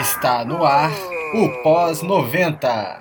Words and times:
Está 0.00 0.44
no 0.44 0.64
ar 0.64 0.92
o 1.34 1.62
pós-90. 1.64 3.00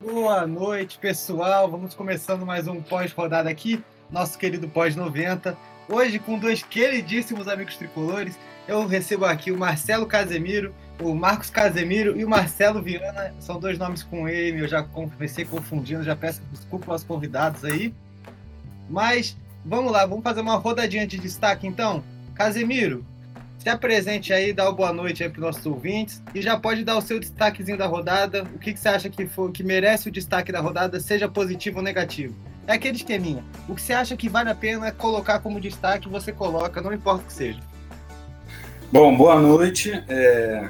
Boa 0.00 0.46
noite, 0.46 0.98
pessoal. 0.98 1.68
Vamos 1.68 1.94
começando 1.94 2.46
mais 2.46 2.68
um 2.68 2.80
pós-rodada 2.80 3.50
aqui, 3.50 3.82
nosso 4.08 4.38
querido 4.38 4.68
pós-90. 4.68 5.56
Hoje, 5.88 6.20
com 6.20 6.38
dois 6.38 6.62
queridíssimos 6.62 7.48
amigos 7.48 7.76
tricolores, 7.76 8.38
eu 8.68 8.86
recebo 8.86 9.24
aqui 9.24 9.50
o 9.50 9.58
Marcelo 9.58 10.06
Casemiro, 10.06 10.72
o 11.00 11.14
Marcos 11.14 11.50
Casemiro 11.50 12.18
e 12.18 12.24
o 12.24 12.28
Marcelo 12.28 12.82
Viana. 12.82 13.34
São 13.40 13.58
dois 13.58 13.78
nomes 13.78 14.02
com 14.02 14.28
ele, 14.28 14.62
eu 14.62 14.68
já 14.68 14.82
comecei 14.82 15.44
confundindo, 15.44 16.02
já 16.02 16.16
peço 16.16 16.40
desculpa 16.52 16.92
aos 16.92 17.04
convidados 17.04 17.64
aí. 17.64 17.94
Mas 18.88 19.36
vamos 19.64 19.92
lá, 19.92 20.06
vamos 20.06 20.22
fazer 20.22 20.40
uma 20.40 20.56
rodadinha 20.56 21.06
de 21.06 21.18
destaque 21.18 21.66
então. 21.66 22.02
Casemiro, 22.34 23.04
se 23.58 23.68
apresente 23.68 24.32
aí, 24.32 24.52
dá 24.52 24.64
uma 24.64 24.72
boa 24.72 24.92
noite 24.92 25.24
aí 25.24 25.28
para 25.28 25.40
os 25.40 25.46
nossos 25.46 25.66
ouvintes 25.66 26.22
e 26.34 26.40
já 26.40 26.58
pode 26.58 26.84
dar 26.84 26.96
o 26.96 27.00
seu 27.00 27.18
destaquezinho 27.18 27.76
da 27.76 27.86
rodada. 27.86 28.44
O 28.54 28.58
que, 28.58 28.72
que 28.72 28.78
você 28.78 28.88
acha 28.88 29.08
que, 29.08 29.26
for, 29.26 29.50
que 29.50 29.64
merece 29.64 30.08
o 30.08 30.12
destaque 30.12 30.52
da 30.52 30.60
rodada, 30.60 31.00
seja 31.00 31.28
positivo 31.28 31.78
ou 31.78 31.82
negativo? 31.82 32.34
É 32.66 32.74
aquele 32.74 32.96
esqueminha. 32.96 33.44
O 33.68 33.74
que 33.74 33.82
você 33.82 33.92
acha 33.92 34.16
que 34.16 34.28
vale 34.28 34.50
a 34.50 34.54
pena 34.54 34.90
colocar 34.92 35.38
como 35.40 35.60
destaque, 35.60 36.08
você 36.08 36.32
coloca, 36.32 36.80
não 36.80 36.92
importa 36.92 37.22
o 37.22 37.26
que 37.26 37.32
seja. 37.32 37.60
Bom, 38.92 39.16
boa 39.16 39.40
noite. 39.40 39.92
É... 40.08 40.68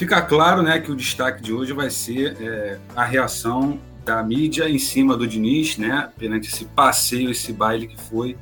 Fica 0.00 0.22
claro 0.22 0.62
né, 0.62 0.80
que 0.80 0.90
o 0.90 0.96
destaque 0.96 1.42
de 1.42 1.52
hoje 1.52 1.74
vai 1.74 1.90
ser 1.90 2.34
é, 2.40 2.78
a 2.96 3.04
reação 3.04 3.78
da 4.02 4.22
mídia 4.22 4.66
em 4.66 4.78
cima 4.78 5.14
do 5.14 5.26
Diniz, 5.26 5.76
né, 5.76 6.08
perante 6.18 6.48
esse 6.48 6.64
passeio, 6.64 7.30
esse 7.30 7.52
baile 7.52 7.86
que 7.86 8.00
foi 8.00 8.34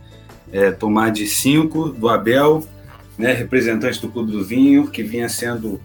é, 0.52 0.70
tomar 0.70 1.10
de 1.10 1.26
cinco 1.26 1.88
do 1.88 2.08
Abel 2.08 2.64
né, 3.18 3.32
representante 3.32 4.00
do 4.00 4.08
Clube 4.08 4.30
do 4.30 4.44
Vinho, 4.44 4.86
que 4.86 5.02
vinha 5.02 5.28
sendo 5.28 5.80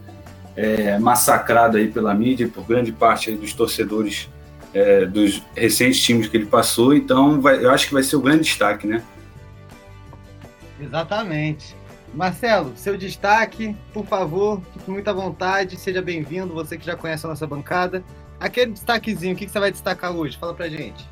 é, 0.56 1.00
massacrado 1.00 1.78
aí 1.78 1.88
pela 1.88 2.14
mídia 2.14 2.48
por 2.48 2.64
grande 2.68 2.92
parte 2.92 3.32
dos 3.32 3.52
torcedores 3.52 4.30
é, 4.76 5.08
dos 5.08 5.42
recentes 5.56 6.00
times 6.04 6.28
que 6.28 6.38
ele 6.38 6.46
passou. 6.46 6.94
Então, 6.94 7.42
vai, 7.42 7.66
eu 7.66 7.72
acho 7.72 7.88
que 7.88 7.94
vai 7.96 8.04
ser 8.04 8.16
o 8.16 8.22
grande 8.22 8.44
destaque, 8.44 8.86
né? 8.86 9.02
Exatamente. 10.80 11.76
Marcelo, 12.14 12.74
seu 12.76 12.96
destaque, 12.96 13.76
por 13.92 14.06
favor, 14.06 14.62
fique 14.74 14.90
muito 14.90 15.10
à 15.10 15.14
vontade, 15.14 15.78
seja 15.78 16.02
bem-vindo, 16.02 16.54
você 16.54 16.78
que 16.78 16.86
já 16.86 16.96
conhece 16.96 17.26
a 17.26 17.30
nossa 17.30 17.48
bancada. 17.48 18.04
Aquele 18.40 18.74
destaquezinho, 18.74 19.34
o 19.34 19.38
que 19.38 19.50
você 19.50 19.60
vai 19.60 19.72
destacar 19.72 20.16
hoje? 20.16 20.38
Fala 20.38 20.54
pra 20.54 20.70
gente. 20.70 21.10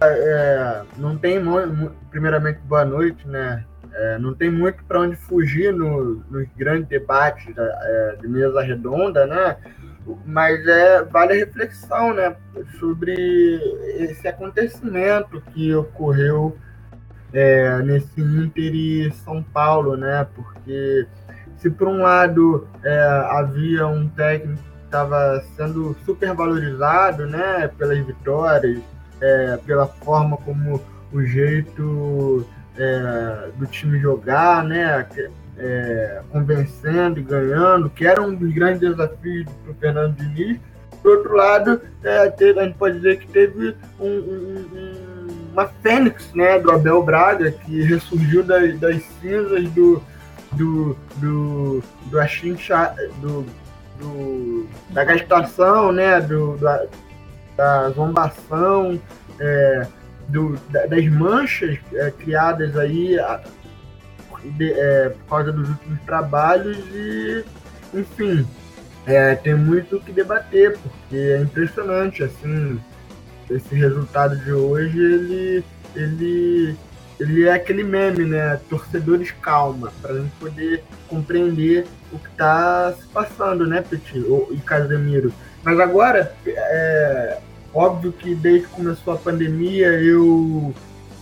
É, 0.00 0.82
não 0.96 1.18
tem, 1.18 1.38
primeiramente, 2.10 2.60
boa 2.60 2.84
noite, 2.84 3.28
né? 3.28 3.64
É, 3.92 4.18
não 4.18 4.32
tem 4.32 4.50
muito 4.50 4.82
para 4.84 5.00
onde 5.00 5.16
fugir 5.16 5.72
no, 5.72 6.24
nos 6.30 6.48
grandes 6.56 6.88
debates 6.88 7.54
da, 7.54 7.62
é, 7.62 8.16
de 8.22 8.28
mesa 8.28 8.62
redonda, 8.62 9.26
né? 9.26 9.56
Mas 10.24 10.66
é, 10.66 11.04
vale 11.04 11.34
a 11.34 11.36
reflexão 11.36 12.14
né, 12.14 12.34
sobre 12.80 13.12
esse 13.98 14.26
acontecimento 14.26 15.40
que 15.52 15.74
ocorreu 15.74 16.56
é, 17.32 17.78
nesse 17.82 18.20
Inter 18.20 18.74
e 18.74 19.12
São 19.24 19.42
Paulo, 19.42 19.96
né? 19.96 20.26
Porque 20.34 21.06
se 21.58 21.70
por 21.70 21.88
um 21.88 22.02
lado 22.02 22.66
é, 22.84 23.26
havia 23.30 23.86
um 23.86 24.08
técnico 24.08 24.62
que 24.62 24.84
estava 24.84 25.42
sendo 25.56 25.96
super 26.04 26.34
valorizado, 26.34 27.26
né? 27.26 27.68
Pelas 27.78 27.98
vitórias, 28.04 28.80
é, 29.20 29.56
pela 29.64 29.86
forma 29.86 30.36
como 30.38 30.80
o 31.12 31.22
jeito 31.22 32.46
é, 32.76 33.50
do 33.56 33.66
time 33.66 33.98
jogar, 33.98 34.64
né? 34.64 35.06
É, 35.58 36.22
convencendo 36.30 37.20
e 37.20 37.22
ganhando, 37.22 37.90
que 37.90 38.06
era 38.06 38.20
um 38.22 38.34
dos 38.34 38.52
grandes 38.52 38.80
desafios 38.80 39.46
para 39.62 39.70
o 39.70 39.74
Fernando 39.74 40.16
Diniz. 40.16 40.58
Por 41.02 41.18
outro 41.18 41.36
lado, 41.36 41.80
é, 42.02 42.30
teve, 42.30 42.58
a 42.60 42.64
gente 42.64 42.78
pode 42.78 42.96
dizer 42.96 43.18
que 43.18 43.26
teve 43.28 43.76
um, 44.00 44.06
um, 44.06 44.66
uma 45.52 45.66
fênix 45.82 46.32
né, 46.34 46.58
do 46.58 46.70
Abel 46.70 47.02
Braga, 47.02 47.50
que 47.50 47.82
ressurgiu 47.82 48.42
das, 48.42 48.78
das 48.80 49.02
cinzas 49.20 49.68
do, 49.70 50.02
do, 50.52 50.96
do, 51.16 51.82
do, 52.06 52.18
achincha, 52.18 52.94
do, 53.20 53.44
do 53.98 54.66
da 54.90 55.04
gastação, 55.04 55.92
né, 55.92 56.20
do, 56.20 56.56
da, 56.56 56.86
da 57.56 57.90
zombação, 57.90 59.00
é, 59.38 59.86
do, 60.28 60.58
das 60.70 61.06
manchas 61.08 61.78
é, 61.92 62.10
criadas 62.10 62.76
aí 62.76 63.18
de, 64.42 64.72
é, 64.72 65.10
por 65.10 65.28
causa 65.28 65.52
dos 65.52 65.68
últimos 65.68 66.00
trabalhos 66.00 66.78
e, 66.92 67.44
enfim, 67.94 68.46
é, 69.06 69.34
tem 69.34 69.54
muito 69.54 69.96
o 69.96 70.00
que 70.00 70.12
debater, 70.12 70.78
porque 70.78 71.16
é 71.16 71.40
impressionante, 71.40 72.22
assim, 72.22 72.80
esse 73.54 73.74
resultado 73.74 74.36
de 74.36 74.52
hoje, 74.52 74.98
ele, 74.98 75.64
ele, 75.94 76.76
ele 77.18 77.44
é 77.44 77.52
aquele 77.54 77.84
meme, 77.84 78.24
né? 78.24 78.60
Torcedores 78.68 79.30
calma, 79.30 79.92
para 80.00 80.12
a 80.12 80.18
gente 80.18 80.32
poder 80.38 80.84
compreender 81.08 81.86
o 82.12 82.18
que 82.18 82.28
está 82.28 82.92
se 82.92 83.06
passando, 83.08 83.66
né, 83.66 83.82
Petit 83.82 84.24
e 84.50 84.56
Casemiro. 84.58 85.32
Mas 85.62 85.78
agora, 85.78 86.34
é, 86.46 87.38
Óbvio 87.74 88.12
que 88.12 88.34
desde 88.34 88.66
que 88.68 88.74
começou 88.74 89.14
a 89.14 89.16
pandemia 89.16 89.88
eu 89.92 90.74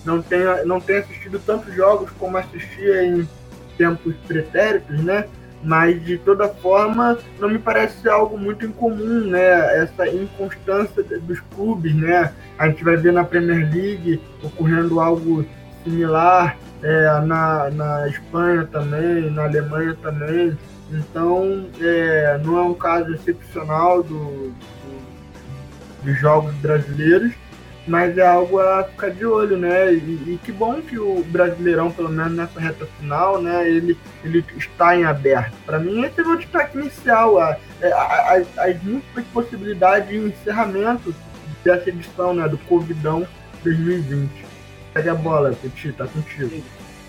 não 0.04 0.20
tenho, 0.20 0.66
não 0.66 0.80
tenho 0.80 1.00
assistido 1.00 1.38
tantos 1.38 1.72
jogos 1.74 2.10
como 2.18 2.36
assistia 2.36 3.04
em 3.04 3.28
tempos 3.78 4.14
pretéritos, 4.26 5.00
né? 5.04 5.28
Mas 5.62 6.02
de 6.04 6.16
toda 6.18 6.48
forma 6.48 7.18
não 7.38 7.48
me 7.48 7.58
parece 7.58 8.08
algo 8.08 8.38
muito 8.38 8.64
incomum, 8.64 9.26
né? 9.26 9.82
Essa 9.82 10.08
inconstância 10.08 11.02
dos 11.20 11.40
clubes, 11.54 11.94
né? 11.94 12.32
A 12.58 12.68
gente 12.68 12.82
vai 12.82 12.96
ver 12.96 13.12
na 13.12 13.24
Premier 13.24 13.70
League 13.70 14.20
ocorrendo 14.42 15.00
algo 15.00 15.44
similar, 15.84 16.56
é, 16.82 17.20
na, 17.20 17.70
na 17.70 18.08
Espanha 18.08 18.66
também, 18.70 19.30
na 19.30 19.44
Alemanha 19.44 19.96
também. 20.02 20.56
Então, 20.90 21.66
é, 21.80 22.40
não 22.44 22.58
é 22.58 22.62
um 22.62 22.74
caso 22.74 23.14
excepcional 23.14 24.02
do, 24.02 24.52
de 26.02 26.12
jogos 26.14 26.54
brasileiros, 26.56 27.32
mas 27.90 28.16
é 28.16 28.24
algo 28.24 28.60
a 28.60 28.84
ficar 28.84 29.10
de 29.10 29.26
olho, 29.26 29.58
né? 29.58 29.92
E, 29.92 29.96
e, 29.96 30.40
que 30.44 30.52
bom 30.52 30.80
que 30.80 30.96
o 30.96 31.24
Brasileirão, 31.24 31.90
pelo 31.90 32.08
menos 32.08 32.32
nessa 32.32 32.60
reta 32.60 32.86
final, 32.86 33.42
né, 33.42 33.68
ele, 33.68 33.98
ele 34.22 34.44
está 34.56 34.96
em 34.96 35.04
aberto. 35.04 35.52
Para 35.66 35.80
mim, 35.80 36.04
esse 36.04 36.20
é 36.20 36.24
o 36.24 36.36
destaque 36.36 36.78
inicial, 36.78 37.40
a, 37.40 37.58
é, 37.80 37.92
a, 37.92 37.96
a, 37.96 38.64
as 38.66 38.82
múltiplas 38.84 39.26
possibilidades 39.32 40.08
de 40.08 40.18
encerramento 40.18 41.12
dessa 41.64 41.88
edição, 41.88 42.32
né, 42.32 42.48
do 42.48 42.58
Covidão 42.58 43.26
2020. 43.64 44.30
Pega 44.94 45.10
a 45.10 45.16
bola, 45.16 45.52
Petit, 45.60 45.92
tá 45.92 46.06
contigo. 46.06 46.62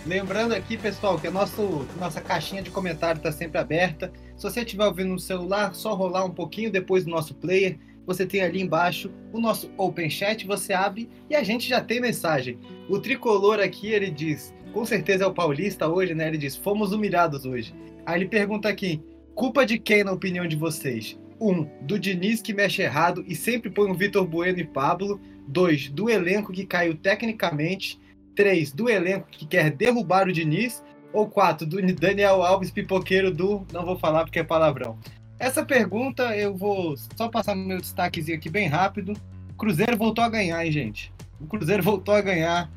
Lembrando 0.03 0.55
aqui, 0.55 0.77
pessoal, 0.77 1.19
que 1.19 1.27
a 1.27 1.31
nosso, 1.31 1.87
nossa 1.99 2.19
caixinha 2.19 2.63
de 2.63 2.71
comentário 2.71 3.19
está 3.19 3.31
sempre 3.31 3.59
aberta. 3.59 4.11
Se 4.35 4.41
você 4.41 4.61
estiver 4.61 4.85
ouvindo 4.85 5.09
no 5.09 5.19
celular, 5.19 5.75
só 5.75 5.93
rolar 5.93 6.25
um 6.25 6.31
pouquinho 6.31 6.71
depois 6.71 7.05
do 7.05 7.11
nosso 7.11 7.35
player 7.35 7.77
você 8.13 8.25
tem 8.25 8.41
ali 8.41 8.61
embaixo 8.61 9.09
o 9.31 9.39
nosso 9.39 9.71
Open 9.77 10.09
Chat, 10.09 10.45
você 10.45 10.73
abre 10.73 11.09
e 11.29 11.35
a 11.35 11.43
gente 11.43 11.67
já 11.67 11.79
tem 11.79 12.01
mensagem. 12.01 12.59
O 12.89 12.99
tricolor 12.99 13.59
aqui, 13.59 13.87
ele 13.87 14.11
diz, 14.11 14.53
com 14.73 14.85
certeza 14.85 15.23
é 15.23 15.27
o 15.27 15.33
paulista 15.33 15.87
hoje, 15.87 16.13
né? 16.13 16.27
Ele 16.27 16.37
diz, 16.37 16.55
fomos 16.55 16.91
humilhados 16.91 17.45
hoje. 17.45 17.73
Aí 18.05 18.19
ele 18.19 18.27
pergunta 18.27 18.67
aqui, 18.67 19.01
culpa 19.33 19.65
de 19.65 19.79
quem 19.79 20.03
na 20.03 20.11
opinião 20.11 20.45
de 20.45 20.55
vocês? 20.55 21.17
Um, 21.39 21.67
do 21.81 21.97
Diniz 21.97 22.41
que 22.41 22.53
mexe 22.53 22.81
errado 22.81 23.23
e 23.27 23.35
sempre 23.35 23.69
põe 23.69 23.89
o 23.89 23.95
Vitor 23.95 24.27
Bueno 24.27 24.59
e 24.59 24.65
Pablo. 24.65 25.19
Dois, 25.47 25.89
do 25.89 26.09
elenco 26.09 26.51
que 26.51 26.65
caiu 26.65 26.95
tecnicamente. 26.95 27.99
Três, 28.35 28.71
do 28.71 28.89
elenco 28.89 29.27
que 29.31 29.45
quer 29.47 29.71
derrubar 29.71 30.27
o 30.27 30.33
Diniz. 30.33 30.83
Ou 31.13 31.27
quatro, 31.27 31.65
do 31.65 31.81
Daniel 31.93 32.43
Alves, 32.43 32.71
pipoqueiro 32.71 33.33
do. 33.33 33.65
Não 33.73 33.85
vou 33.85 33.97
falar 33.97 34.23
porque 34.23 34.39
é 34.39 34.43
palavrão. 34.43 34.97
Essa 35.41 35.65
pergunta 35.65 36.37
eu 36.37 36.55
vou 36.55 36.95
só 37.17 37.27
passar 37.27 37.55
meu 37.55 37.81
destaquezinho 37.81 38.37
aqui 38.37 38.47
bem 38.47 38.67
rápido. 38.67 39.13
O 39.49 39.53
Cruzeiro 39.55 39.97
voltou 39.97 40.23
a 40.23 40.29
ganhar, 40.29 40.63
hein, 40.63 40.71
gente? 40.71 41.11
O 41.39 41.47
Cruzeiro 41.47 41.81
voltou 41.81 42.13
a 42.13 42.21
ganhar 42.21 42.69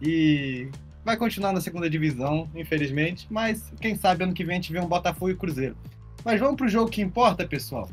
e 0.00 0.68
vai 1.04 1.16
continuar 1.16 1.52
na 1.52 1.60
segunda 1.60 1.90
divisão, 1.90 2.48
infelizmente. 2.54 3.26
Mas 3.28 3.72
quem 3.80 3.96
sabe 3.96 4.22
ano 4.22 4.32
que 4.32 4.44
vem 4.44 4.52
a 4.52 4.60
gente 4.60 4.72
vê 4.72 4.78
um 4.78 4.86
Botafogo 4.86 5.32
e 5.32 5.34
Cruzeiro. 5.34 5.76
Mas 6.24 6.38
vamos 6.38 6.54
para 6.54 6.66
o 6.66 6.68
jogo 6.68 6.88
que 6.88 7.02
importa, 7.02 7.44
pessoal. 7.44 7.90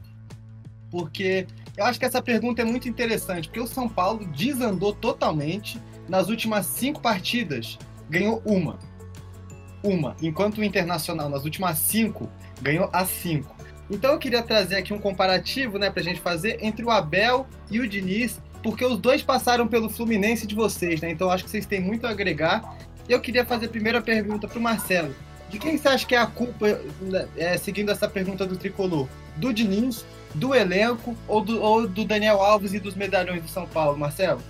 Porque 0.92 1.48
eu 1.76 1.86
acho 1.86 2.00
que 2.00 2.06
essa 2.06 2.22
pergunta 2.22 2.62
é 2.62 2.66
muito 2.66 2.88
interessante, 2.88 3.48
porque 3.48 3.60
o 3.60 3.66
São 3.66 3.90
Paulo 3.90 4.28
desandou 4.28 4.94
totalmente 4.94 5.82
nas 6.08 6.30
últimas 6.30 6.68
cinco 6.68 7.02
partidas. 7.02 7.80
Ganhou 8.08 8.44
uma. 8.46 8.78
Uma. 9.84 10.16
Enquanto 10.22 10.60
o 10.60 10.64
Internacional, 10.64 11.30
nas 11.30 11.46
últimas 11.46 11.80
cinco, 11.80 12.30
ganhou 12.62 12.92
as 12.94 13.08
cinco. 13.10 13.59
Então 13.90 14.12
eu 14.12 14.20
queria 14.20 14.44
trazer 14.44 14.76
aqui 14.76 14.94
um 14.94 15.00
comparativo, 15.00 15.80
né, 15.80 15.90
pra 15.90 16.04
gente 16.04 16.20
fazer 16.20 16.60
entre 16.62 16.86
o 16.86 16.92
Abel 16.92 17.48
e 17.72 17.80
o 17.80 17.88
Diniz, 17.88 18.40
porque 18.62 18.86
os 18.86 18.98
dois 18.98 19.24
passaram 19.24 19.68
pelo 19.68 19.90
Fluminense 19.90 20.46
de 20.46 20.54
vocês, 20.54 21.02
né? 21.02 21.10
Então 21.10 21.30
acho 21.30 21.44
que 21.44 21.50
vocês 21.50 21.66
têm 21.66 21.82
muito 21.82 22.06
a 22.06 22.10
agregar. 22.10 22.78
Eu 23.08 23.20
queria 23.20 23.44
fazer 23.44 23.66
a 23.66 23.70
primeira 23.70 24.02
pergunta 24.02 24.48
pro 24.48 24.62
Marcelo. 24.62 25.16
De 25.50 25.58
quem 25.58 25.78
você 25.78 25.88
acha 25.88 26.06
que 26.06 26.14
é 26.14 26.20
a 26.20 26.28
culpa, 26.28 26.68
né, 27.02 27.28
é, 27.36 27.58
seguindo 27.58 27.90
essa 27.92 28.08
pergunta 28.08 28.46
do 28.46 28.56
tricolor? 28.56 29.08
Do 29.38 29.52
Diniz, 29.52 30.06
do 30.36 30.54
elenco 30.54 31.16
ou 31.28 31.42
do, 31.42 31.62
ou 31.62 31.88
do 31.88 32.06
Daniel 32.06 32.40
Alves 32.42 32.74
e 32.74 32.80
dos 32.80 32.96
medalhões 32.96 33.44
de 33.44 33.50
São 33.50 33.66
Paulo, 33.66 33.98
Marcelo? 33.98 34.42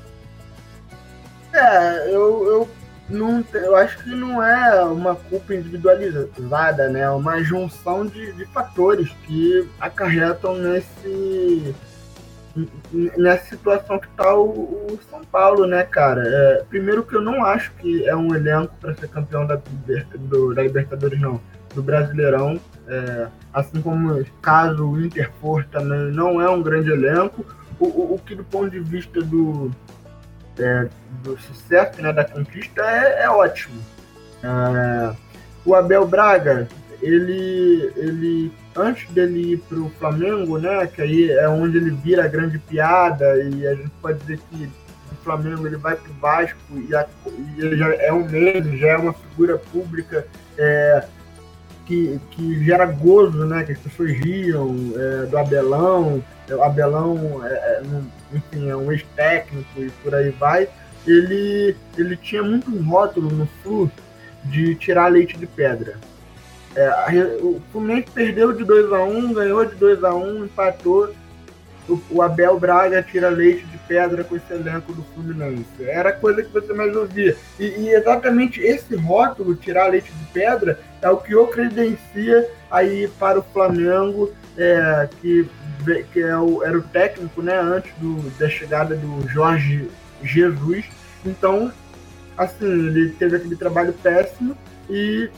É, 1.54 2.14
eu, 2.14 2.46
eu, 2.46 2.70
não, 3.10 3.44
eu 3.54 3.76
acho 3.76 4.04
que 4.04 4.10
não 4.10 4.44
é 4.44 4.84
uma 4.86 5.16
culpa 5.16 5.56
individualizada, 5.56 6.90
né? 6.90 7.02
É 7.02 7.10
uma 7.10 7.42
junção 7.44 8.06
de, 8.06 8.32
de 8.34 8.46
fatores 8.46 9.10
que 9.26 9.68
acarretam 9.80 10.56
nesse 10.56 11.76
nessa 13.16 13.46
situação 13.46 14.00
que 14.00 14.08
está 14.08 14.36
o, 14.36 14.50
o, 14.50 15.00
São 15.10 15.22
Paulo, 15.24 15.66
né, 15.66 15.84
cara? 15.84 16.24
É, 16.26 16.64
primeiro 16.68 17.04
que 17.04 17.16
eu 17.16 17.22
não 17.22 17.46
acho 17.46 17.72
que 17.74 18.08
é 18.08 18.16
um 18.16 18.36
elenco 18.36 18.74
para 18.82 18.96
ser 18.96 19.08
campeão 19.08 19.46
da, 19.46 19.62
do, 20.16 20.54
da 20.54 20.64
Libertadores, 20.64 21.20
não, 21.20 21.40
do 21.74 21.82
Brasileirão. 21.82 22.60
É, 22.88 23.28
assim 23.54 23.82
como 23.82 24.24
caso 24.42 24.84
o 24.84 25.00
Inter 25.00 25.32
for 25.40 25.64
também 25.66 26.12
não 26.12 26.42
é 26.42 26.50
um 26.50 26.62
grande 26.62 26.92
elenco. 26.92 27.46
O, 27.80 27.86
o, 27.86 28.16
o 28.16 28.20
que 28.20 28.36
do 28.36 28.44
ponto 28.44 28.70
de 28.70 28.80
vista 28.80 29.22
do, 29.22 29.72
é, 30.60 30.88
do 31.24 31.38
sucesso, 31.40 32.02
né, 32.02 32.14
da 32.14 32.24
conquista, 32.24 32.82
é, 32.82 33.24
é 33.24 33.30
ótimo. 33.30 33.82
É, 34.44 35.16
o 35.66 35.76
Abel 35.76 36.08
Braga, 36.08 36.68
ele, 37.02 37.92
ele 37.96 38.52
antes 38.76 39.10
dele 39.12 39.54
ir 39.54 39.58
para 39.58 39.80
o 39.80 39.90
Flamengo, 39.92 40.58
né, 40.58 40.88
que 40.88 41.02
aí 41.02 41.32
é 41.32 41.48
onde 41.48 41.78
ele 41.78 41.92
vira 41.92 42.26
a 42.26 42.28
grande 42.28 42.60
piada 42.60 43.38
e 43.42 43.68
a 43.68 43.76
gente 43.76 43.92
pode 44.02 44.20
dizer 44.20 44.40
que 44.50 44.70
o 45.12 45.16
Flamengo 45.24 45.66
ele 45.66 45.78
vai 45.78 45.96
para 45.96 46.12
o 46.12 46.14
Vasco 46.16 46.58
e, 46.72 46.96
a, 46.96 47.06
e, 47.28 47.62
ele 47.62 47.78
já 47.78 47.94
é 47.96 48.12
um 48.12 48.28
meme, 48.28 48.78
já 48.78 48.90
é 48.90 48.98
uma 48.98 49.14
figura 49.14 49.58
pública 49.58 50.26
é, 50.58 51.04
que, 51.90 52.22
que 52.30 52.64
gera 52.64 52.86
gozo, 52.86 53.46
né, 53.46 53.64
que 53.64 53.72
as 53.72 53.80
pessoas 53.80 54.12
riam 54.12 54.94
é, 54.96 55.26
do 55.26 55.36
Abelão, 55.36 56.24
o 56.48 56.62
Abelão, 56.62 57.42
é, 57.44 57.50
é 57.50 57.82
enfim, 58.32 58.70
é 58.70 58.76
um 58.76 58.92
ex-técnico 58.92 59.68
e 59.82 59.90
por 60.04 60.14
aí 60.14 60.30
vai, 60.30 60.70
ele, 61.08 61.76
ele 61.98 62.16
tinha 62.16 62.44
muito 62.44 62.70
um 62.70 62.88
rótulo 62.88 63.32
no 63.32 63.48
Flu 63.64 63.92
de 64.46 64.76
tirar 64.76 65.08
leite 65.08 65.36
de 65.36 65.48
pedra. 65.48 65.96
É, 66.76 67.40
o 67.42 67.60
Fluminense 67.72 68.12
perdeu 68.14 68.54
de 68.54 68.64
2 68.64 68.94
a 68.94 69.04
1 69.04 69.18
um, 69.18 69.34
ganhou 69.34 69.66
de 69.66 69.76
2 69.76 70.04
a 70.04 70.14
1 70.14 70.24
um, 70.24 70.46
empatou. 70.46 71.12
O, 71.90 72.00
o, 72.12 72.22
Abel 72.22 72.60
Braga 72.60 73.02
tira 73.02 73.30
leite 73.30 73.66
de 73.66 73.78
pedra 73.80 74.24
com 74.24 74.36
esse 74.36 74.54
elenco 74.54 74.94
do 74.94 75.04
Fluminense. 75.14 75.66
Era 75.82 76.10
a 76.10 76.14
coisa 76.14 76.44
que 76.44 76.52
você 76.52 76.72
mais 76.74 76.96
ouvia. 76.96 77.36
E, 77.60 77.66
e 77.66 77.90
exatamente 77.90 78.62
esse 78.62 78.96
rótulo, 78.96 79.56
tirar 79.56 79.88
leite 79.88 80.12
de 80.12 80.26
pedra, 80.32 80.80
é 81.02 81.10
o 81.10 81.18
que 81.18 81.36
o 81.36 81.48
credencia 81.48 82.50
aí 82.70 83.08
para 83.20 83.40
o 83.40 83.44
Flamengo, 83.44 84.32
é, 84.58 85.10
que, 85.20 85.50
que 86.14 86.22
é 86.22 86.38
o, 86.38 86.64
era 86.64 86.78
o 86.78 86.84
técnico 86.84 87.42
né, 87.42 87.58
antes 87.60 87.92
do, 87.98 88.30
da 88.38 88.48
chegada 88.48 88.96
do 88.96 89.28
Jorge 89.28 89.90
Jesus. 90.24 90.86
Então, 91.26 91.72
assim, 92.38 92.66
ele 92.66 93.10
teve 93.18 93.38
aquele 93.38 93.56
trabalho 93.56 93.94
péssimo 93.94 94.56
e 94.90 95.30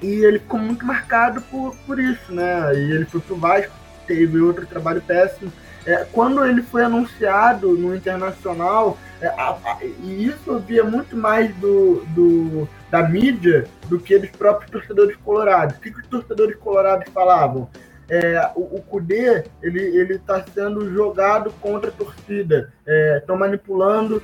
e 0.00 0.24
ele 0.24 0.38
ficou 0.38 0.60
muito 0.60 0.86
marcado 0.86 1.40
por, 1.42 1.74
por 1.86 1.98
isso, 1.98 2.32
né? 2.32 2.72
E 2.74 2.92
ele 2.92 3.04
foi 3.04 3.20
pro 3.20 3.36
Vasco, 3.36 3.72
teve 4.06 4.38
outro 4.40 4.66
trabalho 4.66 5.02
péssimo. 5.02 5.52
É, 5.88 6.04
quando 6.12 6.44
ele 6.44 6.60
foi 6.60 6.84
anunciado 6.84 7.72
no 7.72 7.96
Internacional, 7.96 8.98
é, 9.22 9.28
a, 9.28 9.56
a, 9.64 9.78
e 9.82 10.26
isso 10.26 10.58
via 10.58 10.84
muito 10.84 11.16
mais 11.16 11.50
do, 11.56 12.04
do, 12.08 12.68
da 12.90 13.02
mídia 13.08 13.64
do 13.88 13.98
que 13.98 14.18
dos 14.18 14.28
próprios 14.28 14.70
torcedores 14.70 15.16
colorados. 15.24 15.78
O 15.78 15.80
que, 15.80 15.90
que 15.90 16.00
os 16.00 16.06
torcedores 16.06 16.56
colorados 16.56 17.10
falavam? 17.10 17.70
é, 18.08 18.50
o, 18.54 18.76
o 18.76 18.82
Kudê 18.82 19.44
ele 19.62 19.80
ele 19.80 20.14
está 20.14 20.42
sendo 20.54 20.92
jogado 20.92 21.52
contra 21.60 21.90
a 21.90 21.92
torcida, 21.92 22.72
estão 23.18 23.36
é, 23.36 23.38
manipulando 23.38 24.22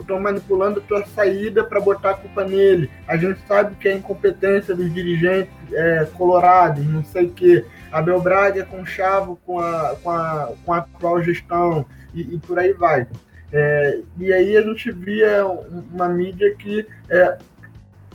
estão 0.00 0.18
manipulando 0.18 0.80
a 0.80 0.82
tua 0.82 1.06
saída 1.06 1.62
para 1.62 1.80
botar 1.80 2.10
a 2.10 2.14
culpa 2.14 2.44
nele. 2.44 2.90
A 3.06 3.16
gente 3.16 3.40
sabe 3.46 3.76
que 3.76 3.88
é 3.88 3.94
incompetência 3.94 4.74
dos 4.74 4.92
dirigentes 4.92 5.52
é, 5.72 6.06
colorados, 6.16 6.84
não 6.84 7.04
sei 7.04 7.26
o 7.26 7.30
que. 7.30 7.64
Abel 7.92 8.20
Braga 8.20 8.60
é 8.60 8.64
com 8.64 8.84
chavo 8.84 9.38
com 9.44 9.58
a, 9.58 9.96
com 10.02 10.10
a, 10.10 10.52
com 10.64 10.72
a 10.72 10.78
atual 10.78 11.22
gestão 11.22 11.84
e, 12.14 12.34
e 12.34 12.38
por 12.38 12.58
aí 12.58 12.72
vai. 12.72 13.06
É, 13.52 14.00
e 14.18 14.32
aí 14.32 14.56
a 14.56 14.62
gente 14.62 14.90
via 14.90 15.46
uma 15.46 16.08
mídia 16.08 16.54
que 16.54 16.86
é, 17.10 17.38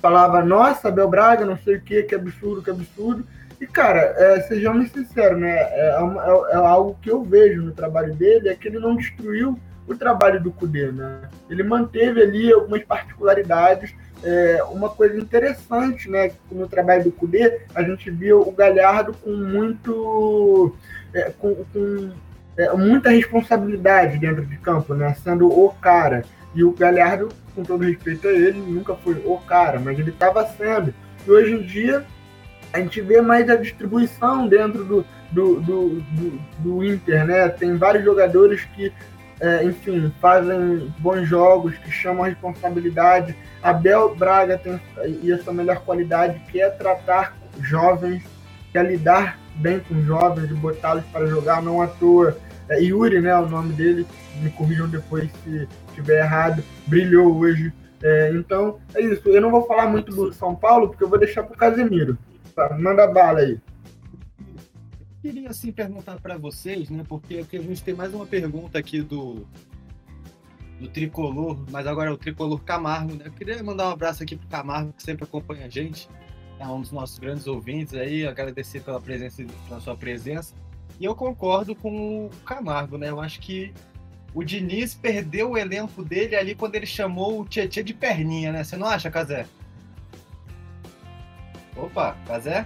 falava, 0.02 0.44
nossa, 0.44 0.88
Abel 0.88 1.08
Braga, 1.08 1.46
não 1.46 1.58
sei 1.58 1.76
o 1.76 1.82
que, 1.82 2.04
que 2.04 2.16
absurdo, 2.16 2.64
que 2.64 2.72
absurdo, 2.72 3.26
e, 3.60 3.66
cara, 3.66 4.00
é, 4.00 4.42
sejamos 4.42 4.92
sinceros, 4.92 5.40
né? 5.40 5.50
É, 5.50 5.80
é, 5.80 5.94
é, 5.94 6.52
é, 6.52 6.56
algo 6.56 6.98
que 7.02 7.10
eu 7.10 7.24
vejo 7.24 7.64
no 7.64 7.72
trabalho 7.72 8.14
dele, 8.14 8.50
é 8.50 8.56
que 8.56 8.68
ele 8.68 8.80
não 8.80 8.96
destruiu 8.96 9.60
o 9.88 9.96
trabalho 9.96 10.42
do 10.42 10.52
Cudê, 10.52 10.92
né? 10.92 11.22
Ele 11.50 11.64
manteve 11.64 12.22
ali 12.22 12.52
algumas 12.54 12.84
particularidades. 12.84 13.96
É, 14.24 14.64
uma 14.70 14.90
coisa 14.90 15.18
interessante, 15.18 16.10
né? 16.10 16.32
No 16.52 16.68
trabalho 16.68 17.06
do 17.06 17.12
Cudê, 17.12 17.62
a 17.74 17.84
gente 17.84 18.10
viu 18.10 18.42
o 18.42 18.52
Galhardo 18.52 19.14
com 19.14 19.32
muito... 19.32 20.76
É, 21.14 21.32
com, 21.38 21.56
com 21.74 22.12
é, 22.58 22.74
muita 22.74 23.12
responsabilidade 23.12 24.18
dentro 24.18 24.46
de 24.46 24.58
campo, 24.58 24.94
né? 24.94 25.16
Sendo 25.24 25.48
o 25.48 25.70
cara. 25.74 26.24
E 26.56 26.64
o 26.64 26.72
Galhardo, 26.72 27.30
com 27.54 27.64
todo 27.64 27.84
respeito 27.84 28.28
a 28.28 28.32
ele, 28.32 28.60
nunca 28.60 28.96
foi 28.96 29.14
o 29.26 29.38
cara, 29.38 29.80
mas 29.80 29.98
ele 30.00 30.10
estava 30.10 30.46
sendo. 30.46 30.94
E 31.26 31.32
hoje 31.32 31.54
em 31.54 31.62
dia 31.62 32.04
a 32.74 32.80
gente 32.80 33.00
vê 33.02 33.22
mais 33.22 33.50
a 33.50 33.56
distribuição 33.56 34.48
dentro 34.48 34.84
do, 34.84 35.06
do, 35.32 35.60
do, 35.62 35.90
do, 36.02 36.40
do 36.60 36.84
Inter, 36.84 37.26
né? 37.26 37.50
Tem 37.50 37.76
vários 37.78 38.04
jogadores 38.04 38.64
que, 38.76 38.92
é, 39.40 39.64
enfim, 39.64 40.12
fazem 40.20 40.92
bons 41.00 41.28
jogos, 41.28 41.78
que 41.78 41.92
chamam 41.92 42.24
a 42.24 42.28
responsabilidade. 42.28 43.36
Abel 43.62 44.16
Braga 44.16 44.58
tem 44.58 44.80
essa 45.32 45.52
melhor 45.52 45.80
qualidade, 45.82 46.40
que 46.52 46.60
é 46.60 46.70
tratar 46.70 47.38
jovens, 47.62 48.24
que 48.72 48.78
é 48.78 48.84
lidar 48.84 49.40
bem 49.56 49.80
com 49.80 50.02
jovens, 50.04 50.52
botá-los 50.54 51.04
para 51.06 51.28
jogar, 51.28 51.62
não 51.62 51.82
à 51.82 51.88
toa. 51.88 52.38
É, 52.70 52.82
Yuri, 52.82 53.22
né, 53.22 53.36
o 53.38 53.48
nome 53.48 53.74
dele, 53.74 54.06
me 54.42 54.50
corrijam 54.52 54.88
depois 54.88 55.30
se 55.44 55.68
estiver 55.90 56.20
errado, 56.20 56.64
brilhou 56.86 57.38
hoje. 57.38 57.72
É, 58.04 58.32
então, 58.34 58.80
é 58.94 59.02
isso. 59.02 59.28
Eu 59.30 59.42
não 59.42 59.50
vou 59.50 59.66
falar 59.66 59.88
muito 59.88 60.12
do 60.14 60.34
São 60.34 60.56
Paulo, 60.56 60.90
porque 60.90 61.04
eu 61.04 61.10
vou 61.10 61.18
deixar 61.18 61.44
para 61.44 61.56
o 61.56 61.58
Casemiro. 61.58 62.18
Manda 62.80 63.08
bala 63.08 63.40
aí. 63.40 63.60
Queria 65.28 65.50
assim 65.50 65.74
perguntar 65.74 66.22
para 66.22 66.38
vocês, 66.38 66.90
né? 66.90 67.04
Porque 67.06 67.46
a 67.52 67.62
gente 67.62 67.84
tem 67.84 67.94
mais 67.94 68.14
uma 68.14 68.26
pergunta 68.26 68.80
aqui 68.80 69.02
do 69.02 69.46
do 70.80 70.88
tricolor, 70.88 71.66
mas 71.70 71.86
agora 71.86 72.10
é 72.10 72.14
o 72.14 72.18
tricolor 72.18 72.64
Camargo, 72.64 73.14
né? 73.14 73.24
Eu 73.26 73.34
queria 73.34 73.62
mandar 73.62 73.90
um 73.90 73.92
abraço 73.92 74.24
aqui 74.24 74.38
pro 74.38 74.48
Camargo 74.48 74.94
que 74.94 75.04
sempre 75.04 75.26
acompanha 75.26 75.66
a 75.66 75.70
gente, 75.70 76.08
é 76.58 76.66
um 76.66 76.80
dos 76.80 76.94
nossos 76.94 77.20
grandes 77.20 77.46
ouvintes 77.46 77.94
aí, 77.94 78.26
agradecer 78.26 78.80
pela 78.80 79.02
presença, 79.02 79.44
pela 79.68 79.82
sua 79.82 79.98
presença. 79.98 80.56
E 80.98 81.04
eu 81.04 81.14
concordo 81.14 81.76
com 81.76 82.28
o 82.28 82.30
Camargo, 82.46 82.98
né? 82.98 83.10
Eu 83.10 83.20
acho 83.20 83.42
que 83.42 83.74
o 84.34 84.46
Diniz 84.46 84.96
perdeu 84.96 85.52
o 85.52 85.58
elenco 85.58 86.06
dele 86.06 86.38
ali 86.38 86.56
quando 86.56 86.76
ele 86.76 86.86
chamou 86.86 87.42
o 87.42 87.46
Tietchan 87.46 87.84
de 87.84 87.94
perninha, 87.94 88.54
né? 88.54 88.64
Você 88.64 88.78
não 88.78 88.88
acha, 88.88 89.12
Casé? 89.12 89.46
Opa, 91.76 92.16
Casé? 92.26 92.66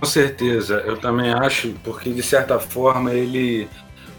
Com 0.00 0.06
certeza, 0.06 0.82
eu 0.86 0.96
também 0.96 1.30
acho, 1.30 1.74
porque 1.84 2.10
de 2.10 2.22
certa 2.22 2.58
forma 2.58 3.12
ele 3.12 3.68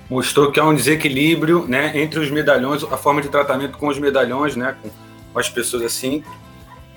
mostrou 0.07 0.51
que 0.51 0.59
há 0.59 0.63
um 0.63 0.75
desequilíbrio 0.75 1.65
né, 1.67 1.91
entre 1.99 2.19
os 2.19 2.29
medalhões, 2.29 2.83
a 2.83 2.97
forma 2.97 3.19
de 3.19 3.29
tratamento 3.29 3.79
com 3.79 3.87
os 3.87 3.97
medalhões, 3.97 4.55
né, 4.55 4.75
com 4.83 5.39
as 5.39 5.49
pessoas 5.49 5.83
assim, 5.83 6.23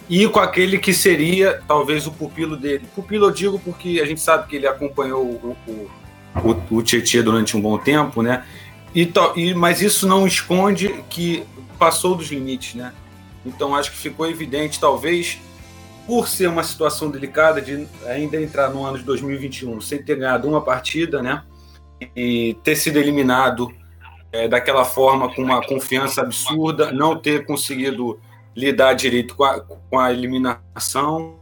e 0.08 0.28
com 0.28 0.38
aquele 0.38 0.78
que 0.78 0.92
seria 0.92 1.62
talvez 1.66 2.06
o 2.06 2.12
pupilo 2.12 2.58
dele. 2.58 2.86
Pupilo 2.94 3.26
eu 3.26 3.30
digo 3.30 3.58
porque 3.58 4.00
a 4.02 4.06
gente 4.06 4.20
sabe 4.20 4.48
que 4.48 4.56
ele 4.56 4.66
acompanhou 4.66 5.24
o, 5.24 5.56
o, 5.66 5.90
o, 6.46 6.76
o 6.76 6.82
Tietchan 6.82 7.22
durante 7.22 7.56
um 7.56 7.60
bom 7.60 7.78
tempo, 7.78 8.20
né? 8.20 8.44
E, 8.94 9.10
e, 9.36 9.54
mas 9.54 9.80
isso 9.80 10.06
não 10.06 10.26
esconde 10.26 11.02
que 11.08 11.42
passou 11.78 12.14
dos 12.14 12.28
limites, 12.28 12.74
né? 12.74 12.92
Então 13.46 13.74
acho 13.74 13.90
que 13.92 13.96
ficou 13.96 14.28
evidente, 14.28 14.78
talvez, 14.78 15.38
por 16.06 16.28
ser 16.28 16.48
uma 16.48 16.62
situação 16.62 17.10
delicada 17.10 17.60
de 17.60 17.86
ainda 18.06 18.40
entrar 18.40 18.70
no 18.70 18.84
ano 18.84 18.98
de 18.98 19.04
2021 19.04 19.80
sem 19.80 20.02
ter 20.02 20.16
ganhado 20.16 20.48
uma 20.48 20.60
partida, 20.60 21.22
né? 21.22 21.42
E 22.14 22.56
ter 22.62 22.76
sido 22.76 22.98
eliminado 22.98 23.72
é, 24.30 24.48
daquela 24.48 24.84
forma 24.84 25.32
com 25.32 25.42
uma 25.42 25.64
confiança 25.64 26.20
absurda, 26.20 26.90
não 26.90 27.16
ter 27.16 27.46
conseguido 27.46 28.20
lidar 28.54 28.92
direito 28.94 29.34
com 29.36 29.44
a, 29.44 29.60
com 29.60 29.98
a 29.98 30.12
eliminação. 30.12 31.36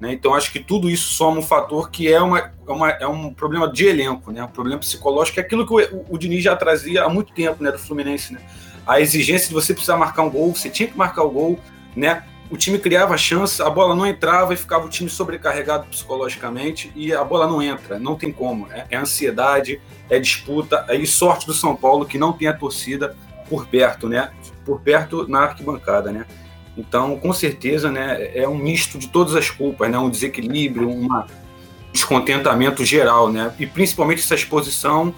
Né? 0.00 0.12
Então, 0.12 0.34
acho 0.34 0.52
que 0.52 0.58
tudo 0.58 0.90
isso 0.90 1.12
soma 1.14 1.38
um 1.38 1.42
fator 1.42 1.90
que 1.90 2.12
é, 2.12 2.20
uma, 2.20 2.38
é, 2.38 2.70
uma, 2.70 2.90
é 2.90 3.06
um 3.06 3.32
problema 3.32 3.70
de 3.70 3.86
elenco, 3.86 4.32
né? 4.32 4.42
um 4.42 4.48
problema 4.48 4.78
psicológico, 4.78 5.38
é 5.38 5.42
aquilo 5.42 5.66
que 5.66 5.72
o, 5.72 6.04
o, 6.08 6.18
Diniz 6.18 6.42
já 6.42 6.56
trazia 6.56 7.04
há 7.04 7.08
muito 7.08 7.32
tempo 7.32 7.62
né, 7.62 7.70
do 7.70 7.78
Fluminense. 7.78 8.32
Né? 8.32 8.40
A 8.86 9.00
exigência 9.00 9.48
de 9.48 9.54
você 9.54 9.72
precisar 9.72 9.96
marcar 9.96 10.22
um 10.22 10.30
gol, 10.30 10.54
você 10.54 10.70
tinha 10.70 10.88
que 10.88 10.96
marcar 10.96 11.22
o 11.22 11.30
gol, 11.30 11.58
né? 11.94 12.24
O 12.50 12.56
time 12.56 12.78
criava 12.78 13.16
chance, 13.16 13.62
a 13.62 13.70
bola 13.70 13.94
não 13.94 14.04
entrava 14.04 14.52
e 14.52 14.56
ficava 14.56 14.84
o 14.84 14.88
time 14.88 15.08
sobrecarregado 15.08 15.86
psicologicamente 15.86 16.92
e 16.96 17.12
a 17.12 17.22
bola 17.22 17.46
não 17.46 17.62
entra, 17.62 17.98
não 17.98 18.16
tem 18.16 18.32
como. 18.32 18.66
É, 18.72 18.86
é 18.90 18.96
ansiedade, 18.96 19.80
é 20.08 20.18
disputa, 20.18 20.84
é 20.88 21.04
sorte 21.06 21.46
do 21.46 21.54
São 21.54 21.76
Paulo 21.76 22.04
que 22.04 22.18
não 22.18 22.32
tem 22.32 22.48
a 22.48 22.52
torcida 22.52 23.16
por 23.48 23.66
perto, 23.66 24.08
né? 24.08 24.30
Por 24.64 24.80
perto 24.80 25.28
na 25.28 25.42
arquibancada, 25.42 26.10
né? 26.10 26.26
Então, 26.76 27.16
com 27.18 27.32
certeza, 27.32 27.90
né, 27.90 28.30
é 28.34 28.48
um 28.48 28.56
misto 28.56 28.98
de 28.98 29.08
todas 29.08 29.34
as 29.34 29.50
culpas, 29.50 29.90
né, 29.90 29.98
um 29.98 30.08
desequilíbrio, 30.08 30.88
um 30.88 31.08
descontentamento 31.92 32.84
geral, 32.84 33.30
né, 33.30 33.52
e 33.58 33.66
principalmente 33.66 34.22
essa 34.22 34.36
exposição 34.36 35.12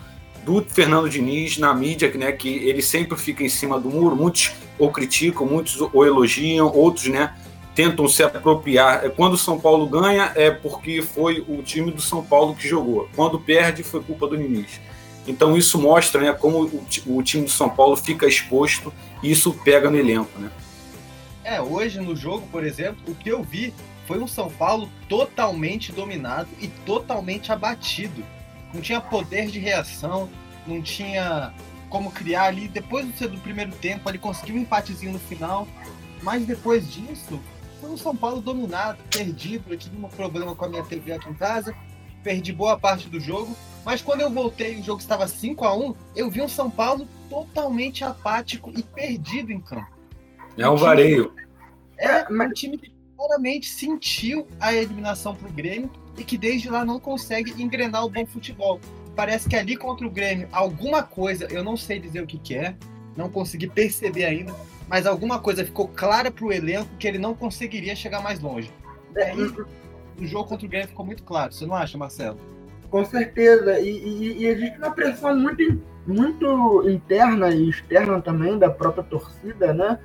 do 0.44 0.64
Fernando 0.64 1.08
Diniz 1.08 1.58
na 1.58 1.72
mídia, 1.72 2.10
né, 2.14 2.32
que 2.32 2.48
ele 2.48 2.82
sempre 2.82 3.16
fica 3.16 3.44
em 3.44 3.48
cima 3.48 3.78
do 3.78 3.90
muro, 3.90 4.16
muitos 4.16 4.52
ou 4.82 4.90
criticam, 4.90 5.46
muitos 5.46 5.80
ou 5.80 6.04
elogiam, 6.04 6.66
outros, 6.74 7.06
né, 7.06 7.32
tentam 7.72 8.08
se 8.08 8.20
apropriar. 8.20 9.08
Quando 9.10 9.34
o 9.34 9.38
São 9.38 9.60
Paulo 9.60 9.86
ganha 9.86 10.32
é 10.34 10.50
porque 10.50 11.00
foi 11.00 11.44
o 11.46 11.62
time 11.62 11.92
do 11.92 12.02
São 12.02 12.20
Paulo 12.24 12.52
que 12.56 12.66
jogou. 12.66 13.08
Quando 13.14 13.38
perde 13.38 13.84
foi 13.84 14.02
culpa 14.02 14.26
do 14.26 14.36
Diniz. 14.36 14.80
Então 15.24 15.56
isso 15.56 15.80
mostra, 15.80 16.20
né, 16.20 16.32
como 16.32 16.64
o, 16.64 16.84
o 17.06 17.22
time 17.22 17.44
do 17.44 17.50
São 17.50 17.70
Paulo 17.70 17.96
fica 17.96 18.26
exposto 18.26 18.92
e 19.22 19.30
isso 19.30 19.52
pega 19.64 19.88
no 19.88 19.96
elenco, 19.96 20.36
né? 20.36 20.50
É, 21.44 21.62
hoje 21.62 22.00
no 22.00 22.16
jogo, 22.16 22.44
por 22.50 22.64
exemplo, 22.64 23.00
o 23.06 23.14
que 23.14 23.28
eu 23.28 23.40
vi 23.40 23.72
foi 24.04 24.18
um 24.18 24.26
São 24.26 24.50
Paulo 24.50 24.90
totalmente 25.08 25.92
dominado 25.92 26.48
e 26.60 26.66
totalmente 26.66 27.52
abatido. 27.52 28.24
Não 28.74 28.80
tinha 28.80 29.00
poder 29.00 29.46
de 29.46 29.60
reação, 29.60 30.28
não 30.66 30.82
tinha 30.82 31.52
como 31.92 32.10
criar 32.10 32.44
ali. 32.44 32.66
Depois 32.66 33.06
do 33.06 33.38
primeiro 33.38 33.70
tempo, 33.72 34.08
ele 34.08 34.16
conseguiu 34.16 34.56
um 34.56 34.60
empatezinho 34.60 35.12
no 35.12 35.18
final, 35.18 35.68
mas 36.22 36.46
depois 36.46 36.90
disso, 36.90 37.38
foi 37.80 37.90
um 37.90 37.98
São 37.98 38.16
Paulo 38.16 38.40
dominado, 38.40 38.98
perdido. 39.10 39.64
Eu 39.68 39.76
tive 39.76 39.94
um 39.96 40.08
problema 40.08 40.54
com 40.54 40.64
a 40.64 40.68
minha 40.68 40.82
TV 40.82 41.12
aqui 41.12 41.28
em 41.28 41.34
casa, 41.34 41.76
perdi 42.24 42.50
boa 42.50 42.78
parte 42.78 43.10
do 43.10 43.20
jogo. 43.20 43.54
Mas 43.84 44.00
quando 44.00 44.22
eu 44.22 44.30
voltei, 44.30 44.80
o 44.80 44.82
jogo 44.82 45.00
estava 45.00 45.28
5 45.28 45.64
a 45.64 45.76
1 45.76 45.94
eu 46.16 46.30
vi 46.30 46.40
um 46.40 46.48
São 46.48 46.70
Paulo 46.70 47.06
totalmente 47.28 48.02
apático 48.02 48.72
e 48.74 48.82
perdido 48.82 49.52
em 49.52 49.60
campo. 49.60 49.92
É 50.56 50.68
um 50.68 50.76
vareio. 50.76 51.34
É, 51.98 52.26
mas 52.30 52.50
o 52.50 52.54
time 52.54 52.78
que 52.78 52.92
claramente 53.16 53.68
sentiu 53.68 54.46
a 54.58 54.72
eliminação 54.72 55.34
para 55.34 55.48
o 55.48 55.52
Grêmio 55.52 55.90
e 56.16 56.24
que 56.24 56.38
desde 56.38 56.70
lá 56.70 56.84
não 56.84 56.98
consegue 56.98 57.60
engrenar 57.62 58.04
o 58.04 58.08
bom 58.08 58.24
futebol. 58.24 58.80
Parece 59.14 59.48
que 59.48 59.56
ali 59.56 59.76
contra 59.76 60.06
o 60.06 60.10
Grêmio, 60.10 60.48
alguma 60.52 61.02
coisa, 61.02 61.46
eu 61.50 61.62
não 61.62 61.76
sei 61.76 61.98
dizer 61.98 62.22
o 62.22 62.26
que, 62.26 62.38
que 62.38 62.54
é, 62.54 62.74
não 63.16 63.28
consegui 63.28 63.68
perceber 63.68 64.24
ainda, 64.24 64.54
mas 64.88 65.06
alguma 65.06 65.38
coisa 65.38 65.64
ficou 65.64 65.88
clara 65.88 66.30
para 66.30 66.44
o 66.44 66.52
elenco 66.52 66.88
que 66.98 67.06
ele 67.06 67.18
não 67.18 67.34
conseguiria 67.34 67.94
chegar 67.94 68.22
mais 68.22 68.40
longe. 68.40 68.70
Daí, 69.12 69.36
o 70.18 70.26
jogo 70.26 70.48
contra 70.48 70.66
o 70.66 70.68
Grêmio 70.68 70.88
ficou 70.88 71.04
muito 71.04 71.22
claro, 71.22 71.52
você 71.52 71.66
não 71.66 71.74
acha, 71.74 71.98
Marcelo? 71.98 72.38
Com 72.90 73.04
certeza, 73.04 73.78
e, 73.80 73.88
e, 73.88 74.42
e 74.42 74.46
existe 74.46 74.78
uma 74.78 74.90
pressão 74.90 75.38
muito, 75.38 75.80
muito 76.06 76.88
interna 76.88 77.50
e 77.50 77.68
externa 77.68 78.20
também 78.20 78.58
da 78.58 78.70
própria 78.70 79.04
torcida, 79.04 79.72
né? 79.72 79.98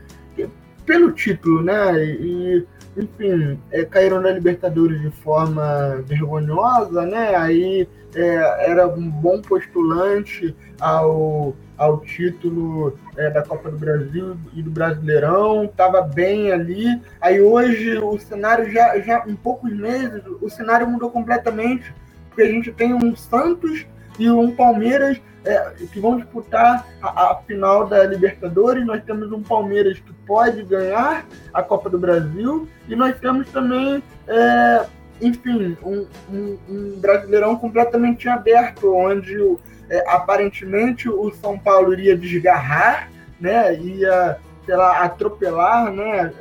pelo 0.88 1.12
título, 1.12 1.62
né? 1.62 2.04
E, 2.04 2.66
enfim, 2.96 3.60
é, 3.72 3.84
caíram 3.84 4.22
na 4.22 4.32
Libertadores 4.32 5.00
de 5.02 5.12
forma 5.12 6.02
vergonhosa, 6.08 7.06
né? 7.06 7.36
Aí 7.36 7.88
é, 8.18 8.72
era 8.72 8.88
um 8.88 9.10
bom 9.10 9.42
postulante 9.42 10.56
ao, 10.82 11.56
ao 11.78 12.00
título 12.02 12.98
é, 13.16 13.30
da 13.30 13.44
Copa 13.44 13.70
do 13.70 13.78
Brasil 13.78 14.36
e 14.54 14.64
do 14.64 14.72
Brasileirão, 14.72 15.66
estava 15.66 16.02
bem 16.02 16.52
ali. 16.52 17.00
Aí 17.22 17.40
hoje 17.40 17.98
o 18.00 18.18
cenário 18.18 18.72
já, 18.72 19.00
já 19.00 19.24
em 19.28 19.36
poucos 19.36 19.72
meses 19.72 20.24
o 20.42 20.50
cenário 20.50 20.88
mudou 20.88 21.12
completamente, 21.12 21.94
porque 22.30 22.42
a 22.42 22.52
gente 22.52 22.72
tem 22.72 22.94
um 22.94 23.16
Santos 23.16 23.86
e 24.18 24.30
um 24.30 24.56
Palmeiras 24.56 25.22
é, 25.46 25.72
que 25.92 26.00
vão 26.00 26.18
disputar 26.18 26.86
a, 27.02 27.32
a, 27.32 27.36
final 27.44 27.88
da 27.88 28.04
Libertadores. 28.04 28.86
Nós 28.86 29.04
temos 29.04 29.32
um 29.32 29.42
Palmeiras 29.42 30.00
que 30.00 30.14
pode 30.26 30.64
ganhar 30.64 31.26
a 31.54 31.64
Copa 31.64 31.90
do 31.90 31.98
Brasil 31.98 32.68
e 32.88 32.96
nós 32.96 33.18
temos 33.20 33.48
também, 33.50 34.04
é, 34.28 34.86
enfim, 35.22 35.78
um, 35.84 36.06
um, 36.32 36.58
um, 36.70 37.00
Brasileirão 37.00 37.56
completamente 37.56 38.28
aberto, 38.30 38.94
onde 38.94 39.58
é, 39.90 40.04
aparentemente 40.10 41.10
o 41.10 41.32
São 41.32 41.58
Paulo 41.58 41.94
iria 41.94 42.18
desgarrar, 42.18 43.10
né, 43.40 43.76
ia, 43.80 44.38
sei 44.66 44.76
lá, 44.76 45.04
atropelar, 45.04 45.92
né, 45.92 46.32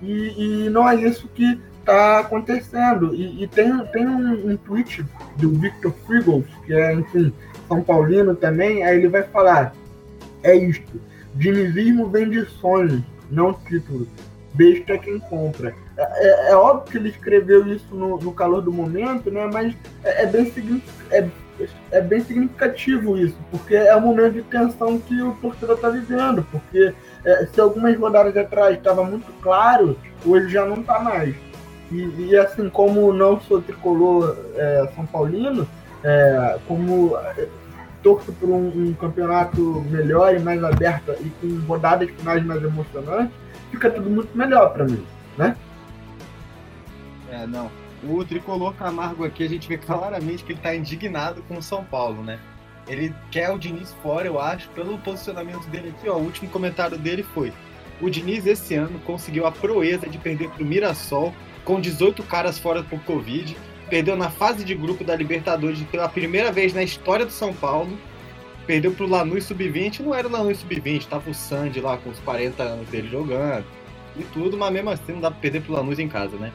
e, 0.00 0.66
e 0.66 0.70
não 0.70 0.88
é 0.88 0.96
isso 0.96 1.28
que 1.28 1.60
está 1.80 2.20
acontecendo. 2.20 3.14
E, 3.14 3.42
e, 3.42 3.46
tem, 3.46 3.76
tem 3.86 4.06
um, 4.06 4.52
um 4.52 4.56
tweet 4.56 5.04
do 5.36 5.50
Victor 5.50 5.92
Frigols, 6.06 6.46
que 6.64 6.72
é, 6.72 6.94
enfim, 6.94 7.32
São 7.68 7.82
Paulino 7.82 8.34
também, 8.34 8.84
aí 8.84 8.96
ele 8.96 9.08
vai 9.08 9.22
falar: 9.24 9.74
é 10.42 10.56
isto, 10.56 11.00
dinizismo 11.34 12.08
vem 12.08 12.28
de 12.30 12.44
sonhos, 12.46 13.02
não 13.30 13.52
título. 13.52 14.06
Besta 14.54 14.98
quem 14.98 15.18
compra. 15.18 15.74
É, 16.14 16.50
é, 16.50 16.56
óbvio 16.56 16.90
que 16.90 16.98
ele 16.98 17.08
escreveu 17.08 17.66
isso 17.66 17.94
no, 17.94 18.18
no 18.18 18.32
calor 18.32 18.62
do 18.62 18.72
momento, 18.72 19.30
né? 19.30 19.48
Mas 19.52 19.74
é, 20.04 20.24
é 20.24 20.26
bem, 20.26 20.52
é, 21.10 21.28
é 21.90 22.00
bem 22.00 22.20
significativo 22.20 23.16
isso, 23.16 23.36
porque 23.50 23.74
é 23.74 23.94
o 23.94 24.00
momento 24.00 24.34
de 24.34 24.42
tensão 24.42 24.98
que 24.98 25.20
o 25.22 25.32
torcedor 25.34 25.76
está 25.76 25.88
vivendo. 25.88 26.46
Porque 26.50 26.94
é, 27.24 27.46
se 27.46 27.60
algumas 27.60 27.96
rodadas 27.98 28.36
atrás 28.36 28.76
estava 28.76 29.04
muito 29.04 29.30
claro, 29.40 29.96
hoje 30.24 30.48
já 30.48 30.64
não 30.64 30.80
está 30.80 30.98
mais. 30.98 31.34
E, 31.90 32.30
e, 32.30 32.36
assim, 32.36 32.70
como 32.70 33.12
não 33.12 33.38
sou 33.40 33.60
tricolor 33.60 34.36
é, 34.56 34.88
São 34.94 35.04
Paulino, 35.04 35.68
é, 36.02 36.58
como 36.66 37.16
é, 37.36 37.46
torço 38.02 38.32
por 38.32 38.48
um, 38.48 38.68
um, 38.68 38.94
campeonato 38.94 39.84
melhor 39.90 40.34
e 40.34 40.38
mais 40.38 40.62
aberto 40.64 41.12
e 41.20 41.30
com 41.40 41.66
rodadas 41.66 42.10
finais 42.10 42.44
mais 42.44 42.62
emocionantes, 42.62 43.34
fica 43.70 43.90
tudo 43.90 44.10
muito 44.10 44.36
melhor 44.36 44.72
para 44.72 44.84
mim, 44.84 45.04
né? 45.36 45.56
É, 47.32 47.46
não. 47.46 47.70
O 48.04 48.22
tricolor 48.24 48.74
Camargo 48.74 49.24
aqui, 49.24 49.42
a 49.42 49.48
gente 49.48 49.66
vê 49.66 49.78
claramente 49.78 50.44
que 50.44 50.52
ele 50.52 50.58
está 50.58 50.74
indignado 50.76 51.42
com 51.48 51.56
o 51.56 51.62
São 51.62 51.82
Paulo, 51.82 52.22
né? 52.22 52.38
Ele 52.86 53.14
quer 53.30 53.50
o 53.50 53.58
Diniz 53.58 53.94
fora, 54.02 54.26
eu 54.26 54.38
acho, 54.38 54.68
pelo 54.70 54.98
posicionamento 54.98 55.66
dele 55.68 55.94
aqui. 55.96 56.08
Ó, 56.10 56.16
o 56.16 56.22
último 56.22 56.50
comentário 56.50 56.98
dele 56.98 57.22
foi: 57.22 57.50
o 58.02 58.10
Diniz 58.10 58.44
esse 58.44 58.74
ano 58.74 58.98
conseguiu 59.06 59.46
a 59.46 59.52
proeza 59.52 60.08
de 60.08 60.18
perder 60.18 60.50
para 60.50 60.62
o 60.62 60.66
Mirassol 60.66 61.32
com 61.64 61.80
18 61.80 62.22
caras 62.24 62.58
fora 62.58 62.82
por 62.82 63.00
Covid, 63.04 63.56
perdeu 63.88 64.16
na 64.16 64.28
fase 64.28 64.62
de 64.62 64.74
grupo 64.74 65.02
da 65.02 65.16
Libertadores 65.16 65.80
pela 65.84 66.08
primeira 66.08 66.52
vez 66.52 66.74
na 66.74 66.82
história 66.82 67.24
do 67.24 67.32
São 67.32 67.54
Paulo, 67.54 67.96
perdeu 68.66 68.92
pro 68.92 69.06
Lanús 69.06 69.44
Sub-20, 69.44 70.00
não 70.00 70.14
era 70.14 70.28
o 70.28 70.30
Lanús 70.30 70.58
Sub-20, 70.58 71.06
tava 71.06 71.30
o 71.30 71.34
Sandy 71.34 71.80
lá 71.80 71.96
com 71.96 72.10
os 72.10 72.18
40 72.18 72.62
anos 72.62 72.88
dele 72.88 73.08
jogando 73.08 73.64
e 74.16 74.22
tudo, 74.24 74.58
mas 74.58 74.72
mesmo 74.72 74.90
assim 74.90 75.12
não 75.12 75.20
dá 75.20 75.30
pra 75.30 75.40
perder 75.40 75.62
pro 75.62 75.72
Lanús 75.72 75.98
em 75.98 76.08
casa, 76.08 76.36
né? 76.36 76.52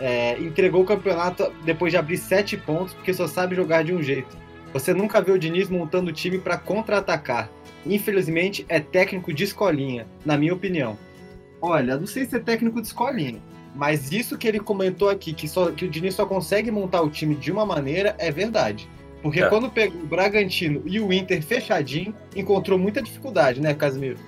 É, 0.00 0.38
entregou 0.40 0.82
o 0.82 0.86
campeonato 0.86 1.52
depois 1.64 1.92
de 1.92 1.98
abrir 1.98 2.16
sete 2.16 2.56
pontos, 2.56 2.94
porque 2.94 3.12
só 3.12 3.26
sabe 3.26 3.54
jogar 3.54 3.84
de 3.84 3.94
um 3.94 4.02
jeito. 4.02 4.36
Você 4.72 4.94
nunca 4.94 5.20
vê 5.20 5.30
o 5.32 5.38
Diniz 5.38 5.68
montando 5.68 6.10
o 6.10 6.12
time 6.12 6.38
para 6.38 6.56
contra-atacar. 6.56 7.50
Infelizmente, 7.84 8.64
é 8.68 8.80
técnico 8.80 9.32
de 9.32 9.44
escolinha, 9.44 10.06
na 10.24 10.38
minha 10.38 10.54
opinião. 10.54 10.96
Olha, 11.60 11.98
não 11.98 12.06
sei 12.06 12.24
se 12.24 12.36
é 12.36 12.38
técnico 12.38 12.80
de 12.80 12.86
escolinha, 12.86 13.40
mas 13.74 14.10
isso 14.12 14.38
que 14.38 14.48
ele 14.48 14.60
comentou 14.60 15.08
aqui, 15.08 15.32
que, 15.32 15.48
só, 15.48 15.70
que 15.70 15.84
o 15.84 15.88
Diniz 15.88 16.14
só 16.14 16.24
consegue 16.24 16.70
montar 16.70 17.02
o 17.02 17.10
time 17.10 17.34
de 17.34 17.52
uma 17.52 17.66
maneira, 17.66 18.14
é 18.18 18.30
verdade. 18.30 18.88
Porque 19.22 19.42
é. 19.42 19.48
quando 19.48 19.70
pegou 19.70 20.00
o 20.00 20.06
Bragantino 20.06 20.82
e 20.86 20.98
o 20.98 21.12
Inter 21.12 21.42
fechadinho, 21.42 22.14
encontrou 22.34 22.78
muita 22.78 23.02
dificuldade, 23.02 23.60
né, 23.60 23.74
Casimiro? 23.74 24.18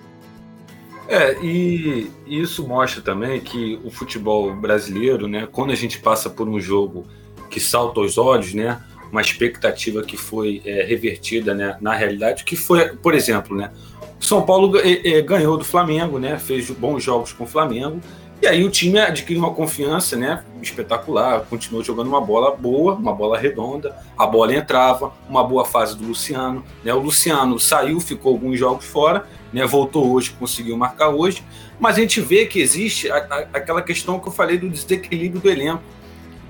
É, 1.09 1.37
e 1.43 2.11
isso 2.27 2.67
mostra 2.67 3.03
também 3.03 3.41
que 3.41 3.79
o 3.85 3.91
futebol 3.91 4.55
brasileiro, 4.55 5.27
né, 5.27 5.49
quando 5.51 5.73
a 5.73 5.75
gente 5.75 5.99
passa 5.99 6.31
por 6.31 6.49
um 6.49 6.61
jogo 6.61 7.07
que 7.51 7.61
salta 7.61 8.01
aos 8.01 8.17
olhos, 8.17 8.55
né, 8.55 8.81
uma 9.11 9.21
expectativa 9.21 10.03
que 10.03 10.17
foi 10.17 10.63
é, 10.65 10.85
revertida 10.85 11.55
né, 11.55 11.77
na 11.81 11.93
realidade, 11.95 12.45
que 12.45 12.57
foi, 12.57 12.97
por 12.97 13.15
exemplo, 13.15 13.57
né, 13.57 13.71
São 14.19 14.43
Paulo 14.43 14.79
é, 14.79 15.17
é, 15.17 15.21
ganhou 15.21 15.59
do 15.59 15.65
Flamengo, 15.65 16.19
né, 16.19 16.39
fez 16.39 16.71
bons 16.71 17.03
jogos 17.03 17.33
com 17.33 17.45
o 17.45 17.47
Flamengo, 17.47 18.01
E 18.43 18.47
aí 18.47 18.65
o 18.65 18.71
time 18.71 18.99
adquire 18.99 19.39
uma 19.39 19.55
confiança, 19.55 20.17
né, 20.17 20.43
espetacular, 20.61 21.47
continuou 21.49 21.85
jogando 21.85 22.09
uma 22.09 22.21
bola 22.21 22.57
boa, 22.57 22.95
uma 22.95 23.15
bola 23.15 23.39
redonda, 23.39 23.95
a 24.19 24.27
bola 24.27 24.53
entrava, 24.53 25.13
uma 25.29 25.45
boa 25.45 25.65
fase 25.65 25.97
do 25.97 26.05
Luciano, 26.05 26.65
né? 26.83 26.93
O 26.93 26.99
Luciano 26.99 27.61
saiu, 27.61 28.01
ficou 28.01 28.33
alguns 28.33 28.59
jogos 28.59 28.85
fora, 28.85 29.29
né, 29.53 29.67
voltou 29.67 30.13
hoje, 30.13 30.35
conseguiu 30.39 30.77
marcar 30.77 31.11
hoje, 31.11 31.45
mas 31.79 31.97
a 31.97 32.01
gente 32.01 32.21
vê 32.21 32.47
que 32.47 32.61
existe 32.61 33.11
a, 33.11 33.17
a, 33.17 33.39
aquela 33.53 33.83
questão 33.83 34.19
que 34.19 34.29
eu 34.29 34.33
falei 34.33 34.59
do 34.59 34.69
desequilíbrio 34.69 35.41
do 35.41 35.51
elenco, 35.51 35.83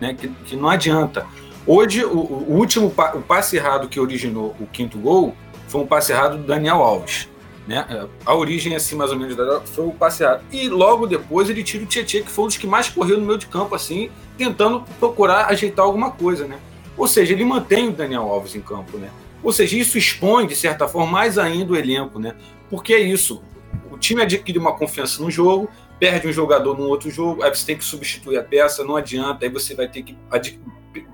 né, 0.01 0.15
que, 0.15 0.29
que 0.29 0.57
não 0.57 0.69
adianta. 0.69 1.27
Hoje, 1.67 2.05
o, 2.05 2.19
o 2.19 2.57
último 2.57 2.87
o 2.87 3.23
passe 3.23 3.57
errado 3.57 3.89
que 3.89 4.01
originou 4.01 4.55
o 4.61 4.67
quinto 4.67 4.99
gol 4.99 5.35
foi 5.69 5.81
um 5.81 5.87
passe 5.87 6.13
errado 6.13 6.39
do 6.39 6.45
Daniel 6.45 6.83
Alves. 6.83 7.29
Né? 7.67 7.87
A 8.27 8.35
origem, 8.35 8.75
assim, 8.75 8.97
mais 8.97 9.13
ou 9.13 9.19
menos, 9.19 9.37
foi 9.71 9.87
o 9.87 9.93
passeado. 9.93 10.43
E 10.51 10.69
logo 10.69 11.07
depois 11.07 11.49
ele 11.49 11.63
tira 11.63 11.85
o 11.85 11.87
Tietchan, 11.87 12.23
que 12.23 12.31
foi 12.31 12.45
um 12.45 12.49
dos 12.49 12.57
que 12.57 12.67
mais 12.67 12.89
correu 12.89 13.19
no 13.19 13.25
meio 13.25 13.39
de 13.39 13.47
campo, 13.47 13.75
assim, 13.75 14.11
tentando 14.37 14.83
procurar 14.99 15.47
ajeitar 15.47 15.85
alguma 15.85 16.11
coisa, 16.11 16.47
né? 16.47 16.59
Ou 16.97 17.07
seja, 17.07 17.33
ele 17.33 17.45
mantém 17.45 17.89
o 17.89 17.93
Daniel 17.93 18.23
Alves 18.23 18.55
em 18.55 18.61
campo, 18.61 18.99
né? 18.99 19.09
Ou 19.43 19.53
seja, 19.53 19.77
isso 19.77 19.97
expõe, 19.97 20.47
de 20.47 20.55
certa 20.55 20.87
forma, 20.87 21.11
mais 21.11 21.39
ainda 21.39 21.73
o 21.73 21.77
elenco, 21.77 22.19
né? 22.19 22.35
Porque 22.73 22.95
é 22.95 23.00
isso. 23.00 23.43
O 23.91 23.99
time 23.99 24.23
adquire 24.23 24.59
uma 24.59 24.75
confiança 24.75 25.23
no 25.23 25.31
jogo, 25.31 25.69
perde 26.00 26.26
um 26.26 26.33
jogador 26.33 26.75
no 26.79 26.88
outro 26.88 27.11
jogo, 27.11 27.43
aí 27.43 27.55
você 27.55 27.67
tem 27.67 27.76
que 27.76 27.85
substituir 27.85 28.38
a 28.38 28.43
peça, 28.43 28.83
não 28.83 28.97
adianta, 28.97 29.45
aí 29.45 29.50
você 29.50 29.75
vai 29.75 29.87
ter 29.88 30.02
que 30.02 30.17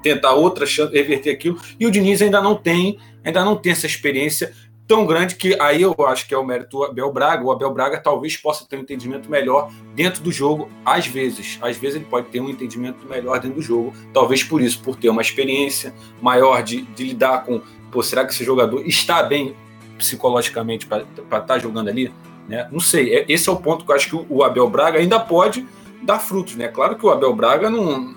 tentar 0.01 0.35
outra 0.35 0.65
chance, 0.65 0.95
reverter 0.95 1.31
aquilo. 1.31 1.61
E 1.81 1.85
o 1.85 1.91
Diniz 1.91 2.23
ainda 2.23 2.41
não 2.41 2.55
tem, 2.55 3.01
ainda 3.25 3.45
não 3.45 3.57
tem 3.57 3.73
essa 3.73 3.87
experiência 3.87 4.55
tão 4.87 5.05
grande 5.05 5.35
que 5.35 5.61
aí 5.61 5.83
eu 5.83 5.97
acho 6.07 6.29
que 6.29 6.33
é 6.33 6.39
o 6.39 6.45
mérito 6.45 6.79
do 6.79 6.85
Abel 6.85 7.13
Braga. 7.13 7.43
O 7.45 7.51
Abel 7.51 7.75
Braga 7.75 7.99
talvez 7.99 8.37
possa 8.37 8.65
ter 8.65 8.77
um 8.77 8.81
entendimento 8.83 9.29
melhor 9.29 9.69
dentro 9.97 10.23
do 10.23 10.31
jogo, 10.31 10.71
às 10.85 11.09
vezes. 11.09 11.59
Às 11.61 11.77
vezes 11.77 11.97
ele 11.97 12.05
pode 12.05 12.29
ter 12.29 12.41
um 12.41 12.49
entendimento 12.49 13.05
melhor 13.05 13.41
dentro 13.41 13.57
do 13.57 13.63
jogo, 13.63 13.93
talvez 14.15 14.45
por 14.45 14.63
isso, 14.63 14.81
por 14.81 14.95
ter 14.95 15.09
uma 15.09 15.23
experiência 15.23 15.93
maior 16.23 16.63
de, 16.63 16.83
de 16.83 17.03
lidar 17.03 17.45
com, 17.45 17.61
pô, 17.91 18.01
será 18.01 18.25
que 18.25 18.33
esse 18.33 18.45
jogador 18.45 18.87
está 18.87 19.25
bem 19.25 19.57
psicologicamente 19.99 20.87
para 20.87 21.03
estar 21.03 21.41
tá 21.41 21.59
jogando 21.59 21.89
ali? 21.89 22.13
Né? 22.49 22.67
Não 22.73 22.81
sei, 22.81 23.15
é, 23.15 23.27
esse 23.29 23.49
é 23.49 23.53
o 23.53 23.57
ponto 23.57 23.85
que 23.85 23.91
eu 23.91 23.97
acho 23.97 24.09
que 24.09 24.27
o 24.29 24.43
Abel 24.43 24.71
Braga 24.71 24.99
ainda 24.99 25.21
pode 25.21 25.67
dar 26.03 26.19
frutos. 26.19 26.57
Né? 26.57 26.69
Claro 26.69 26.97
que 26.97 27.05
o 27.05 27.11
Abel 27.11 27.35
Braga 27.35 27.69
não, 27.69 28.15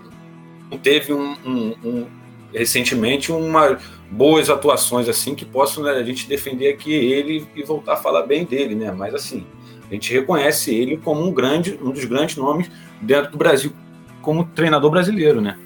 não 0.69 0.77
teve 0.77 1.11
um, 1.11 1.35
um, 1.45 1.75
um 1.83 2.07
recentemente 2.53 3.31
uma 3.31 3.77
boas 4.09 4.49
atuações 4.49 5.07
assim 5.07 5.33
que 5.33 5.45
possam 5.45 5.83
né, 5.83 5.91
a 5.91 6.03
gente 6.03 6.27
defender 6.27 6.73
aqui 6.73 6.93
ele 6.93 7.47
e 7.55 7.63
voltar 7.63 7.93
a 7.93 7.97
falar 7.97 8.23
bem 8.23 8.43
dele, 8.43 8.75
né? 8.75 8.91
Mas 8.91 9.15
assim, 9.15 9.45
a 9.89 9.93
gente 9.93 10.11
reconhece 10.13 10.73
ele 10.73 10.97
como 10.97 11.25
um 11.25 11.31
grande, 11.31 11.79
um 11.81 11.91
dos 11.91 12.05
grandes 12.05 12.35
nomes 12.35 12.69
dentro 13.01 13.31
do 13.31 13.37
Brasil 13.37 13.73
como 14.21 14.45
treinador 14.45 14.91
brasileiro, 14.91 15.41
né? 15.41 15.57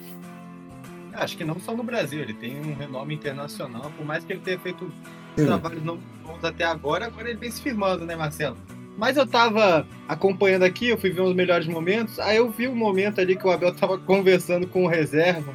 Acho 1.14 1.38
que 1.38 1.44
não 1.44 1.60
só 1.60 1.74
no 1.74 1.84
Brasil, 1.84 2.22
ele 2.22 2.34
tem 2.34 2.60
um 2.60 2.76
renome 2.76 3.14
internacional, 3.16 3.92
por 3.96 4.06
mais 4.06 4.24
que 4.24 4.34
ele 4.34 4.42
tenha 4.42 4.60
feito 4.60 4.92
Sim. 5.36 5.46
trabalhos 5.46 5.84
não 5.84 5.98
bons 6.24 6.44
até 6.44 6.64
agora, 6.64 7.08
agora 7.08 7.30
ele 7.30 7.40
vem 7.40 7.52
se 7.52 7.62
firmando, 7.62 8.06
né, 8.06 8.16
Marcelo? 8.16 8.58
Mas 8.98 9.18
eu 9.18 9.28
tava 9.28 9.86
acompanhando 10.08 10.64
aqui, 10.64 10.88
eu 10.88 10.98
fui 10.98 11.10
ver 11.10 11.22
os 11.22 11.36
melhores 11.36 11.68
momentos, 11.68 12.20
aí 12.20 12.38
eu 12.38 12.50
vi 12.50 12.68
um 12.68 12.76
momento 12.76 13.20
ali 13.20 13.36
que 13.36 13.46
o 13.46 13.52
Abel 13.52 13.76
tava 13.76 13.98
conversando 13.98 14.68
com 14.68 14.86
o 14.86 14.88
reserva, 14.88 15.54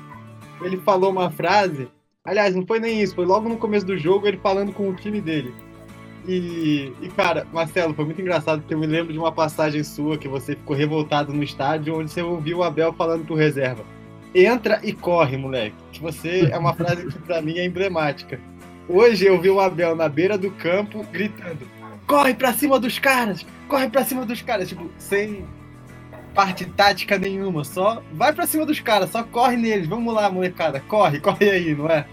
ele 0.63 0.77
falou 0.79 1.11
uma 1.11 1.31
frase 1.31 1.89
Aliás, 2.25 2.55
não 2.55 2.67
foi 2.67 2.79
nem 2.79 3.01
isso, 3.01 3.15
foi 3.15 3.25
logo 3.25 3.49
no 3.49 3.57
começo 3.57 3.87
do 3.87 3.97
jogo 3.97 4.27
ele 4.27 4.37
falando 4.37 4.73
com 4.73 4.89
o 4.89 4.95
time 4.95 5.21
dele. 5.21 5.55
E, 6.29 6.93
e, 7.01 7.09
cara, 7.09 7.47
Marcelo, 7.51 7.95
foi 7.95 8.05
muito 8.05 8.21
engraçado 8.21 8.61
porque 8.61 8.75
eu 8.75 8.79
me 8.79 8.87
lembro 8.87 9.11
de 9.11 9.19
uma 9.19 9.33
passagem 9.33 9.83
sua 9.83 10.19
que 10.19 10.29
você 10.29 10.55
ficou 10.55 10.77
revoltado 10.77 11.33
no 11.33 11.43
estádio, 11.43 11.99
onde 11.99 12.11
você 12.11 12.21
ouviu 12.21 12.59
o 12.59 12.63
Abel 12.63 12.93
falando 12.93 13.25
pro 13.25 13.35
reserva. 13.35 13.83
Entra 14.35 14.81
e 14.85 14.93
corre, 14.93 15.39
moleque. 15.39 15.75
Que 15.93 16.03
você 16.03 16.51
é 16.53 16.59
uma 16.59 16.75
frase 16.75 17.07
que 17.07 17.19
pra 17.21 17.41
mim 17.41 17.57
é 17.57 17.65
emblemática. 17.65 18.39
Hoje 18.93 19.25
eu 19.25 19.41
vi 19.41 19.49
o 19.49 19.61
Abel 19.61 19.95
na 19.95 20.09
beira 20.09 20.37
do 20.37 20.51
campo 20.51 21.05
gritando: 21.13 21.61
corre 22.09 22.35
pra 22.35 22.53
cima 22.53 22.81
dos 22.81 22.99
caras! 22.99 23.47
Corre 23.69 23.89
pra 23.89 24.05
cima 24.05 24.27
dos 24.27 24.43
caras! 24.43 24.69
Tipo, 24.69 24.91
sem 24.99 25.45
parte 26.35 26.65
tática 26.65 27.17
nenhuma, 27.17 27.63
só 27.63 28.03
vai 28.13 28.33
para 28.33 28.49
cima 28.49 28.67
dos 28.67 28.81
caras, 28.81 29.11
só 29.11 29.23
corre 29.23 29.57
neles. 29.57 29.87
Vamos 29.87 30.13
lá, 30.13 30.29
molecada, 30.29 30.81
corre, 30.81 31.21
corre 31.23 31.51
aí, 31.51 31.73
não 31.73 31.89
é? 31.89 32.05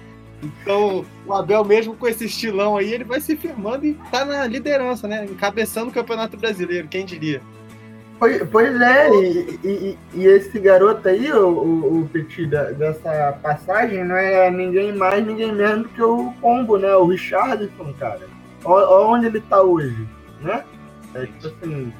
Então, 0.44 1.04
o 1.26 1.34
Abel, 1.34 1.66
mesmo 1.66 1.96
com 1.96 2.08
esse 2.08 2.26
estilão 2.26 2.78
aí, 2.78 2.94
ele 2.94 3.04
vai 3.04 3.20
se 3.20 3.36
firmando 3.36 3.88
e 3.88 3.96
tá 4.12 4.24
na 4.24 4.46
liderança, 4.46 5.08
né? 5.08 5.26
Encabeçando 5.26 5.90
o 5.90 5.94
Campeonato 5.94 6.38
Brasileiro, 6.38 6.88
quem 6.88 7.04
diria? 7.04 7.42
Pois, 8.20 8.42
pois 8.50 8.82
é, 8.82 9.10
e, 9.12 9.60
e, 9.64 9.98
e, 10.16 10.26
esse 10.26 10.60
garoto 10.60 11.08
aí, 11.08 11.32
o, 11.32 11.48
o, 11.48 12.02
o 12.02 12.10
Petit, 12.10 12.48
da, 12.48 12.72
dessa 12.72 13.38
passagem, 13.44 14.04
não 14.04 14.16
é 14.16 14.50
ninguém 14.50 14.92
mais, 14.96 15.26
ninguém 15.26 15.52
menos 15.52 15.92
que 15.92 16.02
o 16.02 16.34
Pombo, 16.42 16.78
né? 16.78 16.96
O 16.96 17.06
Richardson, 17.06 17.94
cara. 18.00 18.22
Olha 18.66 19.08
onde 19.08 19.28
ele 19.28 19.40
tá 19.42 19.62
hoje, 19.62 20.08
né? 20.42 20.64
É 21.14 21.26
tipo 21.26 21.48
assim, 21.48 21.94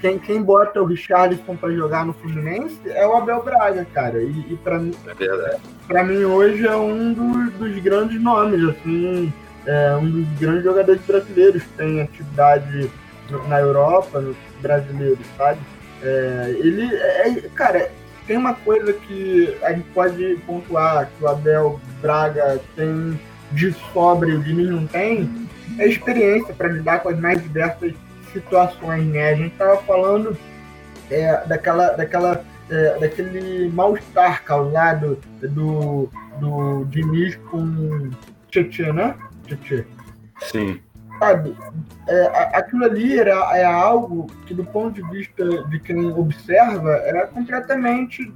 quem, 0.00 0.18
quem 0.18 0.42
bota 0.42 0.80
o 0.80 0.86
Richarlison 0.86 1.56
para 1.56 1.72
jogar 1.72 2.06
no 2.06 2.12
Fluminense 2.12 2.78
é 2.86 3.06
o 3.06 3.16
Abel 3.16 3.42
Braga, 3.42 3.84
cara. 3.92 4.22
E, 4.22 4.52
e 4.52 4.56
para 4.62 4.78
mim, 4.78 4.94
é 5.06 6.02
mim 6.02 6.24
hoje 6.24 6.66
é 6.66 6.76
um 6.76 7.12
dos, 7.12 7.52
dos 7.54 7.82
grandes 7.82 8.20
nomes, 8.20 8.62
assim, 8.68 9.32
é 9.66 9.96
um 9.96 10.08
dos 10.08 10.38
grandes 10.38 10.64
jogadores 10.64 11.00
brasileiros 11.02 11.62
que 11.62 11.68
tem 11.70 12.00
atividade 12.00 12.90
na 13.48 13.60
Europa, 13.60 14.20
nos 14.20 14.36
brasileiros, 14.60 15.26
sabe? 15.36 15.60
É, 16.02 16.54
ele, 16.58 16.94
é, 16.94 17.28
é, 17.28 17.40
cara, 17.54 17.90
tem 18.26 18.36
uma 18.36 18.54
coisa 18.54 18.92
que 18.92 19.56
a 19.62 19.72
gente 19.72 19.88
pode 19.90 20.36
pontuar 20.46 21.06
que 21.06 21.24
o 21.24 21.28
Abel 21.28 21.80
Braga 22.00 22.60
tem 22.76 23.18
de 23.52 23.72
sobre 23.92 24.32
o 24.32 24.42
Diniz 24.42 24.70
não 24.70 24.86
tem, 24.86 25.48
é 25.78 25.86
experiência 25.88 26.54
para 26.54 26.68
lidar 26.68 27.00
com 27.00 27.08
as 27.08 27.18
mais 27.18 27.42
diversas 27.42 27.92
situações, 28.32 29.04
né? 29.06 29.30
A 29.30 29.34
gente 29.34 29.52
estava 29.52 29.76
falando 29.82 30.36
é, 31.10 31.44
daquela, 31.46 31.90
daquela, 31.90 32.44
é, 32.70 32.98
daquele 32.98 33.68
mal-estar 33.70 34.44
causado 34.44 35.18
do, 35.42 36.08
do 36.38 36.84
Diniz 36.84 37.36
com 37.50 38.10
Tietchan, 38.48 38.92
né? 38.92 39.16
Tietchan. 39.46 39.84
Sim. 40.42 40.80
Sabe, 41.20 41.54
é, 42.08 42.56
aquilo 42.56 42.82
ali 42.86 43.18
era, 43.18 43.34
é 43.54 43.62
algo 43.62 44.26
que, 44.46 44.54
do 44.54 44.64
ponto 44.64 44.94
de 44.94 45.10
vista 45.10 45.44
de 45.64 45.78
quem 45.78 46.10
observa, 46.10 46.92
era 47.04 47.26
completamente 47.26 48.32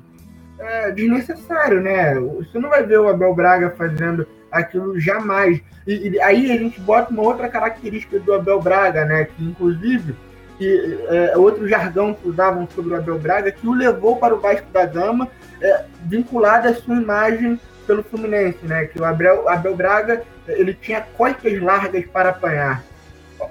é, 0.59 0.91
desnecessário, 0.91 1.81
né? 1.81 2.15
Você 2.15 2.59
não 2.59 2.69
vai 2.69 2.83
ver 2.85 3.01
o 3.01 3.09
Abel 3.09 3.35
Braga 3.35 3.71
fazendo 3.71 4.29
aquilo 4.53 5.01
jamais. 5.01 5.63
E, 5.87 6.11
e, 6.11 6.21
aí 6.21 6.53
a 6.53 6.59
gente 6.59 6.79
bota 6.79 7.11
uma 7.11 7.23
outra 7.23 7.49
característica 7.49 8.21
do 8.21 8.35
Abel 8.35 8.61
Braga, 8.61 9.07
né? 9.07 9.25
Que 9.25 9.43
inclusive 9.43 10.15
que 10.59 10.99
é, 11.09 11.37
outro 11.39 11.67
jargão 11.67 12.13
que 12.13 12.29
usavam 12.29 12.69
sobre 12.75 12.93
o 12.93 12.97
Abel 12.97 13.19
Braga 13.19 13.51
que 13.51 13.67
o 13.67 13.73
levou 13.73 14.17
para 14.17 14.35
o 14.35 14.41
Vasco 14.41 14.71
da 14.73 14.85
Gama, 14.85 15.27
é, 15.61 15.85
vinculado 16.05 16.69
à 16.69 16.75
sua 16.75 16.97
imagem 16.97 17.59
pelo 17.87 18.03
Fluminense, 18.03 18.59
né? 18.63 18.87
Que 18.87 19.01
o 19.01 19.05
Abel, 19.05 19.49
Abel 19.49 19.77
Braga 19.77 20.23
ele 20.49 20.75
tinha 20.75 21.01
costas 21.01 21.61
largas 21.61 22.05
para 22.07 22.31
apanhar. 22.31 22.83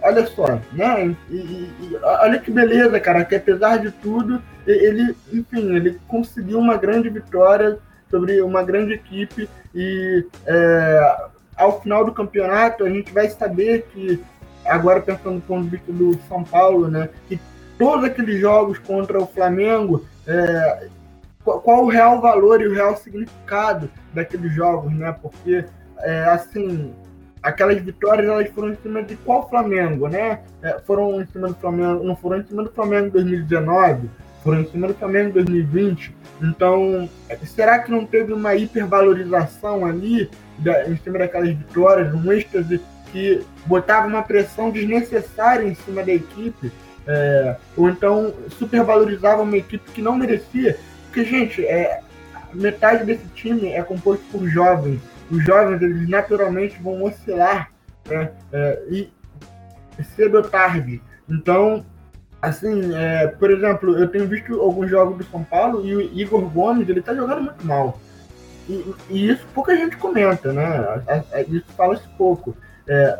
Olha 0.01 0.25
só, 0.25 0.59
né? 0.71 1.15
E, 1.29 1.35
e, 1.35 1.99
olha 2.01 2.39
que 2.39 2.51
beleza, 2.51 2.99
cara, 2.99 3.25
que 3.25 3.35
apesar 3.35 3.77
de 3.77 3.91
tudo, 3.91 4.41
ele, 4.65 5.15
enfim, 5.31 5.75
ele 5.75 5.99
conseguiu 6.07 6.59
uma 6.59 6.77
grande 6.77 7.09
vitória 7.09 7.77
sobre 8.09 8.41
uma 8.41 8.63
grande 8.63 8.93
equipe 8.93 9.49
e 9.73 10.25
é, 10.45 11.17
ao 11.55 11.81
final 11.81 12.05
do 12.05 12.11
campeonato 12.11 12.83
a 12.85 12.89
gente 12.89 13.11
vai 13.11 13.29
saber 13.29 13.87
que, 13.93 14.23
agora 14.65 15.01
pensando 15.01 15.35
do 15.35 15.41
ponto 15.41 15.63
de 15.63 15.69
vista 15.71 15.91
do 15.91 16.17
São 16.27 16.43
Paulo, 16.43 16.87
né, 16.87 17.09
que 17.27 17.39
todos 17.77 18.05
aqueles 18.05 18.39
jogos 18.39 18.79
contra 18.79 19.19
o 19.19 19.27
Flamengo, 19.27 20.05
é, 20.27 20.87
qual 21.43 21.83
o 21.83 21.89
real 21.89 22.21
valor 22.21 22.61
e 22.61 22.67
o 22.67 22.73
real 22.73 22.95
significado 22.95 23.89
daqueles 24.13 24.53
jogos, 24.53 24.93
né? 24.93 25.15
Porque, 25.21 25.65
é, 25.99 26.23
assim, 26.25 26.93
aquelas 27.41 27.81
vitórias 27.81 28.27
elas 28.27 28.49
foram 28.49 28.69
em 28.69 28.77
cima 28.77 29.03
de 29.03 29.15
qual 29.17 29.49
Flamengo, 29.49 30.07
né? 30.07 30.39
É, 30.61 30.79
foram 30.79 31.21
em 31.21 31.25
cima 31.27 31.49
do 31.49 31.55
Flamengo, 31.55 32.03
não 32.03 32.15
foram 32.15 32.39
em 32.39 32.45
cima 32.45 32.63
do 32.63 32.71
Flamengo 32.71 33.07
em 33.07 33.09
2019, 33.09 34.09
foram 34.43 34.61
em 34.61 34.67
cima 34.67 34.87
do 34.87 34.93
Flamengo 34.93 35.29
em 35.29 35.33
2020. 35.33 36.15
Então, 36.41 37.09
será 37.43 37.79
que 37.79 37.91
não 37.91 38.05
teve 38.05 38.33
uma 38.33 38.55
hipervalorização 38.55 39.85
ali 39.85 40.29
da, 40.57 40.89
em 40.89 40.97
cima 40.97 41.19
daquelas 41.19 41.49
vitórias, 41.49 42.13
um 42.13 42.31
êxtase 42.31 42.81
que 43.11 43.45
botava 43.65 44.07
uma 44.07 44.23
pressão 44.23 44.71
desnecessária 44.71 45.67
em 45.67 45.75
cima 45.75 46.03
da 46.03 46.13
equipe? 46.13 46.71
É, 47.05 47.57
ou 47.75 47.89
então 47.89 48.33
supervalorizava 48.57 49.41
uma 49.41 49.57
equipe 49.57 49.91
que 49.91 50.01
não 50.01 50.15
merecia? 50.15 50.77
Porque, 51.13 51.25
gente, 51.25 51.63
é, 51.63 52.01
metade 52.51 53.05
desse 53.05 53.27
time 53.35 53.69
é 53.69 53.83
composto 53.83 54.25
por 54.31 54.47
jovens. 54.47 54.99
Os 55.29 55.45
jovens, 55.45 55.79
eles 55.79 56.09
naturalmente 56.09 56.81
vão 56.81 57.03
oscilar 57.03 57.69
né? 58.09 58.31
é, 58.51 58.81
e 58.89 59.11
cedo 60.15 60.37
ou 60.37 60.43
tarde. 60.43 60.99
Então, 61.29 61.85
Assim, 62.43 62.93
é, 62.93 63.27
por 63.27 63.49
exemplo, 63.49 63.97
eu 63.97 64.05
tenho 64.09 64.27
visto 64.27 64.59
alguns 64.59 64.89
jogos 64.89 65.17
do 65.17 65.23
São 65.31 65.45
Paulo 65.45 65.87
e 65.87 65.95
o 65.95 66.01
Igor 66.01 66.41
Gomes, 66.41 66.89
ele 66.89 67.01
tá 67.01 67.15
jogando 67.15 67.43
muito 67.43 67.65
mal. 67.65 67.97
E, 68.67 68.93
e 69.09 69.29
isso 69.29 69.47
pouca 69.53 69.73
gente 69.77 69.95
comenta, 69.95 70.51
né? 70.51 70.65
Isso 71.47 71.67
fala-se 71.77 72.05
pouco. 72.17 72.53
É, 72.85 73.17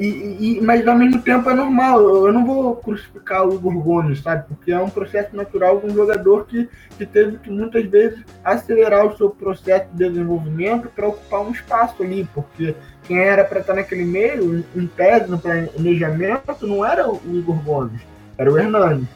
e, 0.00 0.56
e, 0.56 0.60
mas 0.62 0.88
ao 0.88 0.96
mesmo 0.96 1.20
tempo 1.20 1.50
é 1.50 1.54
normal, 1.54 2.00
eu 2.00 2.32
não 2.32 2.46
vou 2.46 2.74
crucificar 2.76 3.46
o 3.46 3.54
Igor 3.54 3.78
Gomes, 3.82 4.20
sabe? 4.20 4.48
Porque 4.48 4.72
é 4.72 4.80
um 4.80 4.88
processo 4.88 5.36
natural 5.36 5.78
de 5.78 5.88
um 5.88 5.94
jogador 5.94 6.46
que, 6.46 6.70
que 6.96 7.04
teve 7.04 7.36
que 7.36 7.50
muitas 7.50 7.84
vezes 7.84 8.24
acelerar 8.42 9.06
o 9.06 9.14
seu 9.14 9.28
processo 9.28 9.88
de 9.92 10.08
desenvolvimento 10.08 10.88
para 10.88 11.06
ocupar 11.06 11.42
um 11.42 11.50
espaço 11.50 12.02
ali, 12.02 12.26
porque 12.34 12.74
quem 13.04 13.18
era 13.18 13.44
para 13.44 13.60
estar 13.60 13.74
naquele 13.74 14.06
meio, 14.06 14.64
em 14.74 14.86
tese, 14.86 15.30
no 15.30 15.38
planejamento, 15.38 16.66
não 16.66 16.82
era 16.82 17.06
o 17.06 17.20
Igor 17.26 17.62
Gomes, 17.62 18.00
era 18.38 18.50
o 18.50 18.58
Hernani. 18.58 19.06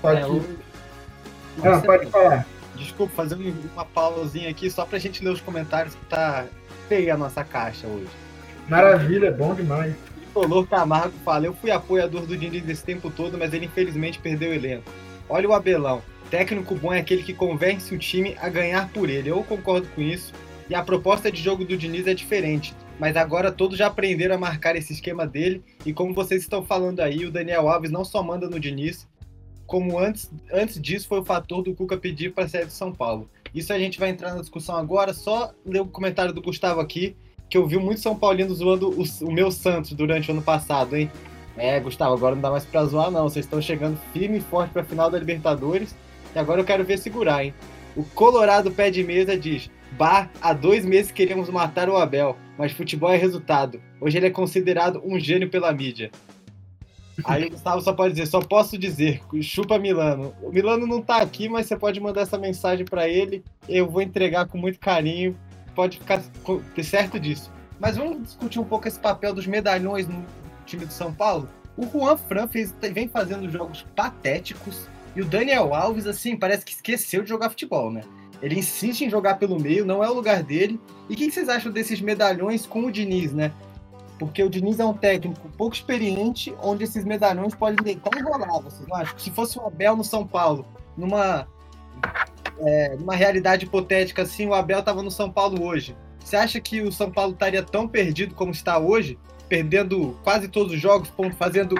Pode, 0.00 0.20
é, 0.20 0.26
o... 0.26 0.44
não, 1.58 1.80
pode 1.80 2.06
falar. 2.06 2.44
Desculpa, 2.74 3.12
fazendo 3.14 3.54
uma 3.72 3.84
pausazinha 3.84 4.50
aqui 4.50 4.68
só 4.68 4.84
para 4.84 4.96
a 4.96 5.00
gente 5.00 5.24
ler 5.24 5.30
os 5.30 5.40
comentários 5.40 5.94
que 5.94 6.04
tá 6.06 6.44
feia 6.88 7.14
a 7.14 7.16
nossa 7.16 7.44
caixa 7.44 7.86
hoje. 7.86 8.21
Maravilha, 8.68 9.26
é 9.26 9.30
bom 9.30 9.54
demais. 9.54 9.94
Tricolor 10.14 10.66
Camargo 10.66 11.14
fala: 11.24 11.46
Eu 11.46 11.54
fui 11.54 11.70
apoiador 11.70 12.26
do 12.26 12.36
Diniz 12.36 12.66
esse 12.68 12.84
tempo 12.84 13.10
todo, 13.10 13.36
mas 13.36 13.52
ele 13.52 13.66
infelizmente 13.66 14.18
perdeu 14.18 14.50
o 14.50 14.54
elenco. 14.54 14.90
Olha 15.28 15.48
o 15.48 15.52
Abelão. 15.52 16.02
Técnico 16.30 16.74
bom 16.74 16.92
é 16.92 17.00
aquele 17.00 17.22
que 17.22 17.34
convence 17.34 17.94
o 17.94 17.98
time 17.98 18.34
a 18.40 18.48
ganhar 18.48 18.88
por 18.90 19.10
ele. 19.10 19.28
Eu 19.28 19.42
concordo 19.44 19.86
com 19.94 20.00
isso. 20.00 20.32
E 20.70 20.74
a 20.74 20.82
proposta 20.82 21.30
de 21.30 21.42
jogo 21.42 21.64
do 21.64 21.76
Diniz 21.76 22.06
é 22.06 22.14
diferente. 22.14 22.74
Mas 22.98 23.16
agora 23.16 23.52
todos 23.52 23.76
já 23.76 23.88
aprenderam 23.88 24.36
a 24.36 24.38
marcar 24.38 24.74
esse 24.74 24.94
esquema 24.94 25.26
dele. 25.26 25.62
E 25.84 25.92
como 25.92 26.14
vocês 26.14 26.40
estão 26.40 26.64
falando 26.64 27.00
aí, 27.00 27.26
o 27.26 27.30
Daniel 27.30 27.68
Alves 27.68 27.90
não 27.90 28.04
só 28.04 28.22
manda 28.22 28.48
no 28.48 28.58
Diniz, 28.58 29.06
como 29.66 29.98
antes, 29.98 30.30
antes 30.52 30.80
disso 30.80 31.08
foi 31.08 31.20
o 31.20 31.24
fator 31.24 31.62
do 31.62 31.74
Cuca 31.74 31.96
pedir 31.96 32.32
para 32.32 32.48
sair 32.48 32.66
de 32.66 32.72
São 32.72 32.92
Paulo. 32.92 33.28
Isso 33.54 33.72
a 33.72 33.78
gente 33.78 33.98
vai 33.98 34.08
entrar 34.08 34.34
na 34.34 34.40
discussão 34.40 34.76
agora. 34.76 35.12
Só 35.12 35.52
ler 35.66 35.80
o 35.80 35.86
comentário 35.86 36.32
do 36.32 36.40
Gustavo 36.40 36.80
aqui 36.80 37.16
que 37.52 37.58
eu 37.58 37.66
vi 37.66 37.76
muito 37.76 38.00
São 38.00 38.16
Paulino 38.16 38.54
zoando 38.54 38.88
o, 38.88 39.04
o, 39.26 39.30
meu 39.30 39.50
Santos 39.50 39.92
durante 39.92 40.30
o 40.30 40.32
ano 40.32 40.40
passado, 40.40 40.96
hein? 40.96 41.12
É, 41.54 41.78
Gustavo, 41.78 42.14
agora 42.14 42.34
não 42.34 42.40
dá 42.40 42.50
mais 42.50 42.64
pra 42.64 42.82
zoar, 42.86 43.10
não. 43.10 43.28
Vocês 43.28 43.44
estão 43.44 43.60
chegando 43.60 44.00
firme 44.10 44.38
e 44.38 44.40
forte 44.40 44.72
pra 44.72 44.82
final 44.82 45.10
da 45.10 45.18
Libertadores. 45.18 45.94
E 46.34 46.38
agora 46.38 46.62
eu 46.62 46.64
quero 46.64 46.82
ver 46.82 46.96
segurar, 46.96 47.44
hein? 47.44 47.52
O 47.94 48.04
Colorado 48.04 48.70
Pé 48.70 48.90
de 48.90 49.04
Mesa 49.04 49.36
diz: 49.36 49.70
Bah, 49.98 50.30
há 50.40 50.54
dois 50.54 50.86
meses 50.86 51.12
queríamos 51.12 51.50
matar 51.50 51.90
o 51.90 51.96
Abel, 51.98 52.38
mas 52.56 52.72
futebol 52.72 53.12
é 53.12 53.18
resultado. 53.18 53.78
Hoje 54.00 54.16
ele 54.16 54.28
é 54.28 54.30
considerado 54.30 55.02
um 55.04 55.20
gênio 55.20 55.50
pela 55.50 55.70
mídia. 55.74 56.10
Aí 57.22 57.44
o 57.44 57.50
Gustavo 57.50 57.82
só 57.82 57.92
pode 57.92 58.14
dizer, 58.14 58.28
só 58.28 58.40
posso 58.40 58.78
dizer, 58.78 59.20
chupa 59.42 59.78
Milano. 59.78 60.34
O 60.42 60.50
Milano 60.50 60.86
não 60.86 61.02
tá 61.02 61.18
aqui, 61.18 61.50
mas 61.50 61.66
você 61.66 61.76
pode 61.76 62.00
mandar 62.00 62.22
essa 62.22 62.38
mensagem 62.38 62.86
para 62.86 63.06
ele. 63.06 63.44
Eu 63.68 63.90
vou 63.90 64.00
entregar 64.00 64.48
com 64.48 64.56
muito 64.56 64.80
carinho 64.80 65.36
pode 65.74 65.98
ficar 65.98 66.22
certo 66.82 67.18
disso. 67.18 67.50
Mas 67.78 67.96
vamos 67.96 68.22
discutir 68.22 68.60
um 68.60 68.64
pouco 68.64 68.86
esse 68.86 68.98
papel 68.98 69.34
dos 69.34 69.46
medalhões 69.46 70.06
no 70.06 70.24
time 70.64 70.86
de 70.86 70.92
São 70.92 71.12
Paulo. 71.12 71.48
O 71.76 71.86
Juan 71.86 72.16
Fran 72.16 72.46
fez, 72.46 72.74
vem 72.92 73.08
fazendo 73.08 73.50
jogos 73.50 73.84
patéticos 73.96 74.86
e 75.14 75.20
o 75.20 75.24
Daniel 75.24 75.74
Alves, 75.74 76.06
assim, 76.06 76.36
parece 76.36 76.64
que 76.64 76.72
esqueceu 76.72 77.22
de 77.22 77.28
jogar 77.28 77.50
futebol, 77.50 77.90
né? 77.90 78.02
Ele 78.40 78.58
insiste 78.58 79.02
em 79.02 79.10
jogar 79.10 79.34
pelo 79.34 79.60
meio, 79.60 79.84
não 79.84 80.02
é 80.02 80.08
o 80.08 80.14
lugar 80.14 80.42
dele. 80.42 80.80
E 81.08 81.14
o 81.14 81.16
que 81.16 81.30
vocês 81.30 81.48
acham 81.48 81.70
desses 81.70 82.00
medalhões 82.00 82.66
com 82.66 82.84
o 82.84 82.90
Diniz, 82.90 83.32
né? 83.32 83.52
Porque 84.18 84.42
o 84.42 84.50
Diniz 84.50 84.80
é 84.80 84.84
um 84.84 84.94
técnico 84.94 85.48
pouco 85.56 85.74
experiente, 85.74 86.54
onde 86.62 86.84
esses 86.84 87.04
medalhões 87.04 87.54
podem 87.54 87.82
deitar 87.82 88.10
rolar, 88.22 88.60
vocês 88.60 88.86
não 88.88 88.96
acham? 88.96 89.18
Se 89.18 89.30
fosse 89.30 89.58
o 89.58 89.66
Abel 89.66 89.96
no 89.96 90.04
São 90.04 90.26
Paulo, 90.26 90.66
numa 90.96 91.46
é, 92.60 92.96
numa 92.96 93.14
realidade 93.14 93.64
hipotética 93.64 94.22
assim, 94.22 94.46
o 94.46 94.54
Abel 94.54 94.80
estava 94.80 95.02
no 95.02 95.10
São 95.10 95.30
Paulo 95.30 95.64
hoje. 95.64 95.96
Você 96.24 96.36
acha 96.36 96.60
que 96.60 96.80
o 96.80 96.92
São 96.92 97.10
Paulo 97.10 97.32
estaria 97.32 97.62
tão 97.62 97.88
perdido 97.88 98.34
como 98.34 98.52
está 98.52 98.78
hoje, 98.78 99.18
perdendo 99.48 100.18
quase 100.22 100.48
todos 100.48 100.72
os 100.72 100.80
jogos, 100.80 101.12
fazendo, 101.36 101.74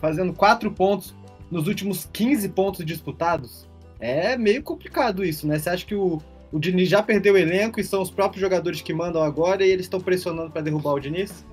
fazendo 0.00 0.32
quatro 0.32 0.70
pontos 0.70 1.14
nos 1.50 1.68
últimos 1.68 2.08
15 2.12 2.48
pontos 2.50 2.84
disputados? 2.84 3.68
É 4.00 4.36
meio 4.36 4.62
complicado 4.62 5.24
isso, 5.24 5.46
né? 5.46 5.58
Você 5.58 5.70
acha 5.70 5.86
que 5.86 5.94
o, 5.94 6.20
o 6.50 6.58
Diniz 6.58 6.88
já 6.88 7.02
perdeu 7.02 7.34
o 7.34 7.38
elenco 7.38 7.80
e 7.80 7.84
são 7.84 8.02
os 8.02 8.10
próprios 8.10 8.40
jogadores 8.40 8.80
que 8.80 8.92
mandam 8.92 9.22
agora 9.22 9.64
e 9.64 9.70
eles 9.70 9.86
estão 9.86 10.00
pressionando 10.00 10.50
para 10.50 10.62
derrubar 10.62 10.94
o 10.94 11.00
Diniz? 11.00 11.44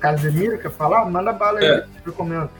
Casemiro, 0.00 0.58
quer 0.58 0.70
falar? 0.70 1.04
Manda 1.06 1.32
bala 1.32 1.58
aí, 1.58 1.66
é. 1.66 1.86
eu 2.04 2.12
comento. 2.12 2.50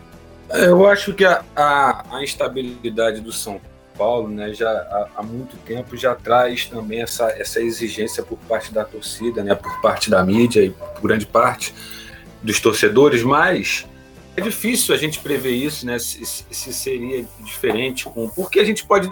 Eu 0.51 0.87
acho 0.87 1.13
que 1.13 1.25
a, 1.25 1.45
a, 1.55 2.17
a 2.17 2.23
instabilidade 2.23 3.21
do 3.21 3.33
São 3.33 3.61
Paulo, 3.97 4.29
né, 4.29 4.53
já 4.53 4.71
há, 4.71 5.09
há, 5.17 5.23
muito 5.23 5.57
tempo 5.59 5.97
já 5.97 6.15
traz 6.15 6.67
também 6.67 7.03
essa, 7.03 7.31
essa 7.31 7.61
exigência 7.61 8.23
por 8.23 8.39
parte 8.41 8.73
da 8.73 8.85
torcida, 8.85 9.43
né, 9.43 9.55
por 9.55 9.81
parte 9.81 10.11
da 10.11 10.23
mídia 10.23 10.63
e 10.63 10.71
por 10.71 11.03
grande 11.03 11.27
parte 11.27 11.75
dos 12.43 12.61
torcedores, 12.61 13.23
mas 13.23 13.87
é 14.37 14.41
difícil 14.43 14.95
a 14.95 14.99
gente 14.99 15.19
prever 15.19 15.53
isso, 15.53 15.87
né, 15.87 15.99
se, 15.99 16.25
se 16.25 16.73
seria 16.73 17.25
diferente, 17.43 18.05
com, 18.05 18.29
porque 18.29 18.61
a 18.61 18.65
gente 18.65 18.85
pode 18.85 19.09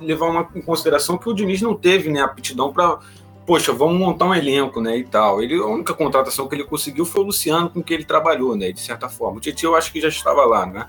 levar 0.00 0.26
uma, 0.26 0.48
em 0.54 0.60
consideração 0.60 1.16
que 1.16 1.28
o 1.28 1.32
Diniz 1.32 1.62
não 1.62 1.74
teve 1.74 2.10
né, 2.10 2.20
aptidão 2.20 2.72
para 2.72 2.98
poxa, 3.46 3.72
vamos 3.72 3.98
montar 3.98 4.26
um 4.26 4.34
elenco, 4.34 4.80
né, 4.80 4.96
e 4.96 5.04
tal. 5.04 5.42
Ele, 5.42 5.54
a 5.56 5.66
única 5.66 5.94
contratação 5.94 6.48
que 6.48 6.54
ele 6.54 6.64
conseguiu 6.64 7.04
foi 7.04 7.22
o 7.22 7.26
Luciano, 7.26 7.70
com 7.70 7.82
que 7.82 7.92
ele 7.92 8.04
trabalhou, 8.04 8.56
né, 8.56 8.72
de 8.72 8.80
certa 8.80 9.08
forma. 9.08 9.38
O 9.38 9.40
Titi 9.40 9.64
eu 9.64 9.74
acho 9.74 9.92
que 9.92 10.00
já 10.00 10.08
estava 10.08 10.44
lá, 10.44 10.66
né. 10.66 10.88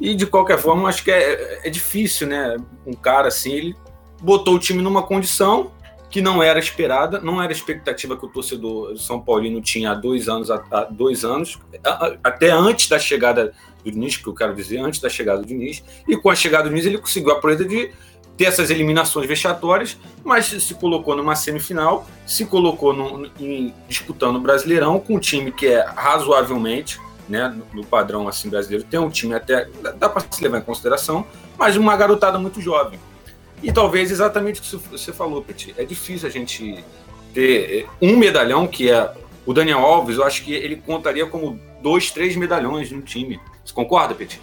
E 0.00 0.14
de 0.14 0.26
qualquer 0.26 0.58
forma, 0.58 0.88
acho 0.88 1.04
que 1.04 1.10
é, 1.10 1.66
é 1.66 1.70
difícil, 1.70 2.26
né, 2.26 2.56
um 2.86 2.94
cara 2.94 3.28
assim, 3.28 3.52
ele 3.52 3.76
botou 4.20 4.54
o 4.54 4.58
time 4.58 4.82
numa 4.82 5.02
condição 5.02 5.72
que 6.10 6.20
não 6.20 6.42
era 6.42 6.58
esperada, 6.58 7.20
não 7.20 7.40
era 7.40 7.52
expectativa 7.52 8.16
que 8.16 8.26
o 8.26 8.28
torcedor 8.28 8.96
São 8.98 9.20
Paulino 9.20 9.60
tinha 9.60 9.92
há 9.92 9.94
dois 9.94 10.28
anos, 10.28 10.50
há 10.50 10.88
dois 10.90 11.24
anos, 11.24 11.58
até 12.24 12.50
antes 12.50 12.88
da 12.88 12.98
chegada 12.98 13.54
do 13.84 13.92
Diniz, 13.92 14.16
que 14.16 14.26
eu 14.26 14.34
quero 14.34 14.54
dizer, 14.54 14.78
antes 14.78 15.00
da 15.00 15.08
chegada 15.08 15.40
do 15.40 15.46
Diniz, 15.46 15.84
e 16.08 16.16
com 16.16 16.28
a 16.28 16.34
chegada 16.34 16.64
do 16.64 16.70
Diniz 16.70 16.84
ele 16.84 16.98
conseguiu 16.98 17.30
a 17.30 17.40
proeza 17.40 17.64
de 17.64 17.92
ter 18.40 18.46
essas 18.46 18.70
eliminações 18.70 19.28
vexatórias, 19.28 19.98
mas 20.24 20.46
se 20.46 20.74
colocou 20.74 21.14
numa 21.14 21.36
semifinal, 21.36 22.06
se 22.26 22.46
colocou 22.46 22.94
no, 22.94 23.30
em, 23.38 23.74
disputando 23.86 24.36
o 24.36 24.40
Brasileirão 24.40 24.98
com 24.98 25.16
um 25.16 25.18
time 25.18 25.52
que 25.52 25.66
é 25.66 25.84
razoavelmente, 25.84 26.98
né, 27.28 27.54
no 27.74 27.84
padrão 27.84 28.26
assim 28.26 28.48
brasileiro, 28.48 28.82
tem 28.82 28.98
um 28.98 29.10
time 29.10 29.34
até 29.34 29.68
dá 29.98 30.08
para 30.08 30.24
se 30.30 30.42
levar 30.42 30.56
em 30.56 30.62
consideração, 30.62 31.26
mas 31.58 31.76
uma 31.76 31.94
garotada 31.94 32.38
muito 32.38 32.62
jovem. 32.62 32.98
E 33.62 33.70
talvez 33.70 34.10
exatamente 34.10 34.58
o 34.58 34.62
que 34.62 34.88
você 34.88 35.12
falou, 35.12 35.42
Petit, 35.42 35.74
é 35.76 35.84
difícil 35.84 36.26
a 36.26 36.30
gente 36.30 36.82
ter 37.34 37.86
um 38.00 38.16
medalhão 38.16 38.66
que 38.66 38.90
é 38.90 39.12
o 39.44 39.52
Daniel 39.52 39.80
Alves, 39.80 40.16
eu 40.16 40.24
acho 40.24 40.44
que 40.44 40.54
ele 40.54 40.76
contaria 40.76 41.26
como 41.26 41.60
dois, 41.82 42.10
três 42.10 42.34
medalhões 42.36 42.90
no 42.90 43.02
time. 43.02 43.38
Você 43.62 43.74
concorda, 43.74 44.14
Petit? 44.14 44.40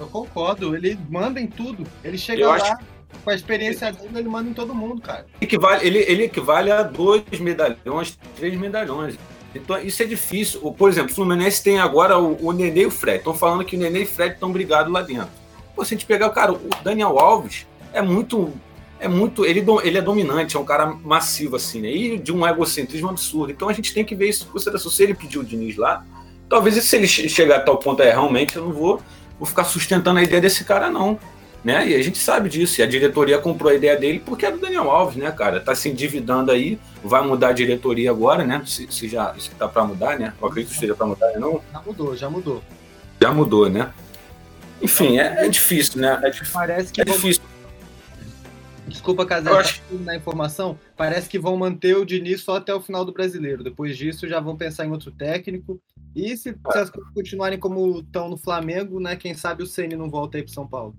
Eu 0.00 0.06
concordo, 0.06 0.74
ele 0.74 0.98
manda 1.10 1.38
em 1.38 1.46
tudo. 1.46 1.86
Ele 2.02 2.16
chega 2.16 2.40
eu 2.40 2.48
lá, 2.48 2.54
acho 2.54 2.97
com 3.24 3.30
a 3.30 3.34
experiência 3.34 3.92
dele, 3.92 4.18
ele 4.18 4.28
manda 4.28 4.48
em 4.48 4.54
todo 4.54 4.74
mundo, 4.74 5.00
cara. 5.00 5.26
Equivale, 5.40 5.86
ele, 5.86 5.98
ele 5.98 6.24
equivale 6.24 6.70
a 6.70 6.82
dois 6.82 7.22
medalhões, 7.40 8.18
três 8.36 8.58
medalhões. 8.58 9.18
Então, 9.54 9.78
isso 9.80 10.02
é 10.02 10.06
difícil. 10.06 10.60
Por 10.72 10.88
exemplo, 10.88 11.10
o 11.10 11.14
Fluminense 11.14 11.62
tem 11.62 11.78
agora 11.78 12.18
o, 12.18 12.38
o 12.46 12.52
Nenê 12.52 12.82
e 12.82 12.86
o 12.86 12.90
Fred. 12.90 13.18
Estão 13.18 13.34
falando 13.34 13.64
que 13.64 13.76
o 13.76 13.78
Nenê 13.78 14.00
e 14.00 14.04
o 14.04 14.06
Fred 14.06 14.34
estão 14.34 14.52
brigados 14.52 14.92
lá 14.92 15.02
dentro. 15.02 15.28
Pô, 15.74 15.84
se 15.84 15.94
a 15.94 15.96
gente 15.96 16.06
pegar, 16.06 16.28
cara, 16.30 16.52
o 16.52 16.70
Daniel 16.82 17.18
Alves 17.18 17.66
é 17.92 18.02
muito. 18.02 18.52
É 19.00 19.08
muito. 19.08 19.44
Ele, 19.44 19.64
ele 19.84 19.98
é 19.98 20.02
dominante, 20.02 20.56
é 20.56 20.60
um 20.60 20.64
cara 20.64 20.86
massivo, 20.86 21.56
assim, 21.56 21.80
né? 21.80 21.90
E 21.90 22.18
de 22.18 22.32
um 22.32 22.46
egocentrismo 22.46 23.08
absurdo. 23.08 23.52
Então 23.52 23.68
a 23.68 23.72
gente 23.72 23.94
tem 23.94 24.04
que 24.04 24.14
ver 24.14 24.28
isso 24.28 24.46
consideração. 24.46 24.90
Se 24.90 25.02
ele 25.02 25.14
pediu 25.14 25.40
o 25.40 25.44
Diniz 25.44 25.76
lá, 25.76 26.04
talvez 26.48 26.82
se 26.82 26.96
ele 26.96 27.06
chegar 27.06 27.56
a 27.56 27.60
tal 27.60 27.78
ponto 27.78 28.02
é 28.02 28.10
realmente, 28.10 28.56
eu 28.56 28.64
não 28.64 28.72
vou, 28.72 29.00
vou 29.38 29.46
ficar 29.46 29.64
sustentando 29.64 30.18
a 30.18 30.22
ideia 30.22 30.40
desse 30.40 30.64
cara, 30.64 30.90
não. 30.90 31.18
Né? 31.64 31.88
E 31.88 31.94
a 31.94 32.02
gente 32.02 32.18
sabe 32.18 32.48
disso. 32.48 32.80
E 32.80 32.84
a 32.84 32.86
diretoria 32.86 33.38
comprou 33.38 33.70
a 33.70 33.74
ideia 33.74 33.96
dele 33.96 34.22
porque 34.24 34.46
é 34.46 34.50
do 34.50 34.58
Daniel 34.58 34.90
Alves, 34.90 35.16
né, 35.16 35.30
cara? 35.32 35.60
Tá 35.60 35.74
se 35.74 35.88
endividando 35.88 36.52
aí, 36.52 36.78
vai 37.02 37.26
mudar 37.26 37.48
a 37.48 37.52
diretoria 37.52 38.10
agora, 38.10 38.44
né? 38.44 38.62
Se, 38.64 38.86
se 38.90 39.08
já 39.08 39.34
se 39.38 39.50
tá 39.50 39.68
para 39.68 39.84
mudar, 39.84 40.18
né? 40.18 40.32
Eu 40.40 40.48
acredito 40.48 40.70
que 40.70 40.74
esteja 40.74 40.94
para 40.94 41.06
mudar, 41.06 41.26
né, 41.32 41.38
não? 41.38 41.60
Já 41.72 41.80
mudou, 41.80 42.16
já 42.16 42.30
mudou. 42.30 42.62
Já 43.20 43.32
mudou, 43.32 43.68
né? 43.68 43.92
Enfim, 44.80 45.18
é, 45.18 45.46
é 45.46 45.48
difícil, 45.48 46.00
né? 46.00 46.20
É, 46.22 46.30
Parece 46.52 46.92
que 46.92 47.00
é 47.00 47.04
difícil. 47.04 47.42
Desculpa, 48.86 49.26
Casé, 49.26 49.50
acho... 49.50 49.82
na 49.90 50.16
informação. 50.16 50.78
Parece 50.96 51.28
que 51.28 51.38
vão 51.38 51.56
manter 51.56 51.96
o 51.96 52.06
Diniz 52.06 52.40
só 52.40 52.56
até 52.56 52.72
o 52.74 52.80
final 52.80 53.04
do 53.04 53.12
brasileiro. 53.12 53.62
Depois 53.62 53.96
disso, 53.96 54.26
já 54.26 54.40
vão 54.40 54.56
pensar 54.56 54.86
em 54.86 54.90
outro 54.90 55.10
técnico. 55.10 55.80
E 56.16 56.36
se, 56.36 56.52
se 56.52 56.78
as 56.78 56.88
coisas 56.88 57.12
continuarem 57.12 57.58
como 57.58 57.98
estão 58.00 58.28
no 58.28 58.36
Flamengo, 58.36 58.98
né? 58.98 59.14
Quem 59.14 59.34
sabe 59.34 59.62
o 59.62 59.66
Ceni 59.66 59.94
não 59.94 60.08
volta 60.08 60.38
aí 60.38 60.42
para 60.42 60.52
São 60.52 60.66
Paulo. 60.66 60.96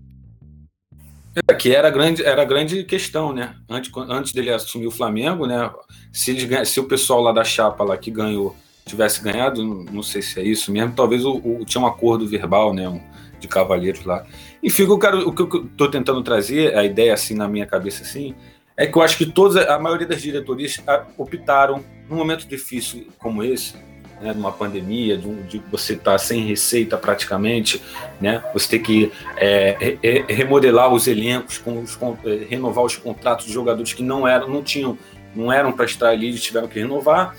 É, 1.47 1.53
que 1.53 1.73
era 1.73 1.89
grande, 1.89 2.23
era 2.23 2.43
grande 2.43 2.83
questão, 2.83 3.33
né? 3.33 3.55
Antes, 3.69 3.91
antes 3.95 4.33
dele 4.33 4.51
assumir 4.51 4.87
o 4.87 4.91
Flamengo, 4.91 5.45
né? 5.45 5.69
Se, 6.11 6.31
ele, 6.31 6.65
se 6.65 6.79
o 6.79 6.85
pessoal 6.85 7.21
lá 7.21 7.31
da 7.31 7.43
chapa 7.43 7.83
lá 7.83 7.97
que 7.97 8.09
ganhou 8.09 8.55
tivesse 8.89 9.21
ganhado, 9.21 9.63
não 9.63 10.01
sei 10.01 10.21
se 10.21 10.39
é 10.39 10.43
isso 10.43 10.71
mesmo, 10.71 10.93
talvez 10.95 11.23
o, 11.23 11.35
o 11.35 11.63
tinha 11.63 11.81
um 11.81 11.85
acordo 11.85 12.27
verbal, 12.27 12.73
né, 12.73 12.89
um, 12.89 12.99
de 13.39 13.47
cavalheiros 13.47 14.03
lá. 14.03 14.25
Enfim, 14.63 14.83
o 14.83 14.99
eu 14.99 15.27
o 15.27 15.33
que 15.33 15.41
eu 15.41 15.65
estou 15.65 15.89
tentando 15.89 16.23
trazer, 16.23 16.75
a 16.75 16.83
ideia 16.83 17.13
assim 17.13 17.35
na 17.35 17.47
minha 17.47 17.65
cabeça 17.65 18.01
assim, 18.01 18.33
é 18.75 18.87
que 18.87 18.97
eu 18.97 19.01
acho 19.01 19.17
que 19.17 19.25
todas, 19.25 19.57
a 19.67 19.77
maioria 19.79 20.07
das 20.07 20.21
diretorias 20.21 20.81
optaram, 21.17 21.83
num 22.09 22.15
momento 22.15 22.47
difícil 22.47 23.07
como 23.19 23.43
esse, 23.43 23.75
né, 24.21 24.35
pandemia, 24.57 25.17
de, 25.17 25.27
um, 25.27 25.41
de 25.43 25.61
você 25.71 25.93
estar 25.93 26.13
tá 26.13 26.17
sem 26.17 26.45
receita 26.45 26.97
praticamente, 26.97 27.81
né, 28.19 28.43
você 28.53 28.69
ter 28.69 28.79
que 28.79 29.11
é, 29.37 29.97
re, 30.01 30.25
remodelar 30.27 30.91
os 30.93 31.07
elencos, 31.07 31.57
com 31.57 31.81
os, 31.81 31.95
com, 31.95 32.17
é, 32.25 32.45
renovar 32.49 32.83
os 32.83 32.95
contratos 32.95 33.45
de 33.45 33.53
jogadores 33.53 33.93
que 33.93 34.03
não 34.03 34.27
eram, 34.27 34.49
não 34.49 34.63
tinham, 34.63 34.97
não 35.35 35.51
eram 35.51 35.71
para 35.71 35.85
estar 35.85 36.09
ali, 36.09 36.29
e 36.29 36.39
tiveram 36.39 36.67
que 36.67 36.79
renovar. 36.79 37.35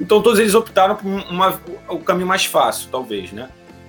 Então 0.00 0.20
todos 0.20 0.38
eles 0.38 0.54
optaram 0.54 0.96
por 0.96 1.06
uma, 1.06 1.60
o 1.88 1.98
caminho 1.98 2.26
mais 2.26 2.44
fácil, 2.44 2.88
talvez, 2.90 3.32
né? 3.32 3.48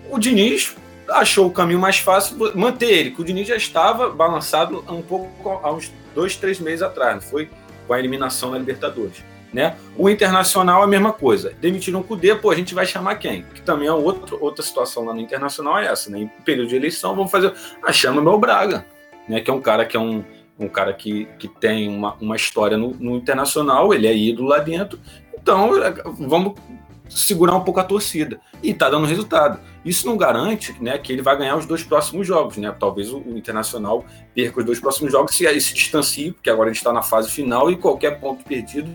O 0.10 0.17
Diniz 0.17 0.76
achou 1.10 1.47
o 1.47 1.52
caminho 1.52 1.80
mais 1.80 1.97
fácil 1.97 2.38
manter 2.56 2.91
ele, 2.91 3.12
que 3.12 3.21
o 3.21 3.23
Diniz 3.23 3.47
já 3.47 3.56
estava 3.56 4.10
balançado 4.10 4.84
um 4.89 5.02
pouco 5.02 5.60
há 5.63 5.71
uns 5.71 5.91
dois, 6.13 6.36
três 6.36 6.60
meses 6.60 6.82
atrás, 6.82 7.15
não 7.15 7.21
foi? 7.21 7.50
Com 7.86 7.93
a 7.93 8.00
eliminação 8.00 8.52
da 8.52 8.58
Libertadores. 8.58 9.23
Né? 9.58 9.76
O 9.98 10.08
Internacional 10.08 10.82
é 10.82 10.84
a 10.84 10.88
mesma 10.88 11.12
coisa. 11.12 11.52
Demitiram 11.60 12.02
o 12.02 12.04
Cudê, 12.04 12.36
pô, 12.36 12.52
a 12.52 12.56
gente 12.56 12.76
vai 12.76 12.86
chamar 12.86 13.15
quem? 13.15 13.43
Que 13.56 13.62
também 13.63 13.88
é 13.88 13.91
outro, 13.91 14.38
outra 14.39 14.62
situação 14.62 15.04
lá 15.04 15.15
no 15.15 15.20
Internacional 15.20 15.80
é 15.80 15.88
essa, 15.88 16.12
né? 16.12 16.20
Em 16.20 16.28
período 16.28 16.67
de 16.67 16.76
eleição, 16.76 17.15
vamos 17.15 17.32
fazer. 17.32 17.52
Ah, 17.82 17.91
chama 17.91 18.22
o 18.22 18.24
meu 18.24 18.38
Braga, 18.38 18.86
né? 19.28 19.41
Que 19.41 19.50
é 19.50 19.54
um 19.56 19.60
cara 19.60 19.84
que 19.84 19.98
é 19.98 20.00
um, 20.00 20.24
um 20.60 20.67
cara 20.67 20.93
que, 20.93 21.28
que 21.39 21.48
tem 21.48 21.89
uma, 21.89 22.13
uma 22.22 22.36
história 22.36 22.78
no, 22.78 22.91
no 23.00 23.15
Internacional, 23.15 23.91
ele 23.96 24.06
é 24.06 24.15
ídolo 24.15 24.48
lá 24.48 24.60
dentro. 24.60 25.00
Então, 25.34 25.84
é, 25.84 25.91
vamos 26.06 26.54
segurar 27.10 27.56
um 27.56 27.62
pouco 27.62 27.80
a 27.80 27.84
torcida. 27.84 28.39
E 28.62 28.76
tá 28.76 28.91
dando 28.91 29.08
resultado. 29.08 29.60
Isso 29.84 30.06
não 30.06 30.17
garante 30.17 30.76
né, 30.80 31.00
que 31.00 31.12
ele 31.12 31.24
vai 31.24 31.36
ganhar 31.36 31.56
os 31.56 31.65
dois 31.65 31.82
próximos 31.82 32.28
jogos. 32.28 32.58
Né? 32.58 32.72
Talvez 32.80 33.12
o, 33.12 33.20
o 33.20 33.36
Internacional 33.38 34.06
perca 34.36 34.60
os 34.60 34.65
dois 34.65 34.80
próximos 34.80 35.12
jogos 35.12 35.36
se 35.36 35.48
se 35.60 35.74
distancie, 35.74 36.32
porque 36.32 36.50
agora 36.50 36.70
a 36.70 36.74
gente 36.74 36.80
está 36.80 36.93
na 36.93 37.02
fase 37.02 37.32
final 37.32 37.72
e 37.72 37.76
qualquer 37.76 38.20
ponto 38.20 38.43
perdido 38.43 38.91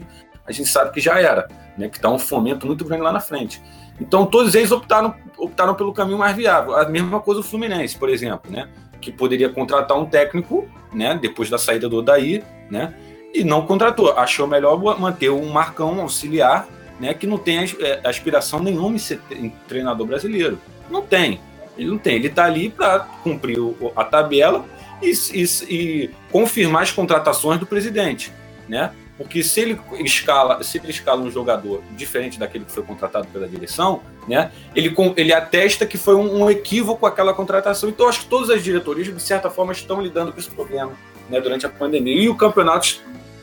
a 0.47 0.53
gente 0.53 0.69
sabe 0.69 0.93
que 0.93 1.01
já 1.01 1.21
era, 1.21 1.49
né? 1.77 1.89
que 1.89 1.97
está 1.97 2.11
um 2.11 2.19
fomento 2.19 2.67
muito 2.67 2.85
grande 2.85 3.03
lá 3.03 3.13
na 3.13 3.21
frente. 3.21 3.63
Então 4.01 4.27
todos 4.27 4.55
eles 4.55 4.73
optaram, 4.73 5.15
optaram 5.37 5.75
pelo 5.75 5.93
caminho 5.93 6.19
mais 6.19 6.37
viável. 6.37 6.77
A 6.77 6.89
mesma 6.89 7.21
coisa 7.21 7.41
o 7.41 7.45
Fluminense, 7.45 7.97
por 7.97 8.09
exemplo, 8.09 8.51
né? 8.51 8.69
que 9.01 9.11
poderia 9.11 9.49
contratar 9.49 9.99
um 9.99 10.07
técnico 10.07 10.69
né? 10.93 11.19
depois 11.21 11.51
da 11.51 11.59
saída 11.59 11.89
do 11.89 11.99
Odaí, 11.99 12.43
né? 12.71 12.95
e 13.35 13.45
não 13.45 13.67
contratou. 13.67 14.13
Achou 14.13 14.47
melhor 14.47 14.79
manter 14.99 15.31
um 15.31 15.49
Marcão 15.49 16.01
auxiliar 16.01 16.67
né, 17.03 17.13
que 17.13 17.27
não 17.27 17.37
tem 17.37 17.59
é, 17.59 18.01
aspiração 18.05 18.61
nenhuma 18.61 18.95
em 18.95 18.99
ser 18.99 19.21
treinador 19.67 20.07
brasileiro. 20.07 20.61
Não 20.89 21.03
tem. 21.03 21.41
Ele 21.77 21.91
não 21.91 21.99
tem. 21.99 22.15
Ele 22.15 22.29
está 22.29 22.45
ali 22.45 22.69
para 22.69 23.01
cumprir 23.25 23.59
a 23.97 24.05
tabela 24.05 24.65
e, 25.03 25.13
e, 25.33 25.45
e, 25.69 26.11
confirmar 26.31 26.83
as 26.83 26.93
contratações 26.93 27.59
do 27.59 27.67
presidente, 27.67 28.33
né? 28.69 28.93
Porque 29.17 29.43
se 29.43 29.61
ele 29.61 29.81
escala, 30.01 30.63
se 30.63 30.79
ele 30.79 30.91
escala 30.91 31.21
um 31.21 31.31
jogador 31.31 31.83
diferente 31.93 32.39
daquele 32.39 32.65
que 32.65 32.73
foi 32.73 32.83
contratado 32.83 33.29
pela 33.29 33.47
direção, 33.47 34.03
né? 34.27 34.51
Ele, 34.75 34.95
ele 35.17 35.33
atesta 35.33 35.87
que 35.87 35.99
foi 35.99 36.15
um, 36.15 36.43
um 36.43 36.51
equívoco 36.51 37.05
aquela 37.07 37.35
contratação. 37.35 37.89
Então 37.89 38.09
acho 38.09 38.21
que 38.21 38.27
todas 38.27 38.51
as 38.51 38.63
diretorias 38.63 39.07
de 39.07 39.23
certa 39.23 39.51
forma 39.51 39.73
estão 39.73 40.01
lidando 40.01 40.33
com 40.33 40.41
esse 40.41 40.51
problema, 40.51 40.93
né? 41.29 41.41
Durante 41.41 41.67
a 41.67 41.69
pandemia 41.69 42.23
e 42.23 42.29
o 42.29 42.35
campeonato 42.35 43.01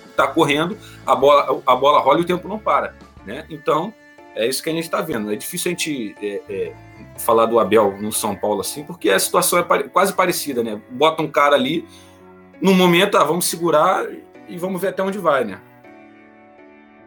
está 0.10 0.28
correndo, 0.28 0.78
a 1.06 1.16
bola 1.16 1.62
a 1.66 1.76
bola 1.76 2.00
rola 2.00 2.20
e 2.20 2.22
o 2.24 2.26
tempo 2.26 2.48
não 2.48 2.60
para. 2.60 2.94
Né? 3.26 3.46
Então, 3.50 3.94
é 4.36 4.48
isso 4.48 4.62
que 4.64 4.70
a 4.70 4.74
gente 4.74 4.86
está 4.86 5.02
vendo. 5.02 5.32
É 5.32 5.36
difícil 5.36 5.70
a 5.70 5.72
gente 5.72 6.16
é, 6.22 6.42
é, 6.50 6.74
falar 7.18 7.46
do 7.46 7.60
Abel 7.60 7.98
no 8.00 8.12
São 8.12 8.36
Paulo 8.36 8.62
assim, 8.62 8.84
porque 8.84 9.10
a 9.10 9.20
situação 9.20 9.60
é 9.60 9.64
pare 9.64 9.84
quase 9.86 10.14
parecida. 10.14 10.64
Né? 10.64 10.82
Bota 10.90 11.22
um 11.22 11.28
cara 11.28 11.56
ali, 11.56 11.86
no 12.62 12.74
momento, 12.74 13.18
ah, 13.18 13.24
vamos 13.24 13.46
segurar 13.46 14.06
e 14.50 14.58
vamos 14.58 14.82
ver 14.82 14.90
até 14.90 15.04
onde 15.04 15.18
vai. 15.18 15.46
Né? 15.46 15.60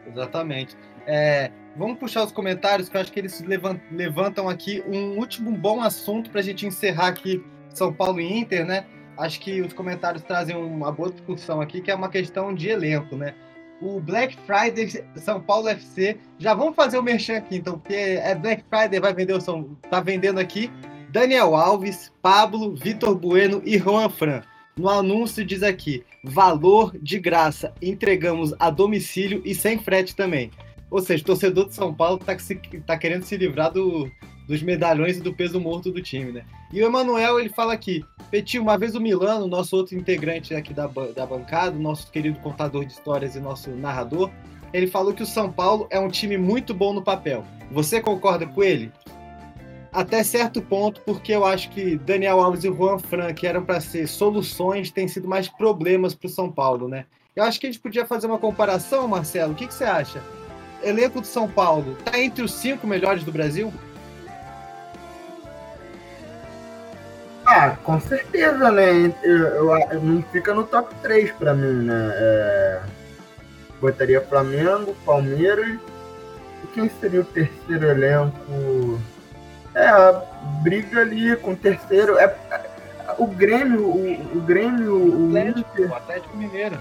Exatamente. 0.07 0.77
É, 1.07 1.51
vamos 1.77 1.99
puxar 1.99 2.25
os 2.25 2.33
comentários, 2.33 2.89
que 2.89 2.97
eu 2.97 3.01
acho 3.01 3.13
que 3.13 3.21
eles 3.21 3.43
levantam 3.91 4.49
aqui 4.49 4.83
um 4.87 5.19
último 5.19 5.51
bom 5.53 5.81
assunto 5.81 6.31
para 6.31 6.41
a 6.41 6.45
gente 6.45 6.67
encerrar 6.67 7.09
aqui 7.09 7.45
São 7.71 7.93
Paulo 7.93 8.21
e 8.21 8.41
Inter, 8.41 8.65
né? 8.65 8.87
Acho 9.19 9.41
que 9.41 9.61
os 9.61 9.73
comentários 9.73 10.23
trazem 10.23 10.57
uma 10.57 10.91
boa 10.91 11.11
discussão 11.11 11.61
aqui, 11.61 11.81
que 11.81 11.91
é 11.91 11.95
uma 11.95 12.09
questão 12.09 12.55
de 12.55 12.69
elenco, 12.69 13.17
né? 13.17 13.35
o 13.83 14.01
Black 14.01 14.37
Friday 14.47 15.05
São 15.17 15.41
Paulo 15.41 15.69
FC. 15.69 16.17
Já 16.39 16.55
vamos 16.55 16.77
fazer 16.77 16.99
o 16.99 17.03
merchan 17.03 17.39
aqui, 17.39 17.57
então, 17.57 17.79
porque 17.79 17.95
é 17.95 18.35
Black 18.35 18.65
Friday, 18.71 19.01
vai 19.01 19.13
vender 19.13 19.35
o 19.35 19.41
São. 19.41 19.77
Tá 19.91 20.01
vendendo 20.01 20.39
aqui 20.39 20.71
Daniel 21.11 21.55
Alves, 21.55 22.13
Pablo, 22.23 22.75
Vitor 22.77 23.15
Bueno 23.15 23.61
e 23.65 23.77
Juan 23.79 24.09
Fran. 24.09 24.43
No 24.77 24.89
anúncio 24.89 25.45
diz 25.45 25.63
aqui: 25.63 26.03
valor 26.25 26.97
de 27.01 27.19
graça, 27.19 27.73
entregamos 27.81 28.55
a 28.59 28.71
domicílio 28.71 29.43
e 29.45 29.55
sem 29.55 29.79
frete 29.79 30.17
também. 30.17 30.51
Ou 30.91 31.01
seja, 31.01 31.25
torcedor 31.25 31.69
de 31.69 31.75
São 31.75 31.93
Paulo 31.93 32.19
tá, 32.19 32.37
tá 32.87 32.99
querendo 32.99 33.25
se 33.25 33.37
livrar 33.37 33.73
do, 33.73 34.11
dos 34.47 34.63
medalhões 34.63 35.17
e 35.17 35.21
do 35.21 35.33
peso 35.33 35.59
morto 35.59 35.91
do 35.91 36.03
time, 36.03 36.33
né? 36.33 36.45
E 36.73 36.83
o 36.83 36.87
Emanuel, 36.87 37.41
ele 37.41 37.49
fala 37.49 37.73
aqui, 37.73 38.05
Petit, 38.31 38.59
uma 38.59 38.79
vez 38.79 38.95
o 38.95 39.01
Milano, 39.01 39.47
nosso 39.47 39.77
outro 39.77 39.97
integrante 39.97 40.55
aqui 40.55 40.73
da, 40.73 40.87
da 40.87 41.27
bancada, 41.27 41.79
nosso 41.79 42.11
querido 42.11 42.39
contador 42.41 42.85
de 42.85 42.93
histórias 42.93 43.37
e 43.37 43.41
nosso 43.41 43.71
narrador, 43.71 44.31
ele 44.73 44.87
falou 44.87 45.13
que 45.13 45.23
o 45.23 45.27
São 45.27 45.53
Paulo 45.53 45.87
é 45.91 45.99
um 45.99 46.09
time 46.09 46.39
muito 46.39 46.73
bom 46.73 46.93
no 46.93 47.03
papel. 47.03 47.45
Você 47.71 48.01
concorda 48.01 48.47
com 48.47 48.63
ele? 48.63 48.91
Até 49.93 50.25
certo 50.25 50.63
ponto, 50.63 51.03
porque 51.03 51.33
eu 51.33 51.45
acho 51.45 51.69
que 51.71 51.99
Daniel 51.99 52.41
Alves 52.41 52.65
e 52.65 52.69
Juan 52.69 52.99
Fran, 52.99 53.35
que 53.35 53.47
eram 53.47 53.63
para 53.63 53.79
ser 53.79 54.07
soluções, 54.07 54.91
têm 54.91 55.07
sido 55.07 55.29
mais 55.29 55.49
problemas 55.49 56.15
para 56.15 56.29
o 56.29 56.31
São 56.31 56.51
Paulo, 56.51 56.89
né? 56.89 57.05
Eu 57.37 57.45
acho 57.45 57.61
que 57.61 57.67
a 57.67 57.71
gente 57.71 57.81
podia 57.81 58.07
fazer 58.07 58.27
uma 58.27 58.39
comparação, 58.39 59.07
Marcelo. 59.07 59.53
O 59.53 59.55
que, 59.55 59.67
que 59.67 59.75
você 59.75 59.85
acha? 59.85 60.23
Elenco 60.83 61.21
do 61.21 61.27
São 61.27 61.47
Paulo 61.47 61.97
está 61.99 62.19
entre 62.19 62.43
os 62.43 62.53
cinco 62.55 62.87
melhores 62.87 63.23
do 63.23 63.31
Brasil? 63.31 63.71
Ah, 67.45 67.77
com 67.83 68.01
certeza, 68.01 68.71
né? 68.71 69.15
Eu, 69.23 69.37
eu, 69.37 69.77
eu 69.91 70.01
não 70.01 70.23
fica 70.23 70.55
no 70.55 70.65
top 70.65 70.95
3 71.03 71.33
pra 71.33 71.53
mim, 71.53 71.85
né? 71.85 72.11
É, 72.15 72.81
botaria 73.79 74.23
Flamengo, 74.23 74.97
Palmeiras. 75.05 75.79
E 76.65 76.67
quem 76.69 76.89
seria 76.89 77.21
o 77.21 77.25
terceiro 77.25 77.87
elenco? 77.87 78.99
É, 79.75 79.87
a 79.87 80.23
briga 80.63 81.01
ali 81.01 81.37
com 81.37 81.53
o 81.53 81.57
terceiro. 81.57 82.19
É, 82.19 82.35
o 83.19 83.27
Grêmio, 83.27 83.87
o, 83.87 84.39
o 84.39 84.41
Grêmio, 84.41 84.95
o, 84.95 85.29
Atlético, 85.29 85.83
o 85.83 85.95
Atlético 85.95 86.37
Mineiro. 86.37 86.79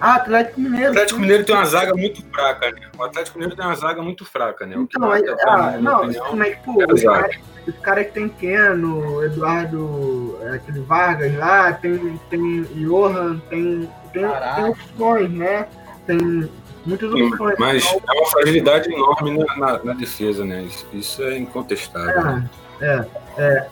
Ah, 0.00 0.16
Atlético 0.16 0.60
Mineiro. 0.60 0.86
O 0.86 0.90
Atlético 0.90 1.20
Mineiro 1.20 1.44
tem 1.44 1.54
uma 1.54 1.64
zaga 1.64 1.94
muito 1.94 2.22
fraca, 2.30 2.70
né? 2.72 2.80
O 2.98 3.02
Atlético 3.04 3.38
Mineiro 3.38 3.56
tem 3.56 3.64
uma 3.64 3.76
zaga 3.76 4.02
muito 4.02 4.24
fraca, 4.24 4.66
né? 4.66 4.74
Então, 4.76 5.10
aí, 5.10 5.22
ah, 5.46 5.78
não, 5.80 5.98
opinião, 5.98 6.36
mas, 6.36 6.56
pô, 6.58 6.82
é 6.82 6.92
os 6.92 7.02
caras 7.02 7.36
cara 7.82 8.04
que 8.04 8.12
tem 8.12 8.28
Keno, 8.28 9.22
Eduardo, 9.24 10.38
é, 10.42 10.56
aquele 10.56 10.80
Vargas 10.80 11.34
lá, 11.36 11.72
tem, 11.72 12.18
tem 12.28 12.62
Johan, 12.74 13.38
tem, 13.48 13.88
tem, 14.12 14.24
tem 14.54 14.64
opções, 14.64 15.30
né? 15.30 15.68
Tem 16.06 16.50
opções. 16.86 17.54
Mas 17.58 17.84
então, 17.84 18.14
é 18.14 18.18
uma 18.18 18.30
fragilidade 18.30 18.92
enorme 18.92 19.38
na, 19.38 19.56
na, 19.56 19.84
na 19.84 19.92
defesa, 19.92 20.44
né? 20.44 20.62
Isso, 20.62 20.86
isso, 20.92 21.22
é 21.22 21.38
incontestável. 21.38 22.42
É, 22.80 23.06
é. 23.38 23.42
é. 23.42 23.68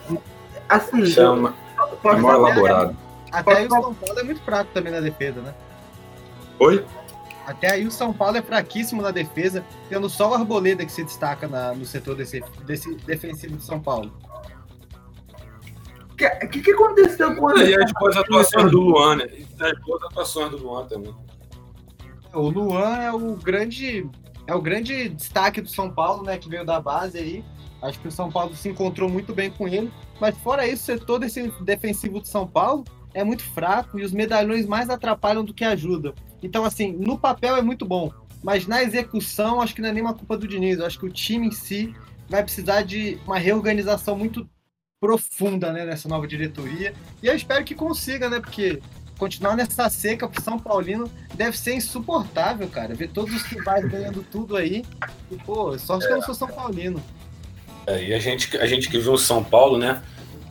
Assim, 0.69 1.01
isso 1.01 1.19
é, 1.19 1.29
uma, 1.29 1.53
é 2.03 2.15
mal 2.15 2.35
elaborado. 2.35 2.95
Até 3.31 3.57
aí 3.57 3.65
o 3.65 3.69
São 3.69 3.93
Paulo 3.93 4.19
é 4.19 4.23
muito 4.23 4.41
fraco 4.41 4.71
também 4.73 4.91
na 4.91 4.99
defesa, 4.99 5.41
né? 5.41 5.53
Oi? 6.59 6.85
Até 7.45 7.71
aí 7.71 7.87
o 7.87 7.91
São 7.91 8.13
Paulo 8.13 8.37
é 8.37 8.41
fraquíssimo 8.41 9.01
na 9.01 9.11
defesa, 9.11 9.65
tendo 9.89 10.09
só 10.09 10.29
o 10.29 10.33
Arboleda 10.33 10.85
que 10.85 10.91
se 10.91 11.03
destaca 11.03 11.47
na, 11.47 11.73
no 11.73 11.85
setor 11.85 12.15
desse, 12.15 12.43
desse 12.65 12.93
defensivo 12.95 13.57
de 13.57 13.63
São 13.63 13.79
Paulo. 13.79 14.11
O 16.11 16.15
que, 16.15 16.29
que, 16.47 16.61
que, 16.61 16.71
aconteceu 16.71 17.35
com 17.35 17.57
E 17.57 17.75
as 17.75 17.91
boas 17.93 18.15
atuações 18.15 18.71
do 18.71 18.79
Luan, 18.79 19.15
né? 19.15 19.27
As 19.59 19.79
boas 19.79 20.03
atuações 20.03 20.51
do 20.51 20.57
Luan 20.57 20.85
também. 20.85 21.15
O 22.33 22.49
Luan 22.49 22.97
é 22.97 23.11
o 23.11 23.35
grande 23.35 24.09
é 24.47 24.55
o 24.55 24.61
grande 24.61 25.09
destaque 25.09 25.61
do 25.61 25.69
São 25.69 25.89
Paulo, 25.91 26.23
né? 26.23 26.37
Que 26.37 26.49
veio 26.49 26.65
da 26.65 26.79
base 26.79 27.17
aí. 27.17 27.45
Acho 27.81 27.99
que 27.99 28.07
o 28.07 28.11
São 28.11 28.31
Paulo 28.31 28.55
se 28.55 28.69
encontrou 28.69 29.09
muito 29.09 29.33
bem 29.33 29.49
com 29.49 29.67
ele. 29.67 29.91
Mas 30.19 30.37
fora 30.37 30.67
isso, 30.67 30.83
o 30.83 30.97
setor 30.97 31.19
defensivo 31.63 32.21
de 32.21 32.27
São 32.27 32.47
Paulo 32.47 32.83
é 33.13 33.23
muito 33.23 33.43
fraco 33.43 33.99
e 33.99 34.03
os 34.03 34.11
medalhões 34.11 34.65
mais 34.65 34.89
atrapalham 34.89 35.43
do 35.43 35.53
que 35.53 35.63
ajudam. 35.63 36.13
Então, 36.41 36.63
assim, 36.63 36.91
no 36.91 37.17
papel 37.17 37.55
é 37.55 37.61
muito 37.61 37.85
bom, 37.85 38.11
mas 38.43 38.67
na 38.67 38.81
execução 38.83 39.61
acho 39.61 39.75
que 39.75 39.81
não 39.81 39.89
é 39.89 39.91
nenhuma 39.91 40.13
culpa 40.13 40.37
do 40.37 40.47
Diniz. 40.47 40.79
Acho 40.79 40.99
que 40.99 41.05
o 41.05 41.11
time 41.11 41.47
em 41.47 41.51
si 41.51 41.93
vai 42.29 42.43
precisar 42.43 42.83
de 42.83 43.19
uma 43.25 43.37
reorganização 43.37 44.17
muito 44.17 44.49
profunda 44.99 45.73
né, 45.73 45.85
nessa 45.85 46.07
nova 46.07 46.27
diretoria. 46.27 46.93
E 47.21 47.27
eu 47.27 47.35
espero 47.35 47.65
que 47.65 47.73
consiga, 47.73 48.29
né? 48.29 48.39
Porque 48.39 48.79
continuar 49.21 49.55
nessa 49.55 49.87
seca 49.87 50.27
pro 50.27 50.41
São 50.41 50.57
Paulino 50.57 51.07
deve 51.35 51.55
ser 51.55 51.75
insuportável, 51.75 52.67
cara. 52.67 52.95
Ver 52.95 53.09
todos 53.09 53.35
os 53.35 53.43
rivais 53.43 53.87
ganhando 53.87 54.23
tudo 54.23 54.57
aí. 54.57 54.83
E, 55.29 55.35
pô, 55.35 55.77
sorte 55.77 56.05
é. 56.05 56.07
que 56.07 56.13
eu 56.13 56.17
não 56.17 56.25
sou 56.25 56.33
São 56.33 56.47
Paulino. 56.47 56.99
É, 57.85 58.03
e 58.03 58.15
a 58.15 58.19
gente, 58.19 58.57
a 58.57 58.65
gente 58.65 58.89
que 58.89 58.97
viu 58.97 59.13
o 59.13 59.19
São 59.19 59.43
Paulo, 59.43 59.77
né? 59.77 60.01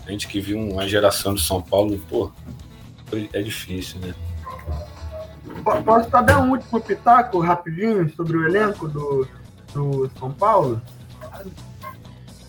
A 0.06 0.12
gente 0.12 0.28
que 0.28 0.40
viu 0.40 0.56
uma 0.56 0.86
geração 0.86 1.34
de 1.34 1.42
São 1.42 1.60
Paulo, 1.60 2.00
pô, 2.08 2.30
é 3.32 3.42
difícil, 3.42 3.98
né? 3.98 4.14
Posso 5.84 6.08
só 6.08 6.22
dar 6.22 6.40
um 6.40 6.52
último 6.52 6.80
pitaco 6.80 7.40
rapidinho 7.40 8.08
sobre 8.14 8.36
o 8.36 8.46
elenco 8.46 8.86
do, 8.86 9.26
do 9.74 10.08
São 10.16 10.30
Paulo? 10.30 10.80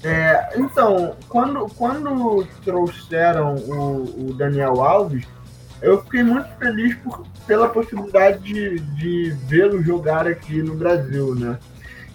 É, 0.04 0.52
então, 0.56 1.16
quando, 1.28 1.68
quando 1.76 2.46
trouxeram 2.64 3.56
o, 3.56 4.30
o, 4.30 4.34
Daniel 4.36 4.84
Alves, 4.84 5.26
eu 5.82 6.02
fiquei 6.04 6.24
muito 6.24 6.48
feliz 6.58 6.96
por, 6.96 7.26
pela 7.48 7.70
possibilidade 7.70 8.40
de, 8.40 8.80
de 8.80 9.32
vê-lo 9.48 9.82
jogar 9.82 10.28
aqui 10.28 10.62
no 10.62 10.76
Brasil, 10.76 11.36
né? 11.36 11.58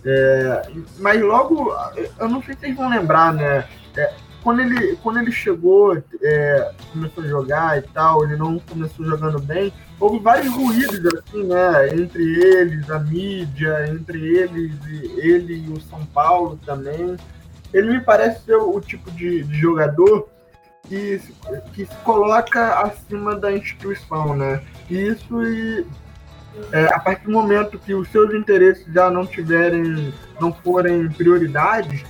É, 0.04 0.70
mas 0.98 1.20
logo, 1.20 1.74
eu 2.18 2.28
não 2.28 2.40
sei 2.42 2.54
se 2.54 2.60
vocês 2.60 2.76
vão 2.76 2.88
lembrar, 2.88 3.32
né? 3.34 3.66
É, 3.96 4.14
quando, 4.42 4.60
ele, 4.60 4.96
quando 5.02 5.18
ele 5.18 5.32
chegou, 5.32 6.00
é, 6.22 6.72
começou 6.92 7.24
a 7.24 7.26
jogar 7.26 7.78
e 7.78 7.82
tal, 7.82 8.22
ele 8.22 8.36
não 8.36 8.60
começou 8.60 9.04
jogando 9.04 9.40
bem, 9.40 9.72
houve 9.98 10.20
vários 10.20 10.54
ruídos, 10.54 11.04
assim, 11.14 11.42
né? 11.42 11.88
Entre 11.92 12.22
eles, 12.22 12.88
a 12.88 13.00
mídia, 13.00 13.88
entre 13.88 14.24
eles, 14.36 14.72
ele 15.16 15.66
e 15.66 15.72
o 15.72 15.80
São 15.80 16.06
Paulo 16.06 16.56
também. 16.64 17.16
Ele 17.74 17.94
me 17.94 18.00
parece 18.00 18.44
ser 18.44 18.54
o 18.54 18.80
tipo 18.80 19.10
de, 19.10 19.42
de 19.42 19.58
jogador 19.58 20.28
que, 20.88 21.20
que 21.72 21.86
se 21.86 21.96
coloca 22.04 22.80
acima 22.80 23.34
da 23.34 23.52
instituição, 23.52 24.36
né? 24.36 24.62
E 24.88 25.08
isso 25.08 25.42
e 25.42 25.86
é, 26.72 26.86
a 26.86 26.98
partir 26.98 27.24
do 27.24 27.32
momento 27.32 27.78
que 27.78 27.94
os 27.94 28.08
seus 28.08 28.32
interesses 28.34 28.86
já 28.92 29.10
não 29.10 29.26
tiverem, 29.26 30.12
não 30.40 30.52
forem 30.52 31.08
prioridades, 31.08 32.04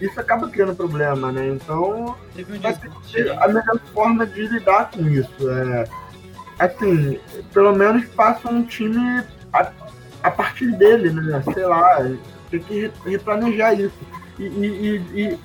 isso 0.00 0.18
acaba 0.20 0.48
criando 0.48 0.74
problema, 0.74 1.32
né? 1.32 1.48
Então, 1.48 2.16
a 3.40 3.48
melhor 3.48 3.80
forma 3.92 4.26
de 4.26 4.46
lidar 4.46 4.90
com 4.90 5.02
isso. 5.08 5.50
É, 5.50 5.84
assim, 6.58 7.18
pelo 7.52 7.74
menos 7.74 8.04
faça 8.14 8.48
um 8.48 8.62
time 8.62 9.24
a, 9.52 9.70
a 10.22 10.30
partir 10.30 10.70
dele, 10.76 11.10
né? 11.10 11.42
Sei 11.52 11.66
lá, 11.66 11.98
tem 12.50 12.60
que 12.60 12.90
replanejar 13.04 13.78
isso. 13.78 13.98
E, 14.38 14.44
e, 14.44 14.96
e, 15.14 15.38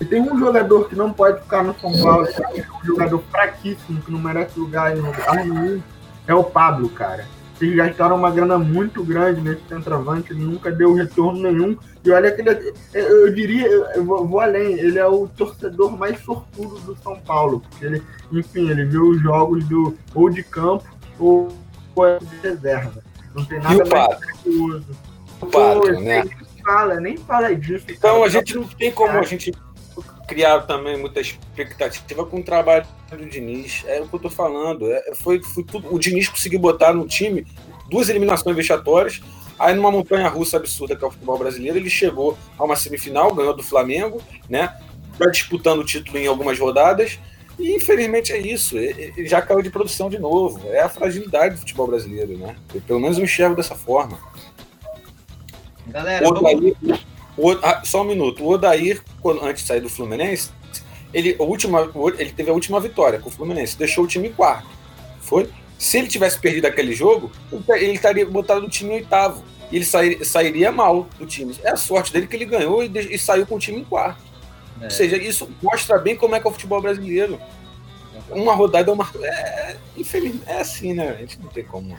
e, 0.00 0.04
tem 0.04 0.20
um 0.20 0.38
jogador 0.38 0.88
que 0.88 0.94
não 0.94 1.12
pode 1.12 1.40
ficar 1.42 1.62
no 1.62 1.74
São 1.78 1.92
Paulo, 2.00 2.26
que 2.26 2.42
é 2.60 2.66
um 2.82 2.86
jogador 2.86 3.22
fraquíssimo, 3.30 4.00
que 4.00 4.12
não 4.12 4.18
merece 4.18 4.58
lugar 4.58 4.96
em 4.96 5.00
lugar 5.00 5.36
nenhum, 5.36 5.82
é 6.26 6.34
o 6.34 6.44
Pablo, 6.44 6.88
cara. 6.88 7.24
Eles 7.60 7.74
gastaram 7.74 8.16
uma 8.16 8.30
grana 8.30 8.58
muito 8.58 9.02
grande 9.02 9.40
nesse 9.40 9.62
centroavante, 9.66 10.32
ele 10.32 10.44
nunca 10.44 10.70
deu 10.70 10.92
retorno 10.92 11.40
nenhum. 11.40 11.76
E 12.04 12.10
olha 12.10 12.30
que 12.30 12.42
ele, 12.42 12.74
eu 12.92 13.32
diria, 13.32 13.66
eu 13.66 14.04
vou, 14.04 14.40
além, 14.40 14.74
ele 14.74 14.98
é 14.98 15.06
o 15.06 15.26
torcedor 15.26 15.96
mais 15.96 16.20
sortudo 16.22 16.78
do 16.80 16.96
São 16.96 17.18
Paulo, 17.20 17.60
porque 17.60 17.86
ele, 17.86 18.02
enfim, 18.30 18.68
ele 18.68 18.84
viu 18.84 19.08
os 19.08 19.22
jogos 19.22 19.64
do 19.64 19.96
ou 20.14 20.28
de 20.28 20.42
campo 20.42 20.84
ou, 21.18 21.48
de 22.20 22.48
reserva. 22.48 23.02
Não 23.34 23.44
tem 23.44 23.58
nada 23.58 23.84
mais 23.86 24.18
perigoso. 24.18 24.84
O 25.40 25.46
Pato, 25.46 25.92
né? 25.92 26.24
Nem 26.24 26.62
fala, 26.62 27.00
nem 27.00 27.16
fala 27.16 27.54
disso. 27.54 27.86
Então 27.88 28.16
cara. 28.16 28.26
a 28.26 28.28
gente 28.28 28.54
não 28.54 28.64
tem 28.64 28.92
como 28.92 29.18
a 29.18 29.22
gente 29.22 29.52
criar 30.26 30.60
também 30.62 30.98
muita 30.98 31.20
expectativa 31.20 32.26
com 32.26 32.40
o 32.40 32.42
trabalho 32.42 32.86
do 33.10 33.26
Diniz. 33.26 33.84
É 33.86 34.00
o 34.00 34.08
que 34.08 34.14
eu 34.14 34.20
tô 34.20 34.30
falando. 34.30 34.90
É, 34.90 35.14
foi, 35.14 35.42
foi 35.42 35.64
tudo. 35.64 35.94
O 35.94 35.98
Diniz 35.98 36.28
conseguiu 36.28 36.58
botar 36.58 36.92
no 36.92 37.06
time 37.06 37.46
duas 37.88 38.08
eliminações 38.08 38.56
vexatórias. 38.56 39.20
Aí, 39.58 39.74
numa 39.74 39.90
montanha 39.90 40.28
russa 40.28 40.58
absurda 40.58 40.94
que 40.94 41.04
é 41.04 41.06
o 41.06 41.10
futebol 41.10 41.38
brasileiro, 41.38 41.78
ele 41.78 41.88
chegou 41.88 42.36
a 42.58 42.64
uma 42.64 42.76
semifinal, 42.76 43.34
ganhou 43.34 43.56
do 43.56 43.62
Flamengo, 43.62 44.20
né? 44.50 44.76
Vai 45.18 45.30
disputando 45.30 45.80
o 45.80 45.84
título 45.84 46.18
em 46.18 46.26
algumas 46.26 46.58
rodadas. 46.58 47.18
E 47.58 47.74
infelizmente 47.74 48.32
é 48.32 48.38
isso. 48.38 48.76
Ele 48.76 49.26
já 49.26 49.40
caiu 49.40 49.62
de 49.62 49.70
produção 49.70 50.10
de 50.10 50.18
novo. 50.18 50.60
É 50.68 50.82
a 50.82 50.90
fragilidade 50.90 51.54
do 51.54 51.60
futebol 51.60 51.86
brasileiro, 51.86 52.36
né? 52.36 52.54
Eu, 52.74 52.82
pelo 52.82 53.00
menos 53.00 53.16
eu 53.16 53.24
enxergo 53.24 53.56
dessa 53.56 53.74
forma. 53.74 54.18
Galera, 55.86 56.28
vamos... 56.28 56.72
O, 57.36 57.50
ah, 57.50 57.82
só 57.84 58.02
um 58.02 58.04
minuto. 58.04 58.42
O 58.42 58.48
Odair, 58.48 59.02
quando, 59.20 59.44
antes 59.44 59.62
de 59.62 59.68
sair 59.68 59.80
do 59.80 59.88
Fluminense, 59.88 60.50
ele, 61.12 61.36
a 61.38 61.42
última, 61.42 61.90
ele 62.18 62.32
teve 62.32 62.50
a 62.50 62.52
última 62.52 62.80
vitória 62.80 63.18
com 63.18 63.28
o 63.28 63.32
Fluminense, 63.32 63.76
deixou 63.76 64.04
o 64.04 64.06
time 64.06 64.28
em 64.28 64.32
quarto. 64.32 64.68
Foi? 65.20 65.48
Se 65.78 65.98
ele 65.98 66.08
tivesse 66.08 66.38
perdido 66.38 66.66
aquele 66.66 66.94
jogo, 66.94 67.30
ele 67.68 67.92
estaria 67.92 68.24
botado 68.24 68.62
no 68.62 68.68
time 68.68 68.94
oitavo. 68.94 69.44
E 69.70 69.76
ele 69.76 69.84
sair, 69.84 70.24
sairia 70.24 70.70
mal 70.70 71.08
do 71.18 71.26
time. 71.26 71.54
É 71.62 71.70
a 71.70 71.76
sorte 71.76 72.12
dele 72.12 72.26
que 72.26 72.36
ele 72.36 72.44
ganhou 72.44 72.84
e, 72.84 72.88
de, 72.88 73.14
e 73.14 73.18
saiu 73.18 73.46
com 73.46 73.56
o 73.56 73.58
time 73.58 73.80
em 73.80 73.84
quarto. 73.84 74.22
É. 74.80 74.84
Ou 74.84 74.90
seja, 74.90 75.16
isso 75.16 75.48
mostra 75.62 75.98
bem 75.98 76.16
como 76.16 76.34
é 76.34 76.40
que 76.40 76.46
é 76.46 76.50
o 76.50 76.52
futebol 76.52 76.80
brasileiro. 76.80 77.40
Uma 78.30 78.54
rodada 78.54 78.90
é 78.90 78.94
uma. 78.94 79.08
É, 79.22 79.76
infelizmente, 79.96 80.44
é 80.46 80.60
assim, 80.60 80.94
né? 80.94 81.10
A 81.10 81.16
gente 81.16 81.38
não 81.40 81.48
tem 81.48 81.64
como 81.64 81.96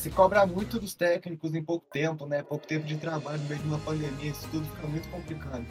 se 0.00 0.08
cobra 0.08 0.46
muito 0.46 0.80
dos 0.80 0.94
técnicos 0.94 1.54
em 1.54 1.62
pouco 1.62 1.84
tempo, 1.92 2.26
né? 2.26 2.42
Pouco 2.42 2.66
tempo 2.66 2.86
de 2.86 2.96
trabalho 2.96 3.38
no 3.38 3.48
meio 3.48 3.60
de 3.60 3.68
uma 3.68 3.78
pandemia, 3.78 4.30
isso 4.30 4.48
tudo 4.50 4.66
fica 4.74 4.86
muito 4.86 5.08
complicado. 5.10 5.64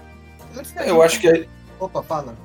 Eu 0.86 1.02
acho 1.02 1.20
que. 1.20 1.28
É... 1.28 1.48
Opa, 1.80 2.04
fala. 2.04 2.36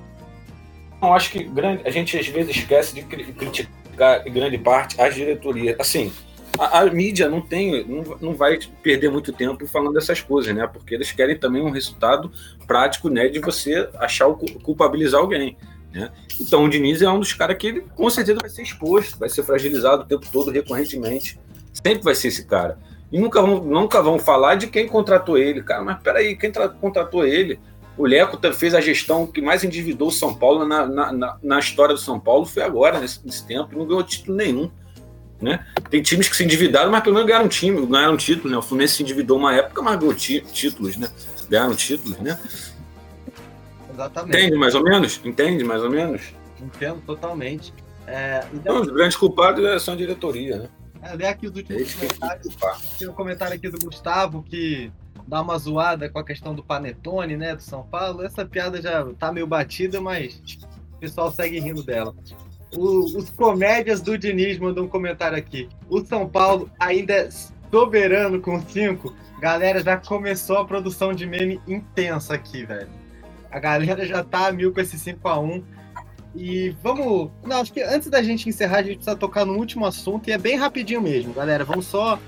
Não, 1.01 1.14
acho 1.14 1.31
que 1.31 1.44
grande, 1.44 1.87
a 1.87 1.90
gente 1.90 2.18
às 2.18 2.27
vezes 2.27 2.57
esquece 2.57 2.94
de 2.94 3.03
criticar 3.03 4.27
em 4.27 4.33
grande 4.33 4.57
parte 4.57 4.99
as 5.01 5.14
diretorias. 5.14 5.77
Assim, 5.79 6.11
a, 6.59 6.81
a, 6.81 6.87
mídia 6.87 7.29
não 7.29 7.42
tem, 7.42 7.87
não, 7.87 8.16
não 8.18 8.35
vai 8.35 8.59
perder 8.83 9.11
muito 9.11 9.31
tempo 9.33 9.66
falando 9.66 9.92
dessas 9.92 10.23
coisas, 10.23 10.55
né? 10.55 10.66
Porque 10.66 10.94
eles 10.94 11.12
querem 11.12 11.37
também 11.37 11.61
um 11.61 11.70
resultado 11.70 12.33
prático, 12.66 13.11
né? 13.11 13.29
De 13.29 13.40
você 13.40 13.90
achar 13.99 14.27
o 14.27 14.37
culpabilizar 14.37 15.20
alguém. 15.20 15.55
Né? 15.92 16.11
Então 16.40 16.64
o 16.64 16.68
Diniz 16.68 17.03
é 17.03 17.11
um 17.11 17.20
dos 17.20 17.33
caras 17.35 17.57
que 17.57 17.66
ele 17.68 17.81
com 17.94 18.09
certeza 18.11 18.40
vai 18.40 18.51
ser 18.51 18.62
exposto, 18.62 19.18
vai 19.18 19.29
ser 19.29 19.44
fragilizado 19.44 20.03
o 20.03 20.07
tempo 20.07 20.27
todo, 20.33 20.51
recorrentemente. 20.51 21.38
Sempre 21.74 22.02
vai 22.02 22.14
ser 22.14 22.28
esse 22.28 22.46
cara. 22.46 22.78
E 23.12 23.18
nunca 23.18 23.42
vão, 23.42 23.62
nunca 23.62 24.02
vão 24.02 24.18
falar 24.18 24.54
de 24.54 24.68
quem 24.68 24.88
contratou 24.88 25.37
ele. 25.37 25.62
Cara, 25.62 25.82
mas 25.82 26.00
peraí, 26.00 26.37
quem 26.37 26.50
contratou 26.80 27.26
ele? 27.26 27.58
O 27.96 28.06
Leco 28.06 28.38
fez 28.52 28.74
a 28.74 28.80
gestão 28.80 29.26
que 29.26 29.40
mais 29.40 29.62
endividou 29.62 30.08
o 30.08 30.12
São 30.12 30.34
Paulo 30.34 30.64
na, 30.64 30.87
na, 30.87 31.12
na, 31.12 31.38
na 31.42 31.58
história 31.58 31.94
do 31.94 32.00
São 32.00 32.18
Paulo, 32.18 32.44
foi 32.44 32.62
agora, 32.62 32.98
nesse, 32.98 33.24
nesse 33.24 33.46
tempo, 33.46 33.76
não 33.78 33.87
ganhou 33.87 34.02
título 34.02 34.37
nenhum. 34.37 34.70
Né? 35.40 35.64
Tem 35.90 36.02
times 36.02 36.28
que 36.28 36.37
se 36.37 36.44
endividaram, 36.44 36.90
mas 36.90 37.02
pelo 37.02 37.14
menos 37.14 37.28
ganharam 37.28 37.48
time, 37.48 37.84
ganharam 37.87 38.16
títulos, 38.16 38.50
né? 38.50 38.56
O 38.56 38.62
Fluminense 38.62 38.94
se 38.94 39.02
endividou 39.02 39.37
uma 39.37 39.54
época, 39.54 39.82
mas 39.82 39.98
ganhou 39.98 40.14
títulos, 40.14 40.96
né? 40.96 41.08
Ganharam 41.48 41.74
títulos, 41.74 42.18
né? 42.18 42.38
Exatamente. 43.92 44.37
Entende 44.38 44.56
mais 44.56 44.74
ou 44.74 44.82
menos? 44.82 45.20
Entende 45.24 45.64
mais 45.64 45.82
ou 45.82 45.90
menos? 45.90 46.22
Entendo 46.60 47.00
totalmente. 47.06 47.74
É, 48.06 48.44
então, 48.52 48.80
os 48.80 48.88
grandes 48.88 49.16
culpados 49.16 49.82
são 49.82 49.94
a 49.94 49.96
diretoria, 49.96 50.56
né? 50.56 50.68
É, 51.04 51.14
ler 51.14 51.26
aqui 51.26 51.46
os 51.46 51.54
últimos 51.54 51.94
comentários. 51.94 52.56
Tem 52.98 53.08
um 53.08 53.12
comentário 53.12 53.54
aqui 53.54 53.68
do 53.68 53.78
Gustavo 53.84 54.42
que 54.42 54.90
dá 55.28 55.42
uma 55.42 55.58
zoada 55.58 56.08
com 56.08 56.18
a 56.18 56.24
questão 56.24 56.54
do 56.54 56.64
Panetone, 56.64 57.36
né, 57.36 57.54
do 57.54 57.62
São 57.62 57.82
Paulo. 57.82 58.24
Essa 58.24 58.44
piada 58.44 58.80
já 58.80 59.04
tá 59.18 59.30
meio 59.30 59.46
batida, 59.46 60.00
mas 60.00 60.40
o 60.94 60.98
pessoal 60.98 61.30
segue 61.30 61.60
rindo 61.60 61.82
dela. 61.82 62.14
O, 62.74 63.18
os 63.18 63.28
comédias 63.30 64.00
do 64.00 64.16
Diniz 64.16 64.58
mandam 64.58 64.84
um 64.84 64.88
comentário 64.88 65.36
aqui. 65.36 65.68
O 65.88 66.04
São 66.04 66.28
Paulo 66.28 66.70
ainda 66.80 67.12
é 67.12 67.28
soberano 67.70 68.40
com 68.40 68.60
5. 68.60 69.14
Galera, 69.40 69.82
já 69.82 69.98
começou 69.98 70.56
a 70.58 70.64
produção 70.64 71.12
de 71.12 71.26
meme 71.26 71.60
intensa 71.68 72.34
aqui, 72.34 72.64
velho. 72.64 72.88
A 73.50 73.58
galera 73.58 74.06
já 74.06 74.24
tá 74.24 74.48
a 74.48 74.52
mil 74.52 74.72
com 74.72 74.80
esse 74.80 74.98
5 74.98 75.28
a 75.28 75.38
1 75.38 75.62
e 76.35 76.75
vamos. 76.83 77.31
Não, 77.44 77.61
acho 77.61 77.73
que 77.73 77.83
antes 77.83 78.09
da 78.09 78.23
gente 78.23 78.49
encerrar, 78.49 78.79
a 78.79 78.83
gente 78.83 78.97
precisa 78.97 79.16
tocar 79.16 79.44
no 79.44 79.55
último 79.55 79.87
assunto, 79.87 80.29
e 80.29 80.33
é 80.33 80.38
bem 80.38 80.57
rapidinho 80.57 81.01
mesmo, 81.01 81.33
galera. 81.33 81.64
Vamos 81.64 81.87
só 81.87 82.18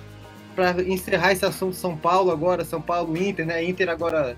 para 0.55 0.83
encerrar 0.83 1.33
esse 1.33 1.45
assunto 1.45 1.75
São 1.75 1.97
Paulo 1.97 2.31
agora, 2.31 2.65
São 2.65 2.81
Paulo 2.81 3.17
Inter, 3.17 3.47
né? 3.47 3.63
Inter 3.65 3.89
agora 3.89 4.37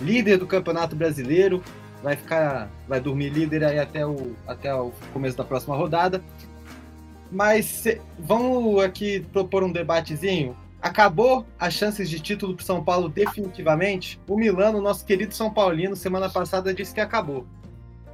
líder 0.00 0.38
do 0.38 0.46
Campeonato 0.46 0.96
Brasileiro, 0.96 1.62
vai 2.02 2.16
ficar, 2.16 2.70
vai 2.88 3.00
dormir 3.00 3.28
líder 3.28 3.64
aí 3.64 3.78
até 3.78 4.06
o, 4.06 4.34
até 4.46 4.74
o 4.74 4.92
começo 5.12 5.36
da 5.36 5.44
próxima 5.44 5.76
rodada. 5.76 6.22
Mas 7.30 7.66
se, 7.66 8.00
vamos 8.18 8.82
aqui 8.82 9.20
propor 9.32 9.62
um 9.62 9.70
debatezinho. 9.70 10.56
Acabou 10.82 11.46
as 11.58 11.74
chances 11.74 12.08
de 12.08 12.18
título 12.18 12.56
para 12.56 12.64
São 12.64 12.82
Paulo 12.82 13.08
definitivamente? 13.08 14.18
O 14.26 14.36
Milano, 14.36 14.80
nosso 14.80 15.04
querido 15.04 15.34
São 15.34 15.52
Paulino, 15.52 15.94
semana 15.94 16.28
passada 16.30 16.72
disse 16.72 16.94
que 16.94 17.00
acabou. 17.00 17.46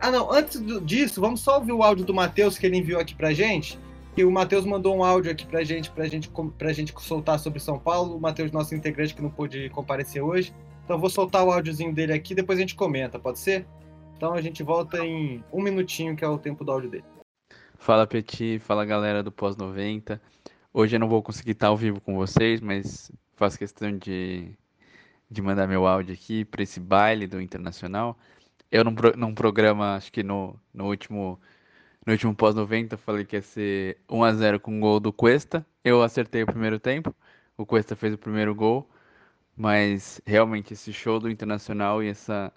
Ah, 0.01 0.11
não, 0.11 0.31
antes 0.31 0.61
disso, 0.85 1.21
vamos 1.21 1.41
só 1.41 1.59
ouvir 1.59 1.73
o 1.73 1.83
áudio 1.83 2.05
do 2.05 2.15
Matheus 2.15 2.59
que 2.59 2.67
ele 2.67 2.77
enviou 2.77 3.01
aqui 3.01 3.15
pra 3.15 3.33
gente. 3.33 3.79
Que 4.15 4.25
o 4.25 4.31
Matheus 4.31 4.65
mandou 4.65 4.97
um 4.97 5.05
áudio 5.05 5.31
aqui 5.31 5.47
pra 5.47 5.63
gente, 5.65 5.91
pra 5.91 6.07
gente, 6.07 6.31
pra 6.59 6.73
gente 6.73 6.95
soltar 6.99 7.39
sobre 7.39 7.61
São 7.61 7.79
Paulo. 7.79 8.17
O 8.17 8.21
Matheus, 8.21 8.51
nosso 8.51 8.75
integrante, 8.75 9.15
que 9.15 9.23
não 9.23 9.31
pôde 9.31 9.69
comparecer 9.71 10.23
hoje. 10.23 10.55
Então 10.85 10.99
vou 10.99 11.11
soltar 11.11 11.45
o 11.45 11.51
áudiozinho 11.51 11.93
dele 11.93 12.13
aqui, 12.13 12.35
depois 12.35 12.59
a 12.59 12.61
gente 12.61 12.77
comenta, 12.77 13.19
pode 13.19 13.41
ser? 13.41 13.67
Então 14.17 14.33
a 14.33 14.41
gente 14.41 14.63
volta 14.63 15.05
em 15.05 15.45
um 15.53 15.61
minutinho, 15.61 16.15
que 16.17 16.25
é 16.25 16.29
o 16.29 16.39
tempo 16.39 16.65
do 16.65 16.71
áudio 16.71 16.89
dele. 16.89 17.05
Fala 17.77 18.07
Petit, 18.07 18.59
fala 18.61 18.85
galera 18.85 19.23
do 19.23 19.33
pós-90. 19.33 20.21
Hoje 20.73 20.97
eu 20.97 21.01
não 21.01 21.09
vou 21.09 21.23
conseguir 21.23 21.53
estar 21.53 21.69
ao 21.69 21.77
vivo 21.77 22.01
com 22.01 22.15
vocês, 22.15 22.61
mas 22.61 23.11
faço 23.35 23.59
questão 23.59 23.97
de, 23.99 24.51
de 25.31 25.43
mandar 25.43 25.67
meu 25.67 25.87
áudio 25.87 26.15
aqui 26.15 26.45
para 26.45 26.63
esse 26.63 26.79
baile 26.79 27.27
do 27.27 27.41
Internacional. 27.41 28.17
Eu 28.71 28.85
num, 28.85 28.95
num 29.17 29.35
programa, 29.35 29.97
acho 29.97 30.13
que 30.13 30.23
no, 30.23 30.59
no 30.75 30.87
último 30.87 31.41
no 32.07 32.13
último 32.13 32.35
pós-90 32.35 32.97
falei 32.97 33.25
que 33.25 33.37
ia 33.37 33.43
ser 33.43 33.99
1 34.09 34.25
a 34.25 34.33
0 34.33 34.61
com 34.61 34.77
o 34.77 34.81
gol 34.81 35.01
do 35.01 35.13
Cuesta. 35.13 35.67
Eu 35.85 36.03
acertei 36.03 36.43
o 36.45 36.47
primeiro 36.47 36.79
tempo. 36.79 37.15
O 37.57 37.67
Cuesta 37.67 37.97
fez 37.97 38.15
o 38.15 38.19
primeiro 38.19 38.55
gol, 38.55 38.89
mas 39.57 40.21
realmente 40.27 40.73
esse 40.75 40.93
show 40.93 41.19
do 41.19 41.31
Internacional 41.31 42.03
e 42.03 42.09
essa 42.09 42.53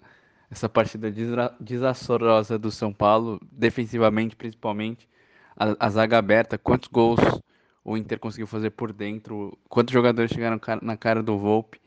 essa 0.50 0.68
partida 0.68 1.12
desastrosa 1.60 2.58
do 2.58 2.70
São 2.72 2.92
Paulo, 2.92 3.40
defensivamente 3.52 4.34
principalmente, 4.34 5.08
a, 5.56 5.86
a, 5.86 5.88
zaga 5.90 6.18
aberta, 6.18 6.58
quantos 6.58 6.88
gols 6.88 7.20
o 7.84 7.96
Inter 7.96 8.18
conseguiu 8.18 8.48
fazer 8.48 8.70
por 8.70 8.92
dentro, 8.92 9.56
quantos 9.68 9.92
jogadores 9.92 10.32
chegaram 10.32 10.60
na 10.82 10.96
cara 10.96 11.22
do 11.22 11.38
Volpe, 11.38 11.80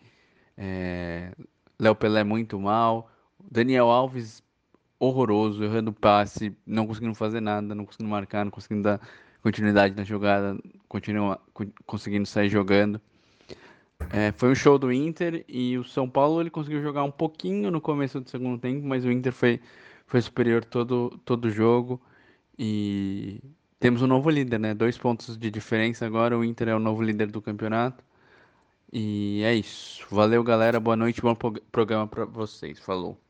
é, 0.58 1.34
Léo 1.78 1.96
Pelé 1.96 2.24
muito 2.24 2.60
mal, 2.60 3.12
Daniel 3.52 3.90
Alves 3.90 4.44
horroroso, 5.00 5.64
errando 5.64 5.92
passe, 5.92 6.56
não 6.66 6.88
conseguindo 6.88 7.14
fazer 7.14 7.42
nada, 7.42 7.76
não 7.76 7.86
conseguindo 7.86 8.10
marcar, 8.10 8.46
não 8.46 8.52
conseguindo 8.52 8.84
dar 8.84 9.02
continuidade 9.42 9.96
na 9.96 10.04
jogada, 10.04 10.58
continua, 10.88 11.40
conseguindo 11.86 12.26
sair 12.26 12.50
jogando. 12.50 13.02
É, 14.12 14.32
foi 14.34 14.52
um 14.52 14.56
show 14.56 14.78
do 14.78 14.92
Inter 14.92 15.44
e 15.48 15.78
o 15.78 15.84
São 15.84 16.10
Paulo 16.10 16.42
ele 16.42 16.50
conseguiu 16.50 16.82
jogar 16.82 17.04
um 17.04 17.12
pouquinho 17.12 17.72
no 17.72 17.82
começo 17.82 18.20
do 18.20 18.30
segundo 18.30 18.60
tempo, 18.60 18.86
mas 18.86 19.06
o 19.06 19.12
Inter 19.12 19.32
foi, 19.32 19.60
foi 20.06 20.22
superior 20.22 20.64
todo 20.64 21.20
todo 21.26 21.50
jogo 21.50 22.02
e 22.58 23.40
temos 23.80 24.02
um 24.02 24.08
novo 24.08 24.30
líder, 24.30 24.60
né? 24.60 24.74
Dois 24.74 24.98
pontos 24.98 25.38
de 25.38 25.52
diferença 25.52 26.06
agora. 26.06 26.38
O 26.38 26.44
Inter 26.44 26.70
é 26.70 26.76
o 26.76 26.80
novo 26.80 27.04
líder 27.04 27.30
do 27.32 27.42
campeonato. 27.42 28.04
E 28.92 29.42
é 29.44 29.54
isso. 29.54 30.06
Valeu, 30.10 30.44
galera. 30.44 30.80
Boa 30.80 30.96
noite. 30.96 31.22
Bom 31.22 31.36
programa 31.72 32.08
para 32.08 32.26
vocês. 32.26 32.80
Falou. 32.80 33.23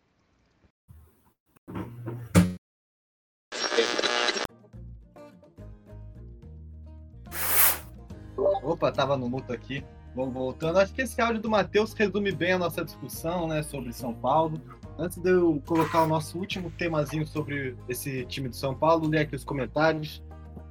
Opa, 8.64 8.91
tava 8.91 9.18
no 9.18 9.30
muto 9.30 9.51
aqui. 9.51 9.84
Vamos 10.16 10.34
voltando. 10.34 10.80
Acho 10.80 10.93
que 10.93 11.01
esse 11.01 11.20
áudio 11.20 11.41
do 11.41 11.49
Matheus 11.49 11.93
resume 11.93 12.32
bem 12.32 12.53
a 12.53 12.57
nossa 12.57 12.84
discussão 12.84 13.47
né, 13.47 13.61
sobre 13.61 13.91
São 13.91 14.14
Paulo. 14.14 14.61
Antes 14.97 15.18
de 15.18 15.30
eu 15.30 15.61
colocar 15.66 16.03
o 16.03 16.07
nosso 16.07 16.38
último 16.38 16.72
temazinho 16.72 17.26
sobre 17.26 17.76
esse 17.89 18.24
time 18.26 18.47
de 18.47 18.55
São 18.55 18.76
Paulo, 18.76 19.07
ler 19.07 19.20
aqui 19.20 19.36
os 19.36 19.43
comentários. 19.43 20.24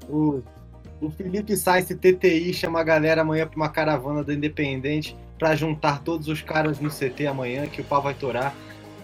O, 0.08 0.42
o 1.00 1.10
Felipe 1.10 1.56
Sainz 1.56 1.88
TTI 1.88 2.54
chama 2.54 2.80
a 2.80 2.84
galera 2.84 3.22
amanhã 3.22 3.46
para 3.46 3.56
uma 3.56 3.68
caravana 3.68 4.22
do 4.22 4.32
Independente 4.32 5.16
para 5.38 5.56
juntar 5.56 6.02
todos 6.02 6.28
os 6.28 6.40
caras 6.40 6.78
no 6.78 6.88
CT 6.88 7.26
amanhã, 7.26 7.66
que 7.66 7.80
o 7.80 7.84
pau 7.84 8.00
vai 8.00 8.14
torar. 8.14 8.54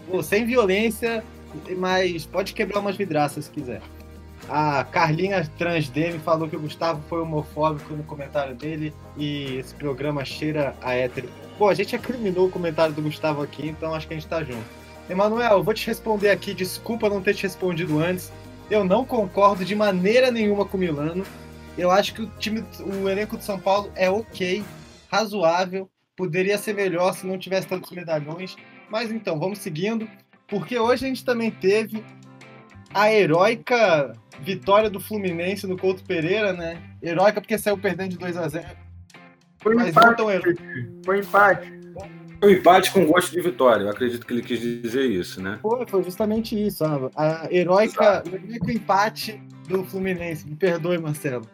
Pô, 0.09 0.23
sem 0.23 0.47
violência, 0.47 1.25
mas 1.77 2.27
pode 2.27 2.53
quebrar 2.53 2.81
umas 2.81 2.97
vidraças 2.97 3.47
se 3.47 3.51
quiser. 3.51 3.81
A 4.49 4.85
Carlinha 4.85 5.47
Transdeme 5.59 6.19
falou 6.19 6.49
que 6.49 6.57
o 6.57 6.61
Gustavo 6.61 7.03
foi 7.09 7.21
homofóbico 7.21 7.95
no 7.95 8.03
comentário 8.03 8.55
dele 8.55 8.95
e 9.17 9.57
esse 9.57 9.75
programa 9.75 10.25
cheira 10.25 10.75
a 10.81 10.95
hétero. 10.95 11.29
Pô, 11.59 11.69
a 11.69 11.75
gente 11.75 11.95
acriminou 11.95 12.47
o 12.47 12.51
comentário 12.51 12.95
do 12.95 13.03
Gustavo 13.03 13.43
aqui, 13.43 13.69
então 13.69 13.95
acho 13.95 14.07
que 14.07 14.15
a 14.15 14.17
gente 14.17 14.29
tá 14.29 14.43
junto. 14.43 14.65
Emanuel, 15.11 15.59
eu 15.59 15.63
vou 15.63 15.75
te 15.75 15.87
responder 15.87 16.31
aqui, 16.31 16.55
desculpa 16.55 17.09
não 17.09 17.21
ter 17.21 17.35
te 17.35 17.43
respondido 17.43 17.99
antes. 17.99 18.33
Eu 18.71 18.85
não 18.85 19.05
concordo 19.05 19.65
de 19.65 19.75
maneira 19.75 20.31
nenhuma 20.31 20.65
com 20.65 20.77
o 20.77 20.81
Milano. 20.81 21.25
Eu 21.77 21.91
acho 21.91 22.15
que 22.15 22.23
o 22.23 22.27
time, 22.39 22.65
o 22.81 23.09
elenco 23.09 23.37
de 23.37 23.45
São 23.45 23.59
Paulo 23.59 23.91
é 23.95 24.11
ok, 24.11 24.65
razoável, 25.11 25.89
poderia 26.17 26.59
ser 26.59 26.75
melhor 26.75 27.15
se 27.15 27.27
não 27.27 27.39
tivesse 27.39 27.67
tantos 27.67 27.91
medalhões. 27.91 28.57
Mas 28.91 29.11
então, 29.11 29.39
vamos 29.39 29.59
seguindo, 29.59 30.09
porque 30.49 30.79
hoje 30.79 31.05
a 31.05 31.09
gente 31.09 31.25
também 31.25 31.51
teve 31.51 32.03
a 32.93 33.13
heróica 33.13 34.13
vitória 34.41 34.89
do 34.89 34.99
Fluminense 34.99 35.67
no 35.67 35.77
Couto 35.77 36.03
Pereira, 36.03 36.53
né? 36.53 36.83
Heróica 37.03 37.41
porque 37.41 37.59
saiu 37.59 37.77
perdendo 37.77 38.11
de 38.11 38.19
2 38.19 38.37
a 38.37 38.49
0 38.49 38.67
Foi 39.59 39.77
um 39.77 39.87
empate. 39.87 40.23
Foi 41.05 41.19
empate. 41.21 41.79
Foi 42.41 42.49
um 42.49 42.57
empate 42.57 42.91
com 42.93 43.05
gosto 43.05 43.33
de 43.33 43.43
vitória. 43.43 43.85
Eu 43.85 43.91
acredito 43.91 44.27
que 44.27 44.33
ele 44.33 44.43
quis 44.43 44.61
dizer 44.61 45.05
isso, 45.05 45.43
né? 45.43 45.59
Foi, 45.61 45.87
foi 45.87 46.03
justamente 46.03 46.59
isso. 46.67 46.83
A, 47.15 47.47
heróica, 47.51 48.23
o 48.25 48.35
heróico 48.35 48.71
empate 48.71 49.43
do 49.69 49.85
Fluminense. 49.85 50.49
Me 50.49 50.57
perdoe, 50.57 50.99
Marcelo. 50.99 51.47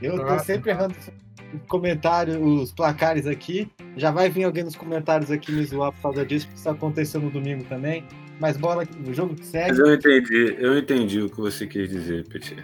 Eu 0.00 0.16
Nossa. 0.16 0.36
tô 0.36 0.44
sempre 0.44 0.70
errando 0.70 0.94
os 0.96 1.66
comentários, 1.68 2.36
os 2.40 2.72
placares 2.72 3.26
aqui. 3.26 3.70
Já 3.96 4.10
vai 4.10 4.30
vir 4.30 4.44
alguém 4.44 4.64
nos 4.64 4.74
comentários 4.74 5.30
aqui 5.30 5.52
me 5.52 5.64
zoar 5.64 5.92
por 5.92 6.00
causa 6.00 6.24
disso, 6.24 6.46
porque 6.46 6.60
isso 6.60 6.70
aconteceu 6.70 7.20
no 7.20 7.30
domingo 7.30 7.64
também 7.64 8.06
mais 8.42 8.56
bola 8.56 8.84
no 8.98 9.14
jogo 9.14 9.36
que 9.36 9.46
segue. 9.46 9.70
Mas 9.70 9.78
eu 9.78 9.94
entendi, 9.94 10.56
eu 10.58 10.76
entendi 10.76 11.22
o 11.22 11.30
que 11.30 11.40
você 11.40 11.64
quis 11.64 11.88
dizer, 11.88 12.26
Petit. 12.28 12.56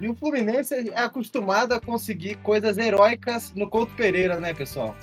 E 0.00 0.08
o 0.08 0.14
Fluminense 0.14 0.74
é 0.90 0.98
acostumado 0.98 1.72
a 1.72 1.80
conseguir 1.80 2.36
coisas 2.36 2.78
heróicas 2.78 3.52
no 3.54 3.68
Couto 3.68 3.92
Pereira, 3.94 4.38
né, 4.38 4.54
pessoal? 4.54 4.96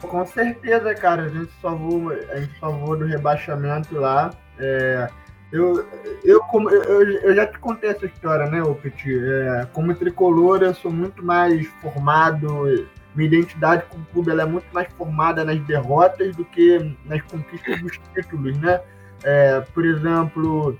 Com 0.00 0.24
certeza, 0.26 0.94
cara. 0.94 1.24
A 1.24 1.28
gente 1.28 1.50
salvou, 1.60 2.10
a 2.10 2.40
gente 2.40 2.58
salvou 2.58 2.96
do 2.96 3.04
rebaixamento 3.04 3.94
lá. 3.94 4.30
É, 4.58 5.08
eu, 5.52 5.86
eu, 6.24 6.40
como, 6.44 6.70
eu, 6.70 7.02
eu, 7.02 7.34
já 7.34 7.46
te 7.46 7.58
contei 7.58 7.90
essa 7.90 8.06
história, 8.06 8.46
né, 8.46 8.62
Petit? 8.82 9.18
É, 9.18 9.66
como 9.72 9.94
tricolor, 9.94 10.62
eu 10.62 10.74
sou 10.74 10.90
muito 10.90 11.24
mais 11.24 11.66
formado 11.82 12.66
minha 13.14 13.28
identidade 13.28 13.84
com 13.88 13.98
o 13.98 14.04
clube 14.06 14.30
ela 14.30 14.42
é 14.42 14.46
muito 14.46 14.66
mais 14.72 14.90
formada 14.92 15.44
nas 15.44 15.58
derrotas 15.60 16.34
do 16.36 16.44
que 16.44 16.94
nas 17.04 17.20
conquistas 17.22 17.80
dos 17.80 17.98
títulos, 18.14 18.56
né? 18.58 18.80
É, 19.22 19.60
por 19.74 19.84
exemplo, 19.84 20.78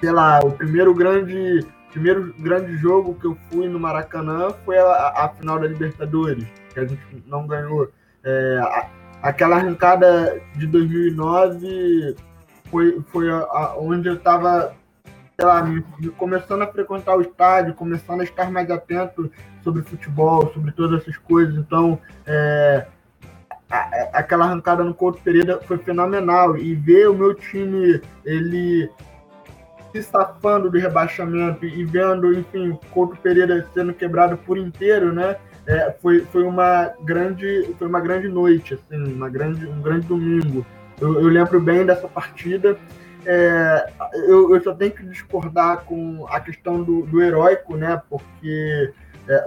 sei 0.00 0.10
lá, 0.10 0.40
o 0.40 0.52
primeiro 0.52 0.94
grande, 0.94 1.66
primeiro 1.90 2.34
grande 2.38 2.76
jogo 2.78 3.14
que 3.14 3.26
eu 3.26 3.36
fui 3.50 3.68
no 3.68 3.78
Maracanã 3.78 4.50
foi 4.64 4.78
a, 4.78 5.08
a 5.14 5.28
final 5.28 5.58
da 5.58 5.66
Libertadores, 5.66 6.46
que 6.72 6.80
a 6.80 6.84
gente 6.84 7.24
não 7.26 7.46
ganhou. 7.46 7.90
É, 8.24 8.58
a, 8.60 8.88
aquela 9.22 9.56
arrancada 9.56 10.40
de 10.56 10.66
2009 10.66 12.16
foi, 12.70 13.00
foi 13.08 13.30
a, 13.30 13.38
a, 13.38 13.76
onde 13.78 14.08
eu 14.08 14.14
estava 14.14 14.74
começando 16.16 16.62
a 16.62 16.66
frequentar 16.66 17.16
o 17.16 17.20
estádio, 17.20 17.74
começando 17.74 18.22
a 18.22 18.24
estar 18.24 18.50
mais 18.50 18.68
atento 18.70 19.30
sobre 19.68 19.82
futebol, 19.82 20.50
sobre 20.52 20.72
todas 20.72 21.02
essas 21.02 21.16
coisas. 21.18 21.54
Então, 21.56 21.98
é, 22.26 22.86
aquela 24.12 24.46
arrancada 24.46 24.82
no 24.82 24.94
Couto 24.94 25.20
Pereira 25.22 25.60
foi 25.66 25.78
fenomenal. 25.78 26.56
E 26.56 26.74
ver 26.74 27.08
o 27.08 27.14
meu 27.14 27.34
time, 27.34 28.00
ele 28.24 28.90
se 29.92 30.02
safando 30.02 30.70
do 30.70 30.78
rebaixamento 30.78 31.64
e 31.64 31.84
vendo, 31.84 32.32
enfim, 32.32 32.78
Couto 32.90 33.16
Pereira 33.20 33.66
sendo 33.74 33.92
quebrado 33.92 34.36
por 34.38 34.56
inteiro, 34.56 35.12
né? 35.12 35.36
É, 35.66 35.94
foi, 36.00 36.20
foi 36.32 36.44
uma 36.44 36.90
grande 37.04 37.74
foi 37.78 37.86
uma 37.86 38.00
grande 38.00 38.26
noite, 38.26 38.72
assim, 38.72 39.12
uma 39.12 39.28
grande, 39.28 39.66
um 39.66 39.82
grande 39.82 40.06
domingo. 40.06 40.64
Eu, 40.98 41.20
eu 41.20 41.28
lembro 41.28 41.60
bem 41.60 41.84
dessa 41.84 42.08
partida 42.08 42.78
é, 43.30 43.90
eu, 44.26 44.54
eu, 44.54 44.62
só 44.62 44.74
tenho 44.74 44.92
que 44.92 45.04
discordar 45.04 45.84
com 45.84 46.26
a 46.30 46.40
questão 46.40 46.82
do, 46.82 47.02
do 47.02 47.20
heróico, 47.20 47.76
né? 47.76 48.00
Porque, 48.08 48.92
é, 49.28 49.46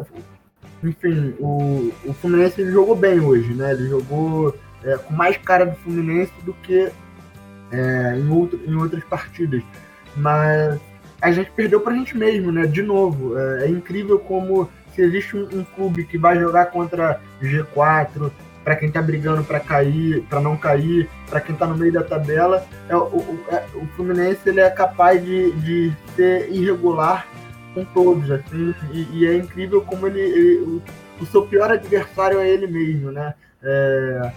enfim, 0.84 1.36
o, 1.40 1.92
o 2.06 2.14
Fluminense 2.14 2.62
ele 2.62 2.72
jogou 2.72 2.96
bem 2.96 3.20
hoje, 3.20 3.54
né? 3.54 3.72
Ele 3.72 3.90
jogou 3.90 4.56
é, 4.84 4.98
com 4.98 5.14
mais 5.14 5.38
cara 5.38 5.66
do 5.66 5.76
Fluminense 5.78 6.34
do 6.44 6.54
que 6.54 6.92
é, 7.72 8.16
em, 8.18 8.30
outro, 8.30 8.60
em 8.66 8.76
outras 8.76 9.04
partidas. 9.04 9.64
Mas 10.16 10.80
a 11.22 11.32
gente 11.32 11.52
perdeu 11.52 11.80
para 11.82 11.94
a 11.94 11.96
gente 11.96 12.18
mesmo, 12.18 12.52
né? 12.52 12.66
De 12.66 12.82
novo, 12.82 13.38
é, 13.38 13.66
é 13.66 13.70
incrível 13.70 14.20
como 14.20 14.70
se 14.96 15.02
existe 15.02 15.38
um, 15.38 15.48
um, 15.54 15.64
clube 15.64 16.04
que 16.04 16.18
vai 16.18 16.38
jogar 16.38 16.66
contra 16.66 17.22
G4, 17.42 18.32
para 18.64 18.76
quem 18.76 18.90
está 18.90 19.02
brigando 19.02 19.44
para 19.44 19.60
cair, 19.60 20.22
para 20.30 20.40
não 20.40 20.58
cair, 20.58 21.10
para 21.30 21.42
quem 21.42 21.54
está 21.54 21.66
no 21.66 21.78
meio 21.78 21.94
da 21.94 22.04
tabela, 22.04 22.66
é, 22.90 22.96
o, 22.96 23.04
o, 23.04 23.46
é, 23.50 23.64
o, 23.76 23.86
Fluminense 23.96 24.42
ele 24.46 24.60
é 24.60 24.70
capaz 24.70 25.24
de, 25.24 25.52
de 25.54 25.94
ser 26.16 26.52
irregular 26.52 27.26
com 27.74 27.86
todos, 27.86 28.30
assim, 28.30 28.74
e, 28.92 29.20
e 29.20 29.28
é 29.28 29.36
incrível 29.36 29.82
como 29.82 30.08
ele, 30.08 30.20
ele 30.20 30.58
o, 30.60 30.82
o, 31.22 31.26
seu 31.26 31.46
pior 31.48 31.72
adversário 31.72 32.40
é 32.40 32.50
ele 32.50 32.68
mesmo, 32.68 33.12
né? 33.12 33.34
É, 33.64 34.32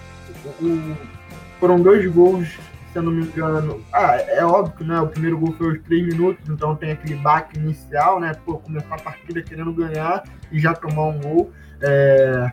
foram 1.58 1.80
dois 1.80 2.06
gols, 2.12 2.48
se 2.92 2.98
eu 2.98 3.02
não 3.02 3.12
me 3.12 3.24
engano. 3.24 3.82
Ah, 3.92 4.16
é 4.16 4.44
óbvio, 4.44 4.86
né? 4.86 5.00
O 5.00 5.08
primeiro 5.08 5.38
gol 5.38 5.52
foi 5.54 5.68
aos 5.68 5.82
três 5.82 6.06
minutos, 6.06 6.48
então 6.48 6.76
tem 6.76 6.92
aquele 6.92 7.16
baque 7.16 7.58
inicial, 7.58 8.20
né? 8.20 8.32
Pô, 8.44 8.58
começar 8.58 8.94
a 8.94 9.00
partida 9.00 9.42
querendo 9.42 9.72
ganhar 9.72 10.24
e 10.52 10.60
já 10.60 10.74
tomar 10.74 11.06
um 11.06 11.20
gol. 11.20 11.52
É, 11.80 12.52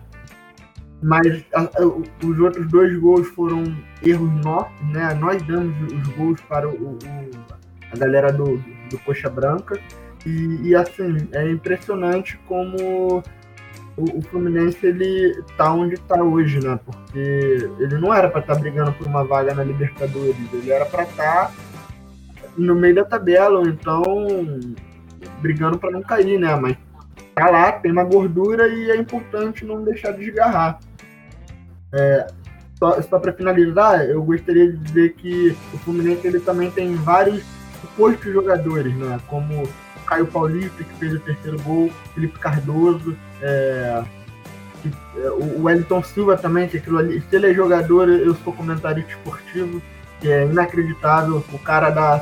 mas 1.01 1.43
a, 1.53 1.61
a, 1.61 1.85
os 1.85 2.39
outros 2.39 2.67
dois 2.67 2.97
gols 2.99 3.27
foram 3.29 3.63
erros 4.03 4.31
nossos, 4.43 4.87
né? 4.91 5.13
Nós 5.15 5.41
damos 5.43 5.75
os 5.91 6.07
gols 6.15 6.39
para 6.41 6.67
o, 6.67 6.73
o, 6.73 6.99
a 7.91 7.97
galera 7.97 8.31
do, 8.31 8.57
do 8.89 8.97
Coxa 8.99 9.29
Branca 9.29 9.79
E, 10.25 10.69
e 10.69 10.75
assim, 10.75 11.27
é 11.31 11.49
impressionante 11.49 12.37
como 12.47 13.23
o, 13.97 14.17
o, 14.17 14.21
Fluminense 14.21 14.85
ele 14.85 15.43
tá 15.57 15.73
onde 15.73 15.95
está 15.95 16.21
hoje, 16.21 16.59
né? 16.59 16.79
Porque 16.85 17.69
ele 17.79 17.97
não 17.97 18.13
era 18.13 18.29
para 18.29 18.41
estar 18.41 18.55
tá 18.55 18.59
brigando 18.59 18.93
por 18.93 19.07
uma 19.07 19.23
vaga 19.23 19.53
na 19.53 19.63
Libertadores, 19.63 20.35
ele 20.53 20.71
era 20.71 20.85
para 20.85 21.03
estar 21.03 21.47
tá 21.47 21.51
no 22.57 22.75
meio 22.75 22.95
da 22.95 23.05
tabela, 23.05 23.59
ou 23.59 23.67
então 23.67 24.27
brigando 25.41 25.77
para 25.77 25.91
não 25.91 26.01
cair, 26.01 26.39
né? 26.39 26.55
Mas 26.55 26.77
tá 27.33 27.49
lá, 27.49 27.71
tem 27.71 27.91
uma 27.91 28.03
gordura 28.03 28.67
e 28.67 28.91
é 28.91 28.97
importante 28.97 29.65
não 29.65 29.83
deixar 29.83 30.11
desgarrar. 30.11 30.79
É, 31.93 32.27
só, 32.77 33.01
só 33.01 33.19
para 33.19 33.33
finalizar, 33.33 34.05
eu 34.05 34.23
gostaria 34.23 34.71
de 34.71 34.77
dizer 34.77 35.13
que 35.13 35.55
o 35.73 35.77
Fluminense 35.79 36.25
ele 36.25 36.39
também 36.39 36.71
tem 36.71 36.95
vários 36.95 37.43
supostos 37.81 38.31
jogadores, 38.31 38.95
né? 38.95 39.19
Como 39.27 39.63
Caio 40.11 40.27
Paulista, 40.27 40.83
que 40.83 40.93
fez 40.95 41.13
o 41.13 41.19
terceiro 41.21 41.57
gol, 41.61 41.89
Felipe 42.13 42.37
Cardoso, 42.37 43.15
é, 43.41 44.03
que, 44.81 44.91
é, 45.17 45.29
o 45.29 45.63
Wellington 45.63 46.03
Silva 46.03 46.35
também, 46.35 46.67
que 46.67 46.77
aquilo 46.77 46.97
ali, 46.97 47.21
se 47.21 47.33
ele 47.33 47.49
é 47.49 47.53
jogador, 47.53 48.09
eu 48.09 48.35
sou 48.35 48.51
comentarista 48.51 49.09
esportivo, 49.09 49.81
que 50.19 50.29
é 50.29 50.43
inacreditável. 50.43 51.41
O 51.53 51.59
cara 51.59 51.89
dá, 51.89 52.21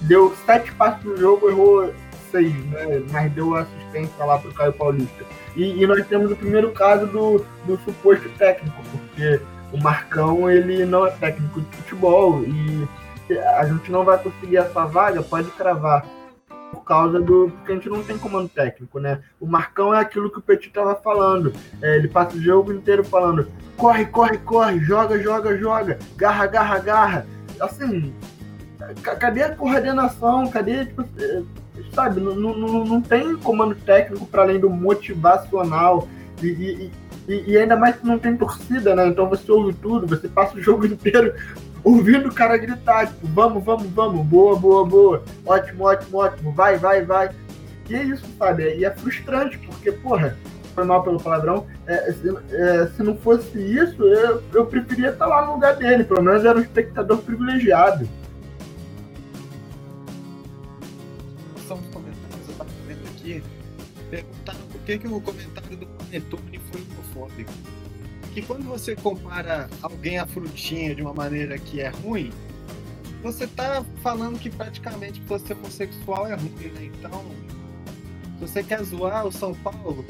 deu 0.00 0.34
sete 0.44 0.72
passos 0.72 1.04
no 1.04 1.16
jogo, 1.16 1.48
errou 1.48 1.94
seis, 2.32 2.52
né? 2.66 3.04
Mas 3.12 3.30
deu 3.32 3.54
assistência 3.54 4.24
lá 4.24 4.36
pro 4.36 4.52
Caio 4.52 4.72
Paulista. 4.72 5.24
E, 5.54 5.80
e 5.80 5.86
nós 5.86 6.04
temos 6.08 6.32
o 6.32 6.36
primeiro 6.36 6.72
caso 6.72 7.06
do, 7.06 7.46
do 7.64 7.78
suposto 7.84 8.28
técnico, 8.30 8.82
porque 8.90 9.40
o 9.72 9.80
Marcão 9.80 10.50
ele 10.50 10.84
não 10.84 11.06
é 11.06 11.10
técnico 11.12 11.60
de 11.60 11.76
futebol 11.76 12.42
e 12.42 12.88
a 13.56 13.64
gente 13.64 13.92
não 13.92 14.04
vai 14.04 14.18
conseguir 14.18 14.56
essa 14.56 14.84
vaga, 14.86 15.22
pode 15.22 15.48
cravar 15.52 16.04
por 16.72 16.82
causa 16.84 17.20
do. 17.20 17.52
Porque 17.56 17.72
a 17.72 17.74
gente 17.74 17.88
não 17.88 18.02
tem 18.02 18.16
comando 18.18 18.48
técnico, 18.48 18.98
né? 18.98 19.20
O 19.38 19.46
Marcão 19.46 19.94
é 19.94 20.00
aquilo 20.00 20.30
que 20.30 20.38
o 20.38 20.42
Petit 20.42 20.68
estava 20.68 20.94
falando. 20.94 21.52
É, 21.80 21.96
ele 21.96 22.08
passa 22.08 22.36
o 22.36 22.40
jogo 22.40 22.72
inteiro 22.72 23.04
falando: 23.04 23.46
corre, 23.76 24.06
corre, 24.06 24.38
corre, 24.38 24.80
joga, 24.80 25.22
joga, 25.22 25.56
joga, 25.58 25.98
garra, 26.16 26.46
garra, 26.46 26.78
garra. 26.78 27.26
Assim, 27.60 28.12
cadê 29.02 29.42
a 29.42 29.54
coordenação? 29.54 30.48
Cadê, 30.48 30.86
tipo, 30.86 31.04
é, 31.18 31.42
sabe, 31.94 32.20
não, 32.20 32.34
não, 32.34 32.84
não 32.84 33.00
tem 33.00 33.36
comando 33.36 33.74
técnico 33.74 34.26
para 34.26 34.42
além 34.42 34.58
do 34.58 34.70
motivacional. 34.70 36.08
E, 36.42 36.90
e, 37.28 37.52
e, 37.52 37.56
ainda 37.56 37.76
mais 37.76 37.94
que 37.94 38.06
não 38.06 38.18
tem 38.18 38.36
torcida, 38.36 38.96
né? 38.96 39.06
Então 39.06 39.28
você 39.28 39.50
ouve 39.52 39.72
tudo, 39.74 40.08
você 40.08 40.26
passa 40.28 40.56
o 40.56 40.62
jogo 40.62 40.86
inteiro 40.86 41.34
ouvindo 41.84 42.28
o 42.28 42.34
cara 42.34 42.56
gritar, 42.56 43.08
tipo, 43.08 43.26
vamos, 43.28 43.64
vamos, 43.64 43.90
vamos, 43.90 44.26
boa, 44.26 44.56
boa, 44.58 44.84
boa, 44.86 45.24
ótimo, 45.44 45.84
ótimo, 45.84 46.18
ótimo, 46.18 46.52
vai, 46.52 46.76
vai, 46.78 47.04
vai. 47.04 47.30
E 47.88 47.94
é 47.94 48.04
isso, 48.04 48.24
sabe? 48.38 48.76
E 48.76 48.84
é 48.84 48.90
frustrante, 48.90 49.58
porque, 49.58 49.92
porra, 49.92 50.36
foi 50.74 50.84
mal 50.84 51.02
pelo 51.02 51.20
palavrão, 51.20 51.66
é, 51.86 52.12
se, 52.12 52.28
é, 52.52 52.86
se, 52.96 53.02
não 53.02 53.16
fosse 53.16 53.58
isso, 53.58 54.02
eu, 54.02 54.42
eu 54.54 54.66
preferia 54.66 55.10
estar 55.10 55.26
lá 55.26 55.44
no 55.46 55.54
lugar 55.54 55.76
dele, 55.76 56.04
pelo 56.04 56.22
menos 56.22 56.44
era 56.44 56.58
um 56.58 56.62
espectador 56.62 57.18
privilegiado. 57.18 58.08
São 61.66 61.76
os 61.76 61.86
comentários, 61.86 62.46
vendo 62.86 63.06
aqui, 63.08 63.42
perguntaram 64.10 64.60
por 64.70 64.80
que, 64.82 64.98
que 64.98 65.08
o 65.08 65.20
comentário 65.20 65.76
do 65.76 65.86
Panetone 65.86 66.60
foi 66.70 66.80
homofóbico 66.80 67.71
que 68.32 68.42
quando 68.42 68.64
você 68.64 68.96
compara 68.96 69.68
alguém 69.82 70.18
à 70.18 70.26
frutinha 70.26 70.94
de 70.94 71.02
uma 71.02 71.12
maneira 71.12 71.58
que 71.58 71.80
é 71.80 71.88
ruim, 71.88 72.30
você 73.22 73.46
tá 73.46 73.84
falando 74.02 74.38
que 74.38 74.50
praticamente 74.50 75.20
você 75.26 75.52
homossexual 75.52 76.26
é 76.26 76.34
ruim, 76.34 76.72
né? 76.74 76.90
Então, 76.98 77.24
se 78.38 78.40
você 78.40 78.62
quer 78.62 78.82
zoar 78.82 79.26
o 79.26 79.32
São 79.32 79.54
Paulo, 79.54 80.04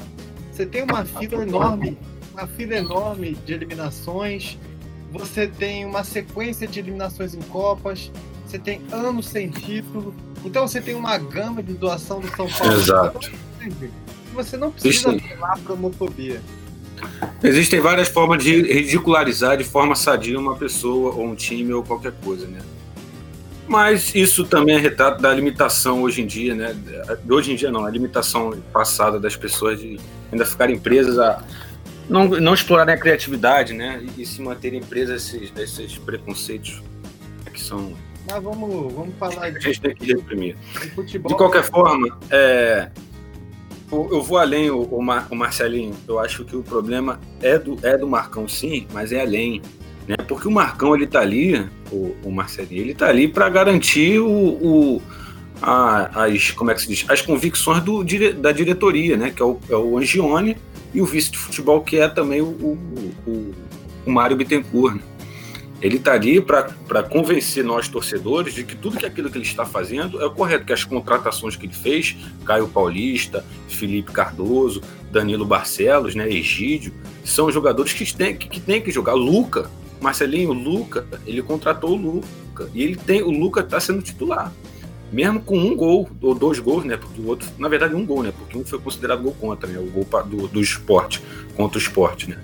você 0.51 0.65
tem 0.65 0.83
uma 0.83 1.05
fila 1.05 1.43
enorme, 1.43 1.97
uma 2.31 2.47
fila 2.47 2.75
enorme 2.75 3.33
de 3.45 3.53
eliminações, 3.53 4.57
você 5.11 5.45
tem 5.45 5.85
uma 5.85 6.03
sequência 6.03 6.67
de 6.67 6.79
eliminações 6.79 7.35
em 7.35 7.41
Copas, 7.41 8.11
você 8.47 8.57
tem 8.57 8.81
anos 8.91 9.27
sem 9.27 9.49
título, 9.49 10.13
então 10.43 10.67
você 10.67 10.81
tem 10.81 10.95
uma 10.95 11.17
gama 11.17 11.61
de 11.61 11.73
doação 11.73 12.19
do 12.19 12.27
São 12.35 12.47
Paulo. 12.47 12.73
Exato. 12.73 13.31
Você 14.33 14.57
não 14.57 14.71
precisa 14.71 15.11
apelar 15.11 15.59
para 15.59 15.73
homofobia. 15.73 16.41
Existem 17.43 17.79
várias 17.79 18.07
formas 18.07 18.43
de 18.43 18.61
ridicularizar 18.61 19.57
de 19.57 19.63
forma 19.63 19.95
sadia 19.95 20.39
uma 20.39 20.55
pessoa 20.55 21.13
ou 21.13 21.25
um 21.25 21.35
time 21.35 21.73
ou 21.73 21.83
qualquer 21.83 22.13
coisa, 22.23 22.47
né? 22.47 22.59
Mas 23.67 24.13
isso 24.13 24.45
também 24.45 24.75
é 24.75 24.79
retrato 24.79 25.21
da 25.21 25.33
limitação 25.33 26.03
hoje 26.03 26.21
em 26.21 26.25
dia, 26.25 26.53
né? 26.53 26.75
Hoje 27.29 27.51
em 27.51 27.55
dia 27.55 27.71
não, 27.71 27.85
a 27.85 27.89
limitação 27.89 28.51
passada 28.71 29.19
das 29.19 29.35
pessoas 29.35 29.79
de 29.79 29.99
ainda 30.31 30.45
ficarem 30.45 30.77
presas 30.77 31.17
a 31.19 31.43
não, 32.09 32.27
não 32.27 32.53
explorarem 32.53 32.93
a 32.93 32.97
criatividade, 32.97 33.73
né? 33.73 34.05
E, 34.17 34.25
se 34.25 34.41
manterem 34.41 34.81
presas 34.81 35.33
a 35.33 35.37
esses, 35.37 35.51
esses 35.57 35.97
preconceitos 35.97 36.81
que 37.53 37.61
são. 37.61 37.93
Mas 38.29 38.43
vamos, 38.43 38.93
vamos 38.93 39.15
falar 39.17 39.49
de. 39.51 39.57
A 39.57 39.59
gente 39.59 39.81
tem 39.81 39.95
que 39.95 40.05
reprimir. 40.13 40.57
De, 41.05 41.19
de 41.19 41.35
qualquer 41.35 41.63
forma, 41.63 42.17
é, 42.29 42.89
eu 44.11 44.21
vou 44.21 44.37
além, 44.37 44.69
o, 44.69 44.81
o, 44.81 45.35
Marcelinho. 45.35 45.93
Eu 46.07 46.19
acho 46.19 46.43
que 46.45 46.55
o 46.55 46.63
problema 46.63 47.19
é 47.41 47.57
do, 47.57 47.77
é 47.83 47.97
do 47.97 48.07
Marcão, 48.07 48.47
sim, 48.47 48.87
mas 48.93 49.11
é 49.11 49.21
além. 49.21 49.61
Né? 50.07 50.15
Porque 50.27 50.47
o 50.47 50.51
Marcão, 50.51 50.95
ele 50.95 51.07
tá 51.07 51.19
ali, 51.19 51.65
o, 51.91 52.15
o 52.23 52.31
Marcelinho, 52.31 52.81
ele 52.81 52.93
tá 52.93 53.07
ali 53.07 53.27
para 53.27 53.49
garantir 53.49 54.19
o, 54.19 54.27
o 54.27 55.01
a, 55.61 56.25
as, 56.25 56.51
como 56.51 56.71
é 56.71 56.73
que 56.73 56.81
se 56.81 56.87
diz? 56.87 57.05
as 57.09 57.21
convicções 57.21 57.81
do, 57.81 58.03
da 58.33 58.51
diretoria, 58.51 59.15
né? 59.15 59.31
que 59.31 59.41
é 59.41 59.45
o, 59.45 59.59
é 59.69 59.75
o 59.75 59.97
Angione, 59.97 60.57
e 60.93 61.01
o 61.01 61.05
vice 61.05 61.31
de 61.31 61.37
futebol, 61.37 61.81
que 61.81 61.97
é 61.97 62.07
também 62.07 62.41
o, 62.41 62.45
o, 62.45 62.79
o, 63.25 63.55
o 64.05 64.11
Mário 64.11 64.37
Bittencourt. 64.37 64.95
Né? 64.95 65.01
Ele 65.83 65.97
está 65.97 66.13
ali 66.13 66.39
para 66.39 67.03
convencer 67.03 67.61
nós 67.61 67.89
torcedores 67.89 68.53
de 68.53 68.63
que 68.63 68.73
tudo 68.73 68.97
que 68.97 69.05
aquilo 69.05 69.29
que 69.29 69.37
ele 69.37 69.45
está 69.45 69.65
fazendo 69.65 70.21
é 70.21 70.25
o 70.25 70.31
correto, 70.31 70.65
que 70.65 70.71
as 70.71 70.85
contratações 70.85 71.57
que 71.57 71.65
ele 71.65 71.73
fez, 71.73 72.15
Caio 72.45 72.69
Paulista, 72.69 73.45
Felipe 73.67 74.13
Cardoso, 74.13 74.81
Danilo 75.11 75.43
Barcelos, 75.43 76.15
né, 76.15 76.29
Egídio, 76.29 76.93
são 77.25 77.51
jogadores 77.51 77.91
que 77.91 78.11
têm 78.15 78.33
que, 78.33 78.47
que, 78.47 78.61
tem 78.61 78.81
que 78.81 78.91
jogar. 78.91 79.13
Luca, 79.13 79.69
Marcelinho, 79.99 80.53
Luca, 80.53 81.05
ele 81.27 81.41
contratou 81.41 81.91
o 81.91 82.01
Luca 82.01 82.69
e 82.73 82.81
ele 82.81 82.95
tem 82.95 83.21
o 83.21 83.29
Luca 83.29 83.59
está 83.59 83.77
sendo 83.81 84.01
titular. 84.01 84.53
Mesmo 85.11 85.41
com 85.41 85.57
um 85.57 85.75
gol, 85.75 86.09
ou 86.21 86.33
dois 86.33 86.57
gols, 86.59 86.85
né? 86.85 86.97
Porque 86.97 87.21
o 87.21 87.27
outro, 87.27 87.47
na 87.59 87.67
verdade, 87.67 87.93
um 87.93 88.03
gol, 88.03 88.23
né? 88.23 88.33
Porque 88.35 88.57
um 88.57 88.65
foi 88.65 88.79
considerado 88.79 89.21
gol 89.21 89.35
contra, 89.39 89.69
né? 89.69 89.77
O 89.77 89.85
gol 89.85 90.07
do, 90.23 90.47
do 90.47 90.59
esporte, 90.59 91.21
contra 91.55 91.77
o 91.77 91.81
esporte, 91.81 92.27
né? 92.29 92.37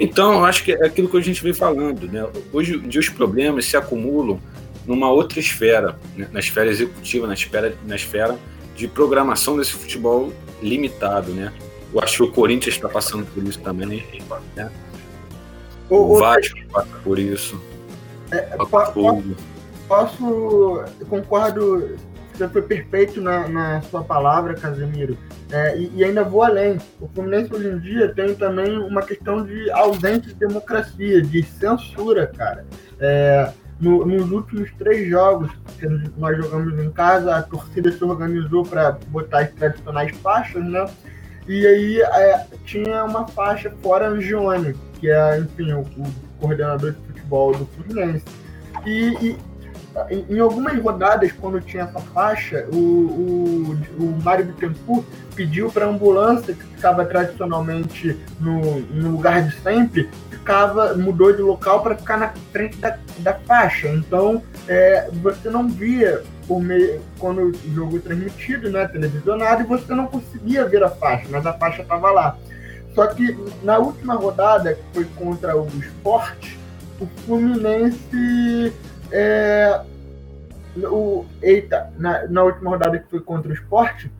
Então, 0.00 0.32
eu 0.32 0.44
acho 0.46 0.64
que 0.64 0.72
é 0.72 0.86
aquilo 0.86 1.08
que 1.08 1.16
a 1.18 1.20
gente 1.20 1.42
vem 1.42 1.52
falando. 1.52 2.08
Né? 2.10 2.26
Hoje 2.54 2.76
em 2.76 2.88
dia, 2.88 3.00
os 3.00 3.10
problemas 3.10 3.66
se 3.66 3.76
acumulam 3.76 4.40
numa 4.86 5.10
outra 5.10 5.38
esfera, 5.38 5.98
né? 6.16 6.26
na 6.32 6.40
esfera 6.40 6.70
executiva, 6.70 7.26
na 7.26 7.34
esfera, 7.34 7.76
na 7.86 7.96
esfera 7.96 8.38
de 8.74 8.88
programação 8.88 9.58
desse 9.58 9.72
futebol 9.72 10.32
limitado. 10.62 11.32
Né? 11.32 11.52
Eu 11.92 12.00
acho 12.00 12.16
que 12.16 12.22
o 12.22 12.32
Corinthians 12.32 12.76
está 12.76 12.88
passando 12.88 13.26
por 13.26 13.44
isso 13.44 13.60
também. 13.60 14.02
Né? 14.56 14.70
O, 15.90 15.96
o 15.96 16.18
Vasco 16.18 16.58
passa 16.72 16.96
por 17.04 17.18
isso. 17.18 17.60
É, 18.30 18.40
posso, 18.56 19.22
posso, 19.86 20.84
concordo 21.10 21.98
você 22.40 22.48
foi 22.48 22.62
perfeito 22.62 23.20
na, 23.20 23.46
na 23.48 23.82
sua 23.82 24.02
palavra, 24.02 24.54
Casemiro. 24.54 25.16
É, 25.52 25.76
e, 25.76 25.92
e, 25.96 26.04
ainda 26.04 26.24
vou 26.24 26.42
além. 26.42 26.78
O 27.00 27.06
Fluminense 27.08 27.52
hoje 27.54 27.68
em 27.68 27.78
dia 27.78 28.12
tem 28.14 28.34
também 28.34 28.78
uma 28.78 29.02
questão 29.02 29.44
de 29.44 29.70
ausência 29.70 30.22
de 30.22 30.34
democracia, 30.34 31.20
de 31.20 31.42
censura, 31.42 32.26
cara. 32.26 32.64
É, 32.98 33.52
no, 33.78 34.06
nos 34.06 34.30
últimos 34.30 34.70
três 34.78 35.08
jogos 35.08 35.50
que 35.78 35.86
nós 36.16 36.36
jogamos 36.36 36.78
em 36.82 36.90
casa, 36.90 37.36
a 37.36 37.42
torcida 37.42 37.92
se 37.92 38.02
organizou 38.02 38.64
para 38.64 38.92
botar 39.08 39.40
as 39.40 39.50
tradicionais 39.52 40.16
faixas, 40.18 40.64
né? 40.64 40.86
E 41.46 41.66
aí 41.66 42.00
é, 42.00 42.46
tinha 42.64 43.04
uma 43.04 43.26
faixa 43.28 43.70
fora 43.82 44.08
Angione, 44.08 44.74
que 44.94 45.10
é, 45.10 45.38
enfim, 45.38 45.72
o, 45.72 45.80
o 45.80 46.06
coordenador 46.38 46.92
de 46.92 46.98
futebol 47.06 47.52
do 47.52 47.66
Fluminense. 47.66 48.24
E, 48.86 49.16
e, 49.20 49.36
em, 50.08 50.24
em, 50.28 50.38
algumas 50.38 50.80
rodadas, 50.80 51.32
quando 51.32 51.60
tinha 51.60 51.84
essa 51.84 52.00
faixa, 52.00 52.66
o, 52.72 52.76
o, 52.76 53.78
o 53.98 54.22
Mário 54.22 54.46
Bittencourt 54.46 55.04
pediu 55.34 55.70
para 55.70 55.86
a 55.86 55.88
ambulância, 55.88 56.54
que 56.54 56.62
ficava 56.62 57.04
tradicionalmente 57.04 58.18
no, 58.38 58.80
no 58.80 59.10
lugar 59.12 59.42
de 59.42 59.54
sempre, 59.60 60.08
ficava, 60.30 60.94
mudou 60.94 61.32
de 61.32 61.42
local 61.42 61.82
para 61.82 61.96
ficar 61.96 62.18
na 62.18 62.32
frente 62.52 62.76
da, 62.76 62.98
da 63.18 63.34
faixa. 63.34 63.88
Então, 63.88 64.42
é, 64.68 65.08
você 65.22 65.50
não 65.50 65.68
via 65.68 66.22
por 66.46 66.60
meio, 66.60 67.00
quando 67.18 67.42
o 67.42 67.74
jogo 67.74 67.96
é 67.96 68.00
transmitido, 68.00 68.70
né, 68.70 68.86
televisionado, 68.88 69.62
e 69.62 69.66
você 69.66 69.94
não 69.94 70.06
conseguia 70.06 70.64
ver 70.64 70.82
a 70.82 70.90
faixa, 70.90 71.26
mas 71.30 71.46
a 71.46 71.52
faixa 71.52 71.82
estava 71.82 72.10
lá. 72.10 72.36
Só 72.94 73.06
que 73.06 73.38
na 73.62 73.78
última 73.78 74.14
rodada, 74.14 74.74
que 74.74 74.82
foi 74.92 75.04
contra 75.16 75.56
o 75.56 75.68
Sport, 75.78 76.54
o 77.00 77.06
Fluminense 77.24 78.72
é, 79.12 79.80
o, 80.76 81.24
eita, 81.42 81.92
na, 81.98 82.26
na 82.28 82.42
última 82.42 82.70
rodada 82.70 82.98
que 82.98 83.10
foi 83.10 83.20
contra 83.20 83.50
o 83.50 83.54
esporte, 83.54 84.10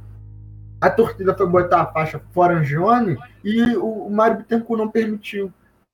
a 0.80 0.88
torcida 0.88 1.34
foi 1.34 1.46
botar 1.46 1.82
a 1.82 1.86
faixa 1.86 2.20
fora 2.32 2.54
Angione 2.54 3.18
e 3.44 3.76
o, 3.76 4.06
o 4.06 4.10
Mário 4.10 4.38
Bittencourt 4.38 4.80
não 4.80 4.88
permitiu. 4.88 5.52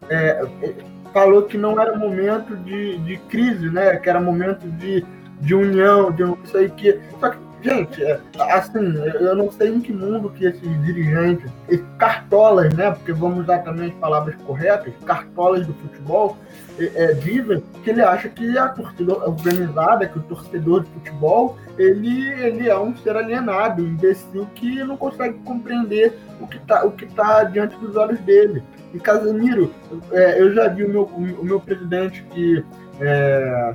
É, 0.08 0.46
é, 0.62 0.74
falou 1.12 1.42
que 1.42 1.58
não 1.58 1.80
era 1.80 1.96
momento 1.96 2.56
de, 2.58 2.98
de 2.98 3.16
crise, 3.28 3.68
né? 3.70 3.96
Que 3.96 4.08
era 4.08 4.20
momento 4.20 4.68
de, 4.72 5.04
de 5.40 5.54
união, 5.54 6.12
de 6.12 6.22
não 6.22 6.38
sei 6.46 6.68
que. 6.68 7.00
Só 7.18 7.30
que 7.30 7.46
Gente, 7.66 8.00
é, 8.04 8.20
assim, 8.52 8.94
eu 9.20 9.34
não 9.34 9.50
sei 9.50 9.70
em 9.70 9.80
que 9.80 9.92
mundo 9.92 10.30
que 10.30 10.44
esses 10.44 10.84
dirigentes, 10.84 11.50
esses 11.68 11.84
cartolas, 11.98 12.72
né? 12.74 12.92
Porque 12.92 13.12
vamos 13.12 13.40
usar 13.40 13.58
também 13.60 13.88
as 13.88 13.94
palavras 13.94 14.36
corretas, 14.46 14.92
cartolas 15.04 15.66
do 15.66 15.74
futebol, 15.74 16.36
é, 16.78 17.12
dizem 17.14 17.62
que 17.82 17.90
ele 17.90 18.02
acha 18.02 18.28
que 18.28 18.56
a 18.58 18.68
torcida 18.68 19.14
organizada, 19.14 20.06
que 20.06 20.18
o 20.18 20.22
torcedor 20.22 20.84
de 20.84 20.90
futebol, 20.90 21.56
ele, 21.78 22.28
ele 22.40 22.68
é 22.68 22.78
um 22.78 22.96
ser 22.96 23.16
alienado, 23.16 23.82
um 23.82 23.86
imbecil 23.86 24.46
que 24.54 24.82
não 24.84 24.96
consegue 24.96 25.38
compreender 25.44 26.18
o 26.40 26.46
que 26.46 26.56
está 26.56 26.84
tá 27.14 27.44
diante 27.44 27.76
dos 27.76 27.96
olhos 27.96 28.18
dele. 28.20 28.62
E 28.92 28.98
Casemiro, 28.98 29.72
é, 30.12 30.40
eu 30.40 30.52
já 30.54 30.68
vi 30.68 30.84
o 30.84 30.88
meu, 30.88 31.04
o 31.04 31.44
meu 31.44 31.60
presidente 31.60 32.22
que 32.30 32.64
é, 33.00 33.74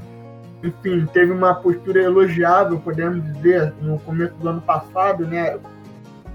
enfim, 0.63 1.05
teve 1.07 1.31
uma 1.31 1.55
postura 1.55 2.03
elogiável, 2.03 2.79
podemos 2.79 3.23
dizer, 3.33 3.73
no 3.81 3.99
começo 3.99 4.33
do 4.35 4.49
ano 4.49 4.61
passado, 4.61 5.25
né, 5.25 5.57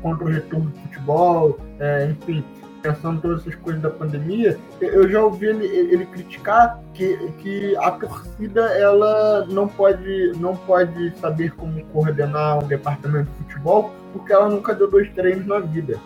contra 0.02 0.24
o 0.24 0.28
retorno 0.28 0.70
do 0.70 0.78
futebol, 0.80 1.58
é, 1.78 2.06
enfim, 2.10 2.44
pensando 2.86 3.20
todas 3.20 3.40
essas 3.40 3.54
coisas 3.56 3.82
da 3.82 3.90
pandemia, 3.90 4.58
eu 4.80 5.08
já 5.08 5.22
ouvi 5.22 5.46
ele, 5.46 5.66
ele 5.66 6.06
criticar 6.06 6.80
que, 6.94 7.16
que 7.38 7.76
a 7.76 7.90
torcida 7.90 8.62
ela 8.78 9.46
não 9.46 9.66
pode, 9.66 10.32
não 10.38 10.56
pode 10.56 11.12
saber 11.18 11.52
como 11.52 11.84
coordenar 11.86 12.62
um 12.62 12.66
departamento 12.66 13.30
de 13.30 13.44
futebol 13.44 13.92
porque 14.12 14.32
ela 14.32 14.48
nunca 14.48 14.74
deu 14.74 14.90
dois 14.90 15.10
treinos 15.10 15.46
na 15.46 15.58
vida. 15.58 15.98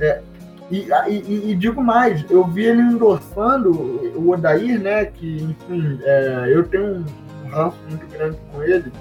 É, 0.00 0.20
e, 0.70 0.88
e, 1.08 1.50
e, 1.50 1.54
digo 1.54 1.82
mais, 1.82 2.24
eu 2.28 2.44
vi 2.44 2.64
ele 2.64 2.82
endossando 2.82 3.70
o 4.16 4.30
Odair, 4.30 4.80
né? 4.80 5.04
Que, 5.04 5.36
enfim, 5.36 6.00
é, 6.02 6.50
eu 6.52 6.64
tenho 6.64 7.04
um, 7.44 7.48
ranço 7.48 7.78
muito 7.88 8.06
grande 8.08 8.36
com 8.52 8.62
ele, 8.62 8.92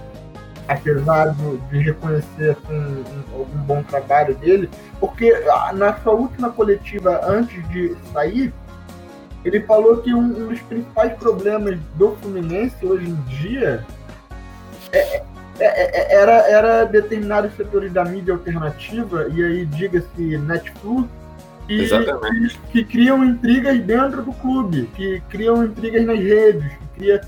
apesar 0.67 1.33
de, 1.33 1.57
de 1.57 1.79
reconhecer 1.79 2.51
assim, 2.51 3.03
um, 3.33 3.41
um, 3.41 3.63
bom 3.65 3.83
trabalho 3.83 4.35
dele, 4.35 4.69
porque 4.99 5.31
ah, 5.49 5.71
na 5.73 5.95
sua 5.99 6.13
última 6.13 6.49
coletiva, 6.49 7.21
antes 7.23 7.67
de 7.69 7.95
sair, 8.11 8.53
ele 9.43 9.61
falou 9.61 9.97
que 9.97 10.13
um, 10.13 10.19
um 10.19 10.47
dos 10.47 10.59
principais 10.61 11.13
problemas 11.13 11.77
do 11.95 12.15
Fluminense 12.15 12.83
hoje 12.83 13.07
em 13.07 13.15
dia 13.27 13.85
é, 14.91 15.17
é, 15.17 15.23
é, 15.59 16.13
é 16.13 16.15
era, 16.15 16.49
era 16.49 16.85
determinados 16.85 17.53
setores 17.55 17.93
da 17.93 18.03
mídia 18.03 18.33
alternativa, 18.33 19.27
e 19.29 19.43
aí 19.43 19.65
diga-se 19.65 20.37
Netflix, 20.37 21.09
que, 21.67 21.87
que, 21.87 22.57
que, 22.71 22.83
criam 22.83 23.23
intrigas 23.23 23.79
dentro 23.79 24.23
do 24.23 24.33
clube, 24.33 24.89
que 24.95 25.21
criam 25.29 25.63
intrigas 25.63 26.05
nas 26.05 26.19
redes, 26.19 26.67
que 26.67 26.99
cria 26.99 27.21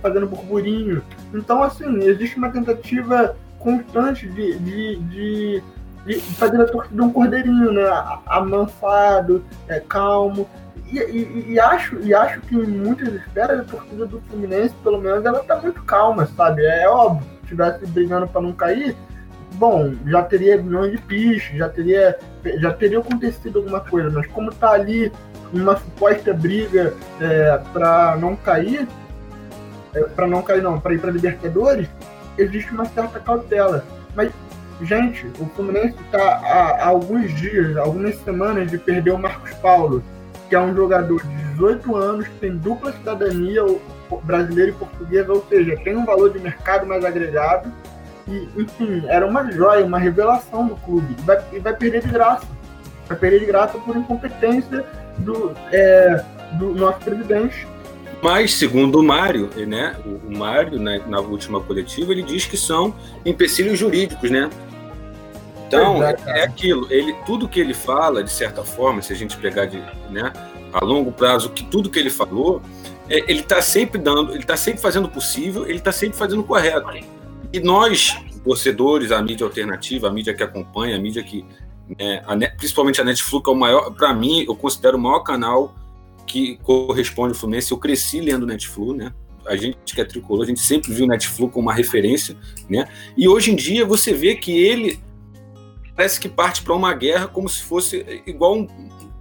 fazendo 0.00 0.26
burburinho. 0.26 1.02
Então, 1.32 1.62
assim, 1.62 1.98
existe 2.00 2.36
uma 2.36 2.50
tentativa 2.50 3.36
constante 3.58 4.28
de, 4.28 4.58
de, 4.58 4.96
de, 4.96 5.62
de 6.06 6.20
fazer 6.36 6.60
a 6.60 6.66
torcida 6.66 7.02
um 7.02 7.12
cordeirinho, 7.12 7.72
né? 7.72 7.84
Amansado, 8.26 9.44
é, 9.68 9.80
calmo. 9.80 10.48
E, 10.92 10.98
e, 10.98 11.52
e, 11.52 11.60
acho, 11.60 11.98
e 12.00 12.14
acho 12.14 12.40
que 12.42 12.54
em 12.54 12.66
muitas 12.66 13.12
esferas 13.14 13.60
a 13.60 13.64
torcida 13.64 14.06
do 14.06 14.20
Fluminense, 14.28 14.74
pelo 14.82 15.00
menos, 15.00 15.24
ela 15.24 15.42
tá 15.42 15.56
muito 15.56 15.82
calma, 15.82 16.26
sabe? 16.36 16.64
É 16.64 16.88
óbvio, 16.88 17.24
se 17.24 17.42
estivesse 17.44 17.86
brigando 17.86 18.28
para 18.28 18.42
não 18.42 18.52
cair, 18.52 18.94
bom, 19.54 19.94
já 20.06 20.22
teria 20.22 20.60
milhões 20.60 20.92
de 20.92 20.98
piches, 20.98 21.56
já 21.56 21.68
teria, 21.68 22.18
já 22.58 22.72
teria 22.72 22.98
acontecido 22.98 23.58
alguma 23.58 23.80
coisa, 23.80 24.10
mas 24.10 24.26
como 24.28 24.52
tá 24.52 24.72
ali 24.72 25.10
uma 25.52 25.76
suposta 25.76 26.32
briga 26.34 26.92
é, 27.20 27.58
para 27.72 28.16
não 28.16 28.36
cair, 28.36 28.86
é, 29.94 30.02
para 30.02 30.26
não 30.26 30.42
cair 30.42 30.62
não, 30.62 30.80
para 30.80 30.94
ir 30.94 30.98
para 30.98 31.10
Libertadores, 31.10 31.88
existe 32.36 32.72
uma 32.72 32.84
certa 32.86 33.20
cautela. 33.20 33.84
Mas, 34.14 34.32
gente, 34.82 35.26
o 35.38 35.46
Fluminense 35.54 35.96
está 36.04 36.40
há, 36.44 36.86
alguns 36.86 37.32
dias, 37.34 37.76
algumas 37.76 38.16
semanas 38.22 38.70
de 38.70 38.78
perder 38.78 39.12
o 39.12 39.18
Marcos 39.18 39.52
Paulo, 39.54 40.02
que 40.48 40.54
é 40.54 40.60
um 40.60 40.74
jogador 40.74 41.22
de 41.22 41.34
18 41.52 41.96
anos, 41.96 42.26
tem 42.40 42.56
dupla 42.56 42.92
cidadania 42.92 43.62
brasileira 44.24 44.70
e 44.70 44.74
portuguesa, 44.74 45.32
ou 45.32 45.44
seja, 45.48 45.76
tem 45.82 45.96
um 45.96 46.04
valor 46.04 46.32
de 46.32 46.38
mercado 46.38 46.86
mais 46.86 47.04
agregado. 47.04 47.72
E, 48.26 48.48
enfim, 48.56 49.04
era 49.08 49.26
uma 49.26 49.50
joia, 49.50 49.84
uma 49.84 49.98
revelação 49.98 50.66
do 50.66 50.76
clube. 50.76 51.14
E 51.18 51.22
vai, 51.22 51.44
e 51.52 51.58
vai 51.58 51.74
perder 51.74 52.02
de 52.02 52.08
graça. 52.08 52.46
Vai 53.06 53.18
perder 53.18 53.40
de 53.40 53.46
graça 53.46 53.78
por 53.78 53.96
incompetência 53.96 54.84
do, 55.18 55.52
é, 55.70 56.24
do 56.54 56.74
nosso 56.74 57.00
presidente 57.00 57.66
mas, 58.24 58.54
segundo 58.54 59.00
o 59.00 59.02
Mário, 59.02 59.50
né, 59.66 60.00
o 60.02 60.34
Mário, 60.34 60.78
né, 60.78 60.98
na 61.06 61.20
última 61.20 61.60
coletiva, 61.60 62.10
ele 62.10 62.22
diz 62.22 62.46
que 62.46 62.56
são 62.56 62.94
empecilhos 63.22 63.78
jurídicos, 63.78 64.30
né? 64.30 64.48
Então, 65.66 66.02
é, 66.02 66.16
é, 66.24 66.42
aquilo. 66.44 66.90
Ele, 66.90 67.12
tudo 67.26 67.46
que 67.46 67.60
ele 67.60 67.74
fala, 67.74 68.24
de 68.24 68.32
certa 68.32 68.64
forma, 68.64 69.02
se 69.02 69.12
a 69.12 69.16
gente 69.16 69.36
pegar 69.36 69.66
de, 69.66 69.76
né, 70.08 70.32
a 70.72 70.82
longo 70.82 71.12
prazo, 71.12 71.50
que 71.50 71.64
tudo 71.64 71.90
que 71.90 71.98
ele 71.98 72.08
falou, 72.08 72.62
é, 73.10 73.30
ele 73.30 73.40
está 73.40 73.60
sempre 73.60 74.00
dando, 74.00 74.32
ele 74.32 74.40
está 74.40 74.56
sempre 74.56 74.80
fazendo 74.80 75.04
o 75.04 75.10
possível, 75.10 75.66
ele 75.66 75.76
está 75.76 75.92
sempre 75.92 76.16
fazendo 76.16 76.40
o 76.40 76.44
correto. 76.44 76.88
E 77.52 77.60
nós, 77.60 78.18
torcedores, 78.42 79.12
a 79.12 79.20
mídia 79.20 79.44
alternativa, 79.44 80.08
a 80.08 80.10
mídia 80.10 80.32
que 80.32 80.42
acompanha, 80.42 80.96
a 80.96 80.98
mídia 80.98 81.22
que, 81.22 81.44
né, 81.98 82.22
a, 82.26 82.34
principalmente 82.56 83.02
a 83.02 83.04
Netflix, 83.04 83.46
é 83.46 83.50
o 83.50 83.54
maior, 83.54 83.90
para 83.90 84.14
mim, 84.14 84.46
eu 84.48 84.56
considero 84.56 84.96
o 84.96 85.00
maior 85.00 85.20
canal 85.20 85.74
que 86.26 86.56
corresponde 86.62 87.34
ao 87.34 87.38
Fluminense. 87.38 87.72
Eu 87.72 87.78
cresci 87.78 88.20
lendo 88.20 88.46
Netflu, 88.46 88.94
né? 88.94 89.12
A 89.46 89.56
gente 89.56 89.94
que 89.94 90.00
é 90.00 90.04
tricolor, 90.04 90.44
a 90.44 90.46
gente 90.46 90.60
sempre 90.60 90.92
viu 90.92 91.04
o 91.04 91.08
Netflu 91.08 91.50
como 91.50 91.68
uma 91.68 91.74
referência, 91.74 92.34
né? 92.68 92.88
E 93.16 93.28
hoje 93.28 93.52
em 93.52 93.56
dia 93.56 93.84
você 93.84 94.12
vê 94.12 94.34
que 94.34 94.52
ele 94.52 94.98
parece 95.94 96.18
que 96.18 96.28
parte 96.28 96.62
para 96.62 96.74
uma 96.74 96.92
guerra 96.94 97.28
como 97.28 97.48
se 97.48 97.62
fosse 97.62 98.22
igual 98.26 98.56
um, 98.56 98.68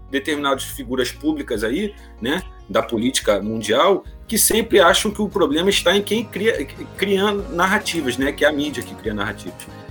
determinadas 0.10 0.64
figuras 0.64 1.12
públicas 1.12 1.64
aí, 1.64 1.94
né, 2.22 2.44
da 2.70 2.82
política 2.82 3.42
mundial, 3.42 4.04
que 4.28 4.38
sempre 4.38 4.80
acham 4.80 5.12
que 5.12 5.22
o 5.22 5.28
problema 5.28 5.70
está 5.70 5.96
em 5.96 6.02
quem 6.02 6.24
cria 6.24 6.66
criando 6.98 7.50
narrativas, 7.54 8.18
né, 8.18 8.32
que 8.32 8.46
é 8.46 8.48
a 8.48 8.52
mídia 8.52 8.84
que 8.84 8.96
cria 8.96 9.14
narrativas. 9.14 9.83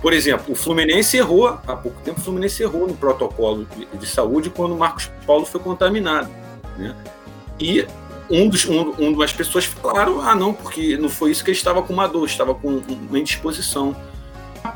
Por 0.00 0.12
exemplo, 0.12 0.52
o 0.52 0.54
Fluminense 0.54 1.16
errou, 1.16 1.48
há 1.48 1.76
pouco 1.76 2.00
tempo 2.02 2.20
o 2.20 2.22
Fluminense 2.22 2.62
errou 2.62 2.86
no 2.86 2.94
protocolo 2.94 3.66
de, 3.76 3.98
de 3.98 4.06
saúde 4.06 4.48
quando 4.48 4.72
o 4.74 4.78
Marcos 4.78 5.10
Paulo 5.26 5.44
foi 5.44 5.60
contaminado. 5.60 6.28
Né? 6.76 6.94
E 7.58 7.84
um 8.30 8.48
dos, 8.48 8.64
um, 8.66 8.94
um 8.98 9.12
das 9.12 9.32
pessoas 9.32 9.64
falaram, 9.64 10.20
ah 10.20 10.34
não, 10.34 10.54
porque 10.54 10.96
não 10.96 11.08
foi 11.08 11.30
isso 11.30 11.42
que 11.42 11.50
ele 11.50 11.56
estava 11.56 11.82
com 11.82 11.92
uma 11.92 12.06
dor, 12.06 12.26
estava 12.26 12.54
com 12.54 12.80
uma 13.08 13.18
indisposição. 13.18 13.96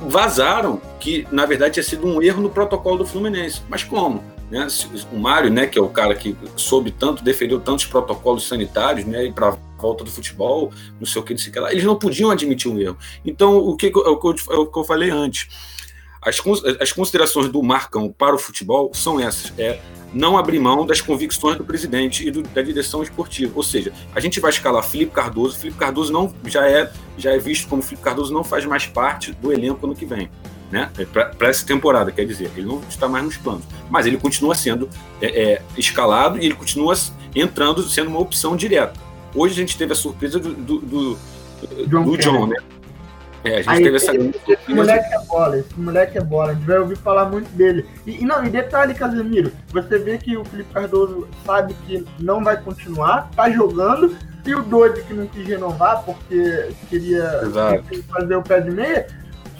Vazaram 0.00 0.80
que, 0.98 1.26
na 1.30 1.44
verdade, 1.44 1.74
tinha 1.74 1.84
sido 1.84 2.06
um 2.06 2.22
erro 2.22 2.42
no 2.42 2.50
protocolo 2.50 2.98
do 2.98 3.06
Fluminense. 3.06 3.60
Mas 3.68 3.84
como? 3.84 4.24
Né? 4.50 4.66
O 5.12 5.18
Mário, 5.18 5.50
né, 5.50 5.66
que 5.66 5.78
é 5.78 5.82
o 5.82 5.88
cara 5.88 6.14
que 6.14 6.36
soube 6.56 6.90
tanto, 6.90 7.22
defendeu 7.22 7.60
tantos 7.60 7.86
protocolos 7.86 8.48
sanitários, 8.48 9.06
né, 9.06 9.30
para 9.32 9.56
volta 9.82 10.04
do 10.04 10.10
futebol, 10.10 10.72
não 10.98 11.06
sei 11.06 11.20
o 11.20 11.24
que, 11.24 11.34
não 11.34 11.38
sei 11.38 11.50
o 11.50 11.52
que 11.52 11.60
lá, 11.60 11.72
eles 11.72 11.84
não 11.84 11.96
podiam 11.96 12.30
admitir 12.30 12.70
um 12.70 12.78
erro. 12.78 12.96
Então, 13.24 13.56
o 13.56 13.76
que, 13.76 13.86
é 13.86 13.90
eu, 13.90 14.06
é 14.06 14.56
o 14.56 14.66
que 14.66 14.78
eu 14.78 14.84
falei 14.84 15.10
antes, 15.10 15.48
as, 16.22 16.40
as 16.80 16.92
considerações 16.92 17.48
do 17.48 17.62
Marcão 17.62 18.10
para 18.10 18.34
o 18.34 18.38
futebol 18.38 18.94
são 18.94 19.18
essas, 19.18 19.52
é 19.58 19.80
não 20.14 20.38
abrir 20.38 20.60
mão 20.60 20.86
das 20.86 21.00
convicções 21.00 21.56
do 21.56 21.64
presidente 21.64 22.26
e 22.26 22.30
do, 22.30 22.42
da 22.42 22.62
direção 22.62 23.02
esportiva. 23.02 23.52
Ou 23.56 23.62
seja, 23.62 23.92
a 24.14 24.20
gente 24.20 24.38
vai 24.38 24.50
escalar 24.50 24.84
Felipe 24.84 25.12
Cardoso, 25.12 25.58
Felipe 25.58 25.78
Cardoso 25.78 26.12
não 26.12 26.32
já 26.46 26.68
é 26.68 26.92
já 27.18 27.32
é 27.32 27.38
visto 27.38 27.68
como 27.68 27.82
Felipe 27.82 28.02
Cardoso 28.02 28.32
não 28.32 28.44
faz 28.44 28.64
mais 28.64 28.86
parte 28.86 29.32
do 29.32 29.52
elenco 29.52 29.86
no 29.86 29.94
que 29.94 30.06
vem 30.06 30.30
né? 30.72 30.90
Para 31.12 31.48
essa 31.48 31.66
temporada, 31.66 32.10
quer 32.10 32.24
dizer, 32.24 32.50
ele 32.56 32.66
não 32.66 32.80
está 32.88 33.06
mais 33.06 33.22
nos 33.22 33.36
planos, 33.36 33.62
mas 33.90 34.06
ele 34.06 34.16
continua 34.16 34.54
sendo 34.54 34.88
é, 35.20 35.26
é, 35.26 35.62
escalado 35.76 36.38
e 36.38 36.46
ele 36.46 36.54
continua 36.54 36.94
entrando, 37.34 37.82
sendo 37.82 38.08
uma 38.08 38.18
opção 38.18 38.56
direta. 38.56 38.98
Hoje 39.34 39.54
a 39.54 39.56
gente 39.56 39.78
teve 39.78 39.92
a 39.92 39.96
surpresa 39.96 40.38
do, 40.38 40.52
do, 40.54 40.78
do, 40.80 41.18
John, 41.88 42.04
do 42.04 42.18
John 42.18 42.46
né? 42.46 42.56
É, 43.44 43.54
a 43.54 43.56
gente 43.56 43.70
Aí, 43.70 43.82
teve 43.82 43.96
essa. 43.96 44.14
Esse, 44.14 44.40
esse 44.48 44.74
moleque 44.74 45.14
é 45.14 45.18
bola, 45.26 45.58
esse 45.58 45.80
moleque 45.80 46.18
é 46.18 46.20
bola, 46.20 46.50
a 46.52 46.54
gente 46.54 46.66
vai 46.66 46.78
ouvir 46.78 46.96
falar 46.96 47.24
muito 47.24 47.48
dele. 47.50 47.84
E, 48.06 48.22
e, 48.22 48.24
não, 48.24 48.44
e 48.44 48.50
detalhe, 48.50 48.94
Casemiro, 48.94 49.50
você 49.72 49.98
vê 49.98 50.16
que 50.18 50.36
o 50.36 50.44
Felipe 50.44 50.72
Cardoso 50.72 51.26
sabe 51.44 51.74
que 51.86 52.04
não 52.20 52.44
vai 52.44 52.60
continuar, 52.60 53.28
tá 53.34 53.50
jogando, 53.50 54.16
e 54.46 54.54
o 54.54 54.62
Dodge 54.62 55.02
que 55.02 55.14
não 55.14 55.26
quis 55.26 55.46
renovar 55.46 56.04
porque 56.04 56.70
queria 56.88 57.42
fazer 58.08 58.36
o 58.36 58.42
pé 58.42 58.60
de 58.60 58.70
meia, 58.70 59.06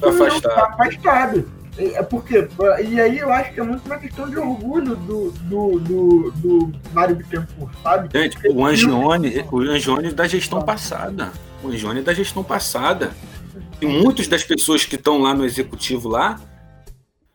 Tá 0.03 0.09
afastado. 0.09 0.55
Tá 0.55 0.65
afastado. 0.65 1.62
É 1.79 2.03
porque, 2.03 2.49
e 2.87 3.01
aí 3.01 3.19
eu 3.19 3.33
acho 3.33 3.55
que 3.55 3.61
é 3.61 3.63
muito 3.63 3.87
uma 3.87 3.97
questão 3.97 4.29
de 4.29 4.37
orgulho 4.37 4.95
do, 4.95 5.31
do, 5.31 5.81
do, 5.81 6.31
do 6.33 6.73
Mário 6.93 7.17
Bittencourt, 7.17 7.73
sabe? 7.83 8.11
Gente, 8.13 8.37
o 8.47 8.67
Angione, 8.67 9.45
o 9.51 9.61
Angione 9.61 10.13
da 10.13 10.29
gestão 10.29 10.61
passada. 10.61 11.33
O 11.63 11.69
Angione 11.69 12.01
é 12.01 12.03
da 12.03 12.13
gestão 12.13 12.45
passada. 12.45 13.13
E 13.81 13.87
muitas 13.87 14.29
das 14.29 14.45
pessoas 14.45 14.85
que 14.85 14.97
estão 14.97 15.19
lá 15.19 15.35
no 15.35 15.47
executivo 15.47 16.09
lá, 16.09 16.39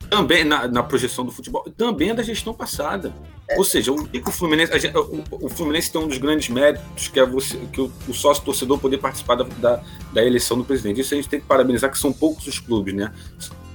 também 0.10 0.44
na, 0.44 0.68
na 0.68 0.84
projeção 0.84 1.26
do 1.26 1.32
futebol, 1.32 1.64
também 1.76 2.12
é 2.12 2.14
da 2.14 2.24
gestão 2.24 2.54
passada. 2.54 3.14
Ou 3.56 3.64
seja, 3.64 3.92
o, 3.92 3.96
o 3.96 4.32
Fluminense, 4.32 4.72
a, 4.74 5.00
o, 5.00 5.24
o, 5.46 5.50
Fluminense 5.50 5.92
tem 5.92 6.02
um 6.02 6.08
dos 6.08 6.18
grandes 6.18 6.50
méritos 6.50 7.08
que 7.08 7.20
é 7.20 7.26
você, 7.26 7.58
que 7.72 7.80
o, 7.80 7.92
o 8.08 8.14
sócio 8.14 8.44
torcedor 8.44 8.78
poder 8.78 8.98
participar 8.98 9.36
da, 9.36 9.44
da, 9.44 9.82
da, 10.12 10.24
eleição 10.26 10.58
do 10.58 10.66
presidente. 10.66 11.00
Isso 11.00 11.14
a 11.14 11.18
gente 11.18 11.30
tem 11.30 11.40
que 11.40 11.46
parabenizar, 11.46 11.90
que 11.90 11.98
são 11.98 12.12
poucos 12.12 12.46
os 12.46 12.60
clubes, 12.60 12.94
né? 12.94 13.12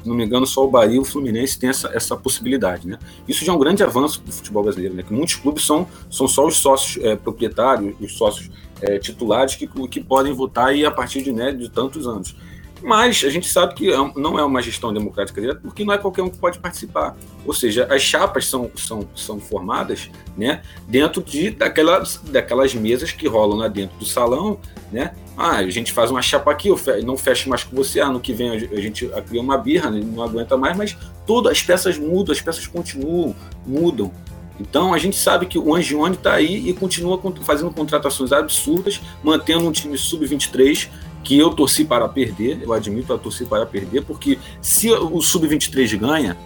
Não 0.05 0.14
me 0.14 0.24
engano, 0.24 0.46
só 0.46 0.64
o 0.64 0.70
Bahia 0.70 0.96
e 0.96 0.98
o 0.98 1.05
Fluminense 1.05 1.59
tem 1.59 1.70
essa, 1.70 1.90
essa 1.94 2.16
possibilidade, 2.16 2.86
né? 2.86 2.98
Isso 3.26 3.44
já 3.44 3.53
é 3.53 3.55
um 3.55 3.59
grande 3.59 3.82
avanço 3.82 4.20
do 4.20 4.32
futebol 4.32 4.62
brasileiro, 4.62 4.94
né? 4.94 5.03
Que 5.03 5.12
muitos 5.12 5.36
clubes 5.36 5.64
são, 5.64 5.86
são 6.11 6.26
só 6.26 6.46
os 6.46 6.57
sócios 6.57 7.05
é, 7.05 7.16
proprietários, 7.16 7.94
os 8.00 8.16
sócios 8.16 8.50
é, 8.80 8.98
titulares 8.98 9.55
que, 9.55 9.66
que 9.88 10.00
podem 10.00 10.32
votar 10.32 10.68
aí 10.68 10.84
a 10.84 10.90
partir 10.90 11.22
de, 11.22 11.32
né, 11.32 11.53
de 11.53 11.70
tantos 11.70 12.07
anos. 12.07 12.34
Mas 12.82 13.22
a 13.24 13.30
gente 13.30 13.48
sabe 13.48 13.74
que 13.74 13.90
é 13.90 13.96
não 14.16 14.38
é 14.38 14.44
uma 14.44 14.61
gestão 14.61 14.92
democrática 14.92 15.40
direta 15.40 15.61
porque 15.62 15.84
não 15.84 15.94
é 15.94 15.98
qualquer 15.98 16.22
um 16.22 16.28
que 16.28 16.38
pode 16.38 16.59
participar. 16.59 17.16
Ou 17.46 17.55
seja, 17.55 17.86
as 17.88 18.03
chapas 18.03 18.46
são, 18.46 18.70
são, 18.74 19.09
são 19.14 19.38
formadas 19.38 20.11
né, 20.36 20.62
dentro 20.88 21.22
de, 21.22 21.50
daquelas, 21.50 22.20
daquelas 22.24 22.74
mesas 22.74 23.12
que 23.12 23.28
rolam 23.28 23.59
lá 23.59 23.68
dentro 23.68 23.96
do 23.98 24.05
salão. 24.05 24.59
Né? 24.90 25.14
Ah, 25.45 25.57
a 25.57 25.70
gente 25.70 25.90
faz 25.90 26.09
uma 26.09 26.22
chapa 26.22 26.53
aqui, 26.53 26.68
eu 26.68 26.78
não 27.05 27.16
fecho 27.16 27.49
mais 27.49 27.64
com 27.64 27.74
você. 27.74 27.99
Ano 27.99 28.20
que 28.20 28.32
vem 28.32 28.51
a 28.51 28.80
gente 28.80 29.11
cria 29.26 29.40
uma 29.40 29.59
birra, 29.59 29.90
né, 29.90 30.01
não 30.01 30.22
aguenta 30.22 30.57
mais, 30.57 30.76
mas 30.76 30.97
todas 31.26 31.51
as 31.51 31.61
peças 31.61 31.99
mudam, 31.99 32.32
as 32.32 32.40
peças 32.40 32.64
continuam, 32.68 33.34
mudam. 33.66 34.12
Então 34.61 34.95
a 34.95 34.99
gente 34.99 35.16
sabe 35.16 35.47
que 35.47 35.59
o 35.59 35.74
Angione 35.74 36.14
está 36.14 36.34
aí 36.34 36.68
e 36.68 36.72
continua 36.72 37.20
fazendo 37.43 37.72
contratações 37.72 38.30
absurdas, 38.30 39.01
mantendo 39.20 39.66
um 39.66 39.72
time 39.72 39.99
sub-23 39.99 40.88
que 41.24 41.36
eu 41.36 41.51
torci 41.51 41.84
para 41.84 42.09
perder, 42.09 42.62
eu 42.62 42.72
admito, 42.72 43.12
eu 43.12 43.18
torci 43.18 43.45
para 43.45 43.66
perder, 43.66 44.03
porque 44.03 44.38
se 44.61 44.93
o 44.93 45.20
Sub-23 45.20 45.97
ganha, 45.97 46.36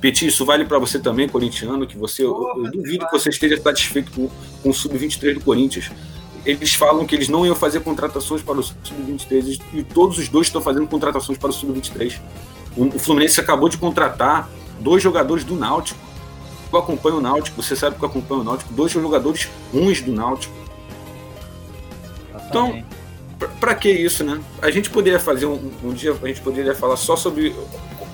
Petit, 0.00 0.26
isso 0.26 0.44
vale 0.44 0.64
para 0.64 0.78
você 0.78 0.98
também, 0.98 1.28
corintiano, 1.28 1.86
que 1.86 1.96
você, 1.96 2.22
eu, 2.22 2.36
eu 2.58 2.70
duvido 2.70 3.06
que 3.06 3.12
você 3.12 3.30
esteja 3.30 3.60
satisfeito 3.60 4.12
com, 4.12 4.30
com 4.62 4.70
o 4.70 4.74
Sub-23 4.74 5.34
do 5.34 5.40
Corinthians. 5.40 5.90
Eles 6.46 6.74
falam 6.74 7.04
que 7.04 7.14
eles 7.14 7.28
não 7.28 7.44
iam 7.44 7.56
fazer 7.56 7.80
contratações 7.80 8.40
para 8.40 8.58
o 8.58 8.62
Sub-23 8.62 9.60
e 9.74 9.82
todos 9.82 10.16
os 10.16 10.28
dois 10.28 10.46
estão 10.46 10.62
fazendo 10.62 10.86
contratações 10.86 11.36
para 11.36 11.50
o 11.50 11.52
Sub-23. 11.52 12.20
O, 12.76 12.84
o 12.84 12.98
Fluminense 13.00 13.40
acabou 13.40 13.68
de 13.68 13.76
contratar 13.76 14.48
dois 14.78 15.02
jogadores 15.02 15.42
do 15.42 15.56
Náutico. 15.56 15.98
Eu 16.72 16.78
acompanho 16.78 17.16
o 17.16 17.20
Náutico, 17.20 17.60
você 17.60 17.74
sabe 17.74 17.96
que 17.96 18.04
eu 18.04 18.08
acompanho 18.08 18.42
o 18.42 18.44
Náutico, 18.44 18.72
dois 18.72 18.92
jogadores 18.92 19.48
ruins 19.72 20.00
do 20.00 20.12
Náutico. 20.12 20.54
Então, 22.48 22.84
para 23.58 23.74
que 23.74 23.90
isso, 23.90 24.22
né? 24.22 24.40
A 24.62 24.70
gente 24.70 24.88
poderia 24.88 25.18
fazer 25.18 25.46
um, 25.46 25.72
um, 25.82 25.92
dia, 25.92 26.12
a 26.12 26.26
gente 26.28 26.40
poderia 26.40 26.76
falar 26.76 26.96
só 26.96 27.16
sobre 27.16 27.56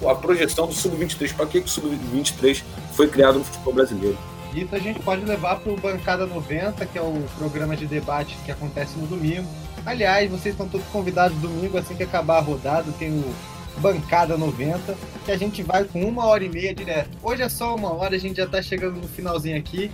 a 0.08 0.14
projeção 0.14 0.66
do 0.66 0.72
Sub-23. 0.72 1.34
Para 1.34 1.46
que, 1.46 1.60
que 1.60 1.66
o 1.66 1.70
Sub-23 1.70 2.62
foi 2.94 3.08
criado 3.08 3.38
no 3.38 3.44
futebol 3.44 3.74
brasileiro? 3.74 4.16
Isso 4.54 4.74
a 4.74 4.78
gente 4.78 5.00
pode 5.00 5.24
levar 5.24 5.56
para 5.56 5.72
o 5.72 5.76
Bancada 5.76 6.26
90, 6.26 6.84
que 6.86 6.98
é 6.98 7.02
o 7.02 7.24
programa 7.38 7.74
de 7.74 7.86
debate 7.86 8.36
que 8.44 8.52
acontece 8.52 8.98
no 8.98 9.06
domingo. 9.06 9.48
Aliás, 9.84 10.30
vocês 10.30 10.54
estão 10.54 10.68
todos 10.68 10.86
convidados 10.88 11.36
domingo, 11.38 11.78
assim 11.78 11.94
que 11.94 12.02
acabar 12.02 12.36
a 12.36 12.40
rodada, 12.40 12.92
tem 12.98 13.10
o 13.10 13.34
Bancada 13.78 14.36
90, 14.36 14.94
que 15.24 15.32
a 15.32 15.36
gente 15.36 15.62
vai 15.62 15.84
com 15.84 16.04
uma 16.04 16.26
hora 16.26 16.44
e 16.44 16.48
meia 16.48 16.74
direto. 16.74 17.16
Hoje 17.22 17.42
é 17.42 17.48
só 17.48 17.74
uma 17.74 17.92
hora, 17.92 18.14
a 18.14 18.18
gente 18.18 18.36
já 18.36 18.44
está 18.44 18.60
chegando 18.60 19.00
no 19.00 19.08
finalzinho 19.08 19.56
aqui. 19.56 19.90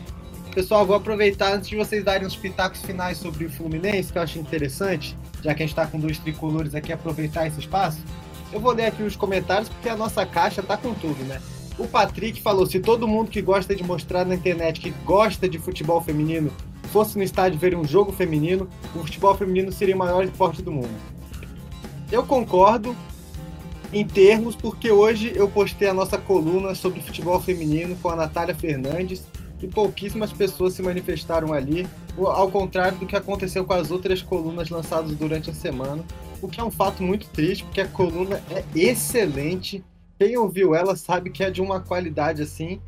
Pessoal, 0.52 0.84
vou 0.84 0.96
aproveitar 0.96 1.52
antes 1.52 1.68
de 1.68 1.76
vocês 1.76 2.02
darem 2.02 2.26
os 2.26 2.34
pitacos 2.34 2.82
finais 2.82 3.18
sobre 3.18 3.44
o 3.44 3.50
Fluminense, 3.50 4.12
que 4.12 4.18
eu 4.18 4.22
acho 4.22 4.38
interessante, 4.40 5.16
já 5.42 5.54
que 5.54 5.62
a 5.62 5.66
gente 5.66 5.70
está 5.72 5.86
com 5.86 6.00
dois 6.00 6.18
tricolores 6.18 6.74
aqui, 6.74 6.92
aproveitar 6.92 7.46
esse 7.46 7.60
espaço. 7.60 7.98
Eu 8.52 8.58
vou 8.58 8.72
ler 8.72 8.86
aqui 8.86 9.02
os 9.02 9.14
comentários, 9.14 9.68
porque 9.68 9.88
a 9.88 9.96
nossa 9.96 10.26
caixa 10.26 10.62
tá 10.62 10.76
com 10.76 10.92
tudo, 10.94 11.22
né? 11.24 11.40
O 11.78 11.86
Patrick 11.86 12.42
falou: 12.42 12.66
se 12.66 12.80
todo 12.80 13.06
mundo 13.06 13.30
que 13.30 13.40
gosta 13.40 13.74
de 13.74 13.84
mostrar 13.84 14.24
na 14.24 14.34
internet 14.34 14.80
que 14.80 14.90
gosta 15.04 15.48
de 15.48 15.58
futebol 15.58 16.00
feminino 16.00 16.50
fosse 16.92 17.16
no 17.16 17.22
estádio 17.22 17.58
ver 17.58 17.76
um 17.76 17.84
jogo 17.84 18.12
feminino, 18.12 18.68
o 18.94 19.00
futebol 19.00 19.34
feminino 19.36 19.70
seria 19.70 19.94
o 19.94 19.98
maior 19.98 20.24
esporte 20.24 20.62
do 20.62 20.72
mundo. 20.72 20.90
Eu 22.10 22.24
concordo 22.24 22.96
em 23.92 24.06
termos, 24.06 24.56
porque 24.56 24.90
hoje 24.90 25.32
eu 25.34 25.48
postei 25.48 25.88
a 25.88 25.94
nossa 25.94 26.18
coluna 26.18 26.74
sobre 26.74 27.00
futebol 27.00 27.40
feminino 27.40 27.96
com 27.96 28.08
a 28.08 28.16
Natália 28.16 28.54
Fernandes 28.54 29.24
e 29.62 29.66
pouquíssimas 29.66 30.32
pessoas 30.32 30.74
se 30.74 30.82
manifestaram 30.82 31.52
ali, 31.52 31.86
ao 32.16 32.50
contrário 32.50 32.98
do 32.98 33.06
que 33.06 33.16
aconteceu 33.16 33.64
com 33.64 33.72
as 33.72 33.90
outras 33.90 34.22
colunas 34.22 34.68
lançadas 34.70 35.14
durante 35.16 35.50
a 35.50 35.54
semana, 35.54 36.04
o 36.40 36.48
que 36.48 36.60
é 36.60 36.64
um 36.64 36.70
fato 36.70 37.02
muito 37.02 37.26
triste, 37.28 37.64
porque 37.64 37.80
a 37.80 37.88
coluna 37.88 38.42
é 38.50 38.64
excelente. 38.74 39.84
Quem 40.18 40.36
ouviu 40.36 40.74
ela 40.74 40.96
sabe 40.96 41.30
que 41.30 41.44
é 41.44 41.50
de 41.50 41.62
uma 41.62 41.80
qualidade 41.80 42.42
assim. 42.42 42.80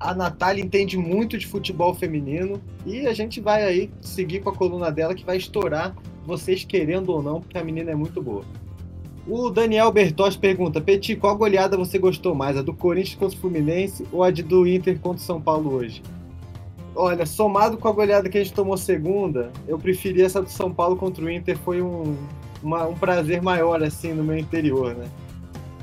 A 0.00 0.14
Natália 0.14 0.64
entende 0.64 0.96
muito 0.96 1.36
de 1.36 1.46
futebol 1.46 1.92
feminino 1.94 2.62
e 2.86 3.06
a 3.06 3.12
gente 3.12 3.40
vai 3.40 3.64
aí 3.64 3.90
seguir 4.00 4.40
com 4.40 4.48
a 4.48 4.54
coluna 4.54 4.90
dela 4.90 5.14
que 5.14 5.24
vai 5.24 5.36
estourar, 5.36 5.94
vocês 6.24 6.64
querendo 6.64 7.10
ou 7.10 7.22
não, 7.22 7.40
porque 7.40 7.58
a 7.58 7.64
menina 7.64 7.90
é 7.90 7.94
muito 7.94 8.22
boa. 8.22 8.44
O 9.26 9.50
Daniel 9.50 9.92
Bertos 9.92 10.36
pergunta: 10.36 10.80
Petit, 10.80 11.16
qual 11.16 11.36
goleada 11.36 11.76
você 11.76 11.98
gostou 11.98 12.34
mais? 12.34 12.56
A 12.56 12.62
do 12.62 12.72
Corinthians 12.72 13.16
contra 13.16 13.36
o 13.36 13.40
Fluminense 13.40 14.06
ou 14.10 14.22
a 14.22 14.30
de 14.30 14.42
do 14.42 14.66
Inter 14.66 14.98
contra 14.98 15.18
o 15.18 15.26
São 15.26 15.40
Paulo 15.40 15.74
hoje? 15.74 16.02
Olha, 16.94 17.26
somado 17.26 17.76
com 17.76 17.88
a 17.88 17.92
goleada 17.92 18.28
que 18.30 18.38
a 18.38 18.42
gente 18.42 18.54
tomou 18.54 18.76
segunda, 18.78 19.52
eu 19.66 19.78
preferi 19.78 20.22
essa 20.22 20.40
do 20.40 20.48
São 20.48 20.72
Paulo 20.72 20.96
contra 20.96 21.22
o 21.22 21.30
Inter. 21.30 21.58
Foi 21.58 21.82
um, 21.82 22.16
uma, 22.62 22.86
um 22.86 22.94
prazer 22.94 23.42
maior, 23.42 23.82
assim, 23.82 24.14
no 24.14 24.24
meu 24.24 24.38
interior, 24.38 24.94
né? 24.94 25.06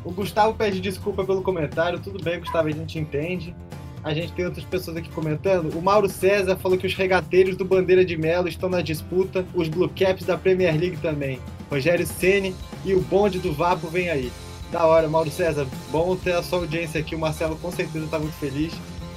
O 0.05 0.11
Gustavo 0.11 0.53
pede 0.53 0.79
desculpa 0.79 1.25
pelo 1.25 1.41
comentário. 1.41 1.99
Tudo 1.99 2.23
bem, 2.23 2.39
Gustavo, 2.39 2.67
a 2.67 2.71
gente 2.71 2.99
entende. 2.99 3.55
A 4.03 4.13
gente 4.13 4.33
tem 4.33 4.45
outras 4.45 4.63
pessoas 4.63 4.97
aqui 4.97 5.09
comentando. 5.09 5.75
O 5.75 5.81
Mauro 5.81 6.07
César 6.07 6.55
falou 6.55 6.77
que 6.77 6.85
os 6.85 6.93
regateiros 6.93 7.57
do 7.57 7.65
Bandeira 7.65 8.05
de 8.05 8.15
Melo 8.15 8.47
estão 8.47 8.69
na 8.69 8.81
disputa, 8.81 9.43
os 9.55 9.67
Blue 9.67 9.89
Caps 9.89 10.23
da 10.23 10.37
Premier 10.37 10.79
League 10.79 10.97
também. 10.97 11.39
Rogério 11.71 12.05
Ceni 12.05 12.55
e 12.85 12.93
o 12.93 13.01
bonde 13.01 13.39
do 13.39 13.51
Vapo 13.51 13.87
vem 13.87 14.11
aí. 14.11 14.31
Da 14.71 14.85
hora, 14.85 15.09
Mauro 15.09 15.31
César. 15.31 15.65
Bom 15.91 16.15
ter 16.15 16.33
a 16.33 16.43
sua 16.43 16.59
audiência 16.59 17.01
aqui. 17.01 17.15
O 17.15 17.19
Marcelo 17.19 17.55
com 17.55 17.71
certeza 17.71 18.05
está 18.05 18.19
muito 18.19 18.35
feliz. 18.35 18.73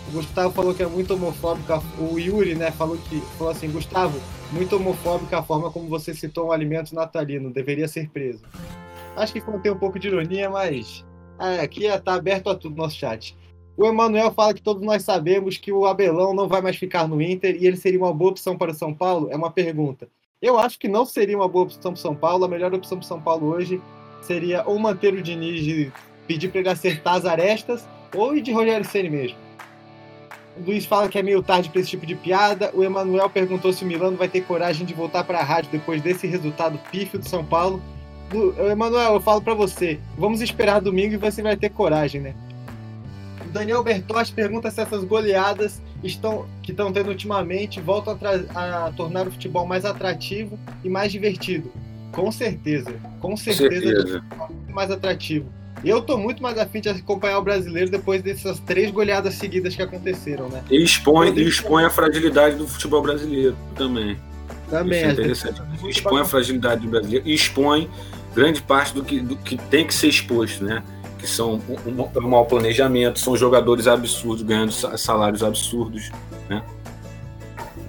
O 0.09 0.12
Gustavo 0.12 0.55
falou 0.55 0.72
que 0.72 0.82
é 0.82 0.86
muito 0.86 1.12
homofóbico. 1.12 1.84
O 1.99 2.18
Yuri, 2.18 2.55
né, 2.55 2.70
falou 2.70 2.97
que 2.97 3.20
falou 3.36 3.53
assim, 3.53 3.70
Gustavo, 3.70 4.18
muito 4.51 4.74
homofóbico 4.76 5.36
a 5.36 5.43
forma 5.43 5.70
como 5.70 5.86
você 5.86 6.14
citou 6.14 6.47
um 6.47 6.53
alimento 6.53 6.95
natalino, 6.95 7.51
deveria 7.51 7.86
ser 7.86 8.09
preso. 8.09 8.41
Acho 9.19 9.33
que 9.33 9.41
contém 9.41 9.73
um 9.73 9.79
pouco 9.79 9.99
de 9.99 10.09
ironia, 10.09 10.49
mas 10.49 11.05
é, 11.41 11.61
aqui 11.61 11.85
está 11.87 12.14
aberto 12.14 12.49
a 12.49 12.55
tudo 12.55 12.77
nosso 12.77 12.97
chat. 12.97 13.37
O 13.77 13.87
Emanuel 13.87 14.33
fala 14.33 14.55
que 14.55 14.62
todos 14.62 14.83
nós 14.83 15.03
sabemos 15.03 15.57
que 15.57 15.71
o 15.71 15.87
Abelão 15.87 16.35
não 16.35 16.49
vai 16.49 16.61
mais 16.61 16.77
ficar 16.77 17.07
no 17.07 17.23
Inter 17.23 17.57
e 17.61 17.66
ele 17.66 17.77
seria 17.77 17.99
uma 17.99 18.12
boa 18.12 18.33
opção 18.33 18.57
para 18.57 18.73
o 18.73 18.75
São 18.75 18.93
Paulo? 18.93 19.29
É 19.31 19.37
uma 19.37 19.51
pergunta. 19.51 20.09
Eu 20.41 20.59
acho 20.59 20.79
que 20.79 20.89
não 20.89 21.05
seria 21.05 21.37
uma 21.37 21.49
boa 21.49 21.64
opção 21.64 21.93
para 21.93 21.99
o 21.99 22.03
São 22.03 22.14
Paulo. 22.14 22.45
A 22.45 22.49
melhor 22.49 22.73
opção 22.75 22.99
para 22.99 23.05
o 23.05 23.09
São 23.09 23.21
Paulo 23.21 23.47
hoje 23.47 23.81
seria 24.21 24.64
ou 24.66 24.79
manter 24.79 25.14
o 25.14 25.23
Diniz 25.23 25.66
e 25.66 25.93
pedir 26.27 26.49
para 26.49 26.61
ele 26.61 26.69
acertar 26.69 27.14
as 27.14 27.25
arestas 27.25 27.89
ou 28.14 28.37
ir 28.37 28.41
de 28.41 28.53
Rogério 28.53 28.85
Ceni 28.85 29.11
mesmo. 29.11 29.39
O 30.57 30.64
Luiz 30.66 30.85
fala 30.85 31.09
que 31.09 31.19
é 31.19 31.23
meio 31.23 31.43
tarde 31.43 31.69
para 31.69 31.81
esse 31.81 31.91
tipo 31.91 32.05
de 32.05 32.16
piada. 32.16 32.73
O 32.75 32.83
Emanuel 32.83 33.31
perguntou 33.31 33.73
se 33.73 33.85
o 33.85 33.87
Milano 33.87 34.16
vai 34.16 34.29
ter 34.29 34.41
coragem 34.41 34.85
de 34.85 34.93
voltar 34.93 35.23
para 35.23 35.39
a 35.39 35.45
rádio 35.45 35.71
depois 35.71 36.03
desse 36.03 36.27
resultado 36.27 36.81
pífio 36.91 37.19
do 37.19 37.29
São 37.29 37.45
Paulo. 37.45 37.81
Emanuel, 38.70 39.14
eu 39.14 39.20
falo 39.20 39.41
para 39.41 39.55
você, 39.55 39.99
vamos 40.16 40.41
esperar 40.41 40.81
domingo 40.81 41.14
e 41.14 41.16
você 41.16 41.43
vai 41.43 41.57
ter 41.57 41.70
coragem, 41.70 42.20
né? 42.20 42.35
Daniel 43.53 43.83
Bertotti 43.83 44.33
pergunta 44.33 44.70
se 44.70 44.81
essas 44.81 45.05
goleadas 45.05 45.81
estão, 46.05 46.47
que 46.62 46.70
estão 46.70 46.93
tendo 46.93 47.09
ultimamente 47.09 47.81
voltam 47.81 48.18
a, 48.55 48.87
a, 48.87 48.93
tornar 48.93 49.26
o 49.26 49.31
futebol 49.31 49.66
mais 49.66 49.85
atrativo 49.85 50.59
e 50.85 50.89
mais 50.89 51.11
divertido. 51.11 51.72
Com 52.12 52.31
certeza, 52.33 52.95
com 53.20 53.37
certeza, 53.37 53.81
certeza. 53.81 54.24
mais 54.68 54.91
atrativo. 54.91 55.47
Eu 55.85 56.03
tô 56.03 56.18
muito 56.18 56.43
mais 56.43 56.59
afim 56.59 56.81
de 56.81 56.89
acompanhar 56.89 57.39
o 57.39 57.43
brasileiro 57.43 57.91
depois 57.91 58.20
dessas 58.20 58.59
três 58.61 58.91
goleadas 58.91 59.35
seguidas 59.35 59.76
que 59.76 59.83
aconteceram, 59.83 60.49
né? 60.49 60.64
E 60.70 60.83
expõe, 60.83 61.31
e 61.31 61.47
expõe 61.47 61.85
a 61.85 61.91
fragilidade 61.91 62.57
do 62.57 62.66
futebol 62.66 63.01
brasileiro 63.01 63.57
também. 63.76 64.18
Também. 64.68 64.99
Isso 64.99 65.09
é 65.09 65.12
interessante. 65.12 65.62
Expõe 65.89 66.20
a 66.20 66.24
fragilidade 66.24 66.83
do 66.83 66.89
brasileiro 66.89 67.29
e 67.29 67.35
expõe 67.35 67.89
grande 68.39 68.62
parte 68.62 68.95
do 68.95 69.03
que, 69.03 69.20
do 69.20 69.36
que 69.36 69.57
tem 69.57 69.84
que 69.84 69.93
ser 69.93 70.07
exposto, 70.07 70.62
né? 70.62 70.84
Que 71.18 71.26
são 71.26 71.61
um, 71.68 72.18
um 72.18 72.28
mau 72.28 72.47
planejamento, 72.47 73.18
são 73.18 73.36
jogadores 73.36 73.89
absurdos 73.89 74.43
ganhando 74.43 74.70
salários 74.70 75.43
absurdos, 75.43 76.11
né? 76.49 76.62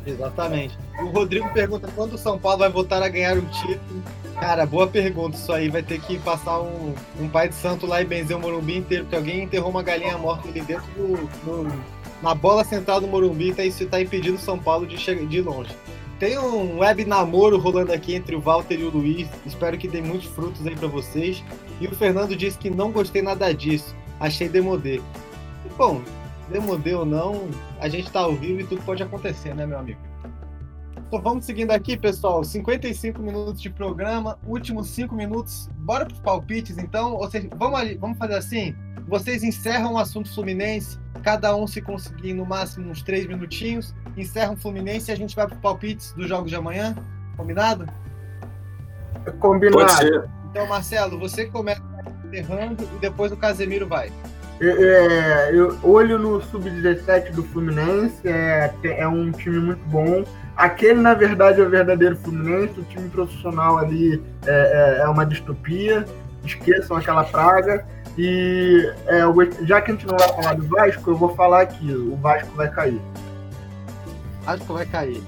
Exatamente. 0.07 0.75
O 1.03 1.09
Rodrigo 1.09 1.47
pergunta 1.53 1.87
quando 1.95 2.13
o 2.13 2.17
São 2.17 2.39
Paulo 2.39 2.59
vai 2.59 2.69
voltar 2.69 3.03
a 3.03 3.07
ganhar 3.07 3.37
um 3.37 3.45
título. 3.45 4.03
Cara, 4.39 4.65
boa 4.65 4.87
pergunta. 4.87 5.37
Isso 5.37 5.53
aí 5.53 5.69
vai 5.69 5.83
ter 5.83 6.01
que 6.01 6.17
passar 6.17 6.59
um, 6.61 6.95
um 7.19 7.29
pai 7.29 7.49
de 7.49 7.55
santo 7.55 7.85
lá 7.85 8.01
e 8.01 8.05
benzer 8.05 8.35
o 8.35 8.39
Morumbi 8.39 8.77
inteiro, 8.77 9.03
porque 9.03 9.17
alguém 9.17 9.43
enterrou 9.43 9.69
uma 9.69 9.83
galinha 9.83 10.17
morta 10.17 10.47
ali 10.47 10.61
dentro 10.61 10.87
do. 10.95 11.15
do 11.45 11.99
na 12.23 12.35
bola 12.35 12.65
central 12.65 12.99
do 12.99 13.07
Morumbi, 13.07 13.53
tá, 13.53 13.63
isso 13.63 13.85
tá 13.85 14.01
impedindo 14.01 14.35
o 14.35 14.39
São 14.39 14.59
Paulo 14.59 14.85
de, 14.85 14.97
chegar, 14.97 15.25
de 15.25 15.41
longe. 15.41 15.71
Tem 16.19 16.37
um 16.37 16.79
web 16.79 17.05
namoro 17.05 17.57
rolando 17.57 17.93
aqui 17.93 18.13
entre 18.13 18.35
o 18.35 18.41
Walter 18.41 18.77
e 18.77 18.83
o 18.83 18.89
Luiz. 18.89 19.29
Espero 19.45 19.77
que 19.77 19.87
dê 19.87 20.01
muitos 20.01 20.27
frutos 20.27 20.67
aí 20.67 20.75
para 20.75 20.87
vocês. 20.87 21.41
E 21.79 21.87
o 21.87 21.95
Fernando 21.95 22.35
disse 22.35 22.57
que 22.57 22.69
não 22.69 22.91
gostei 22.91 23.21
nada 23.21 23.53
disso. 23.53 23.95
Achei 24.19 24.49
demodê. 24.49 25.01
Bom, 25.77 26.01
demodê 26.49 26.93
ou 26.93 27.05
não, 27.05 27.47
a 27.79 27.87
gente 27.87 28.11
tá 28.11 28.19
ao 28.19 28.35
vivo 28.35 28.59
e 28.59 28.63
tudo 28.65 28.81
pode 28.81 29.01
acontecer, 29.01 29.55
né, 29.55 29.65
meu 29.65 29.79
amigo? 29.79 29.99
Então 31.07 31.21
vamos 31.21 31.45
seguindo 31.45 31.71
aqui, 31.71 31.97
pessoal. 31.97 32.43
55 32.43 33.21
minutos 33.21 33.61
de 33.61 33.69
programa, 33.69 34.37
últimos 34.45 34.89
5 34.89 35.15
minutos. 35.15 35.69
Bora 35.77 36.05
para 36.05 36.13
os 36.13 36.19
palpites, 36.19 36.77
então. 36.77 37.13
Ou 37.13 37.29
seja, 37.31 37.49
vamos, 37.55 37.79
ali, 37.79 37.95
vamos 37.95 38.17
fazer 38.17 38.35
assim. 38.35 38.75
Vocês 39.07 39.41
encerram 39.41 39.93
o 39.93 39.97
assunto 39.97 40.31
Fluminense, 40.31 40.99
cada 41.23 41.55
um 41.55 41.65
se 41.65 41.81
conseguir 41.81 42.33
no 42.33 42.45
máximo 42.45 42.91
uns 42.91 43.01
3 43.01 43.25
minutinhos. 43.25 43.95
Encerram 44.19 44.53
o 44.53 44.57
Fluminense 44.57 45.09
e 45.09 45.13
a 45.13 45.17
gente 45.17 45.35
vai 45.35 45.47
para 45.47 45.55
os 45.55 45.61
palpites 45.61 46.11
dos 46.11 46.27
jogos 46.27 46.49
de 46.49 46.55
amanhã. 46.55 46.95
Combinado? 47.37 47.87
Combinado. 49.39 50.29
Então, 50.49 50.67
Marcelo, 50.67 51.17
você 51.17 51.45
começa 51.45 51.81
encerrando 52.25 52.83
e 52.83 52.99
depois 52.99 53.31
o 53.31 53.37
Casemiro 53.37 53.87
vai. 53.87 54.11
É, 54.61 55.51
eu 55.53 55.77
olho 55.83 56.19
no 56.19 56.41
sub-17 56.41 57.31
do 57.31 57.43
Fluminense, 57.43 58.27
é, 58.27 58.73
é 58.83 59.07
um 59.07 59.31
time 59.31 59.57
muito 59.57 59.81
bom. 59.85 60.25
Aquele, 60.57 60.99
na 60.99 61.13
verdade, 61.13 61.61
é 61.61 61.63
o 61.63 61.69
verdadeiro 61.69 62.17
Fluminense. 62.17 62.77
O 62.77 62.83
time 62.83 63.07
profissional 63.07 63.77
ali 63.77 64.21
é, 64.45 64.97
é, 64.99 65.03
é 65.03 65.07
uma 65.07 65.25
distopia. 65.25 66.05
Esqueçam 66.43 66.97
aquela 66.97 67.23
praga. 67.23 67.85
E 68.17 68.91
é, 69.07 69.21
já 69.65 69.79
que 69.79 69.91
a 69.91 69.93
gente 69.93 70.05
não 70.05 70.17
vai 70.17 70.27
falar 70.27 70.55
do 70.55 70.67
Vasco, 70.67 71.09
eu 71.09 71.15
vou 71.15 71.33
falar 71.35 71.61
aqui: 71.61 71.93
o 71.93 72.17
Vasco 72.17 72.49
vai 72.57 72.69
cair. 72.69 72.99
Vasco 74.49 74.73
vai 74.73 74.85
cair. 74.85 75.21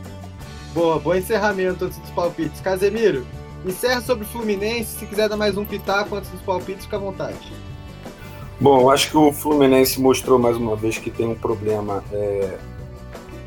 Boa, 0.73 0.97
bom 0.97 1.13
encerramento 1.13 1.85
antes 1.85 1.99
dos 1.99 2.09
palpites. 2.09 2.59
Casemiro, 2.59 3.23
encerra 3.63 4.01
sobre 4.01 4.23
o 4.23 4.27
Fluminense. 4.27 4.97
Se 4.97 5.05
quiser 5.05 5.29
dar 5.29 5.37
mais 5.37 5.57
um 5.57 5.63
pitaco 5.63 6.15
antes 6.15 6.29
dos 6.31 6.41
palpites, 6.41 6.85
fica 6.85 6.95
à 6.95 6.99
vontade. 6.99 7.37
Bom, 8.59 8.89
acho 8.89 9.11
que 9.11 9.17
o 9.17 9.31
Fluminense 9.31 10.01
mostrou 10.01 10.39
mais 10.39 10.57
uma 10.57 10.75
vez 10.75 10.97
que 10.97 11.11
tem 11.11 11.27
um 11.27 11.35
problema 11.35 12.03
é, 12.11 12.57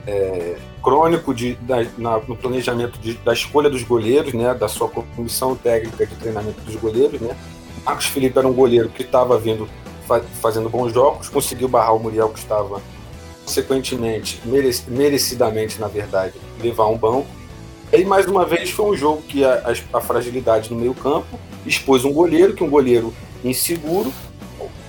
é, 0.07 0.57
crônico 0.81 1.35
de, 1.35 1.55
da, 1.57 1.85
na, 1.99 2.19
no 2.21 2.37
planejamento 2.37 2.97
de, 3.01 3.15
da 3.15 3.33
escolha 3.33 3.69
dos 3.69 3.83
goleiros, 3.83 4.33
né, 4.33 4.55
da 4.55 4.69
sua 4.69 4.89
comissão 4.89 5.57
técnica 5.57 6.07
de 6.07 6.15
treinamento 6.15 6.61
dos 6.61 6.77
goleiros. 6.77 7.21
Né. 7.21 7.37
Marcos 7.85 8.07
Felipe 8.07 8.39
era 8.39 8.47
um 8.47 8.53
goleiro 8.53 8.89
que 8.91 9.03
estava 9.03 9.37
vindo 9.39 9.69
fa 10.07 10.21
fazendo 10.41 10.69
bons 10.69 10.93
jogos, 10.93 11.29
conseguiu 11.29 11.69
barrar 11.69 11.97
o 11.97 11.99
Muriel 11.99 12.29
que 12.29 12.39
estava, 12.39 12.81
consequentemente, 13.45 14.41
merec 14.45 14.83
merecidamente, 14.89 15.79
na 15.79 15.87
verdade, 15.87 16.35
levar 16.61 16.87
um 16.87 16.97
banco. 16.97 17.27
E 17.93 18.05
mais 18.05 18.27
uma 18.27 18.45
vez 18.45 18.71
foi 18.71 18.87
um 18.87 18.97
jogo 18.97 19.23
que 19.23 19.45
a, 19.45 19.73
a, 19.93 20.01
fragilidade 20.01 20.73
no 20.73 20.81
meio 20.81 20.95
campo 20.95 21.39
expôs 21.65 22.05
um 22.05 22.13
goleiro, 22.13 22.55
que 22.55 22.65
um 22.65 22.71
goleiro 22.71 23.15
inseguro, 23.45 24.13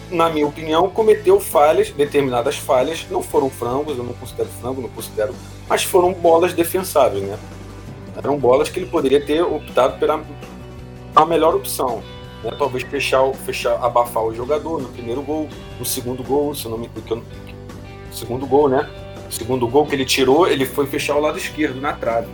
na 0.10 0.30
minha 0.30 0.48
opinião, 0.48 0.90
cometeu 0.90 1.40
falhas, 1.40 1.92
determinadas 1.92 2.56
falhas, 2.56 3.06
não 3.12 3.22
foram 3.22 3.50
frangos, 3.50 3.98
eu 3.98 4.04
não 4.04 4.14
considero 4.14 4.50
frango, 4.62 4.82
não 4.82 4.90
considero, 4.90 5.36
mas 5.68 5.84
foram 5.84 6.14
bolas 6.14 6.54
defensáveis, 6.54 7.24
né? 7.24 7.38
Eram 8.16 8.38
bolas 8.38 8.70
que 8.70 8.80
ele 8.80 8.88
poderia 8.88 9.24
ter 9.24 9.42
optado 9.42 10.00
pela 10.00 10.24
a 11.16 11.26
melhor 11.26 11.54
opção, 11.54 12.02
né? 12.44 12.52
Talvez 12.58 12.84
fechar, 12.84 13.32
fechar, 13.34 13.76
abafar 13.84 14.24
o 14.24 14.34
jogador 14.34 14.82
no 14.82 14.90
primeiro 14.90 15.22
gol, 15.22 15.50
no 15.78 15.86
segundo 15.86 16.24
gol, 16.24 16.56
se 16.56 16.68
não 16.68 16.78
me 16.78 16.88
engano, 16.88 17.24
segundo 18.16 18.46
gol, 18.46 18.70
né? 18.70 18.90
Segundo 19.30 19.68
gol 19.68 19.86
que 19.86 19.96
ele 19.96 20.06
tirou, 20.06 20.48
ele 20.48 20.66
foi 20.66 20.86
fechar 20.88 21.16
o 21.16 21.20
lado 21.20 21.38
esquerdo 21.38 21.82
na 21.82 21.94
trave. 21.94 22.28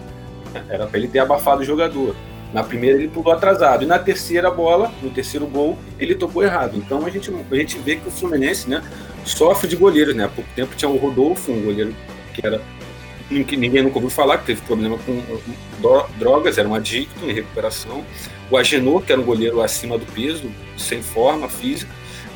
Era 0.69 0.85
para 0.85 0.97
ele 0.97 1.07
ter 1.07 1.19
abafado 1.19 1.61
o 1.61 1.65
jogador. 1.65 2.15
Na 2.53 2.63
primeira 2.63 2.97
ele 2.97 3.07
pulou 3.07 3.33
atrasado. 3.33 3.83
E 3.83 3.87
na 3.87 3.97
terceira 3.97 4.51
bola, 4.51 4.91
no 5.01 5.09
terceiro 5.09 5.47
gol, 5.47 5.77
ele 5.97 6.15
tocou 6.15 6.43
errado. 6.43 6.77
Então 6.77 7.05
a 7.05 7.09
gente, 7.09 7.31
a 7.49 7.55
gente 7.55 7.77
vê 7.79 7.95
que 7.95 8.07
o 8.07 8.11
Fluminense 8.11 8.69
né, 8.69 8.83
sofre 9.23 9.67
de 9.67 9.75
goleiros. 9.75 10.13
Né? 10.13 10.25
Há 10.25 10.29
pouco 10.29 10.49
tempo 10.55 10.75
tinha 10.75 10.89
o 10.89 10.97
Rodolfo, 10.97 11.51
um 11.51 11.61
goleiro 11.61 11.95
que 12.33 12.45
era. 12.45 12.61
Que 13.29 13.55
ninguém 13.55 13.81
nunca 13.81 13.95
ouviu 13.95 14.09
falar, 14.09 14.39
que 14.39 14.47
teve 14.47 14.61
problema 14.63 14.97
com 14.97 15.23
drogas, 16.19 16.57
era 16.57 16.67
um 16.67 16.75
adicto 16.75 17.25
em 17.25 17.31
recuperação. 17.31 18.03
O 18.49 18.57
Agenor, 18.57 19.03
que 19.03 19.13
era 19.13 19.21
um 19.21 19.23
goleiro 19.23 19.61
acima 19.61 19.97
do 19.97 20.05
peso, 20.07 20.51
sem 20.77 21.01
forma 21.01 21.47
física. 21.47 21.89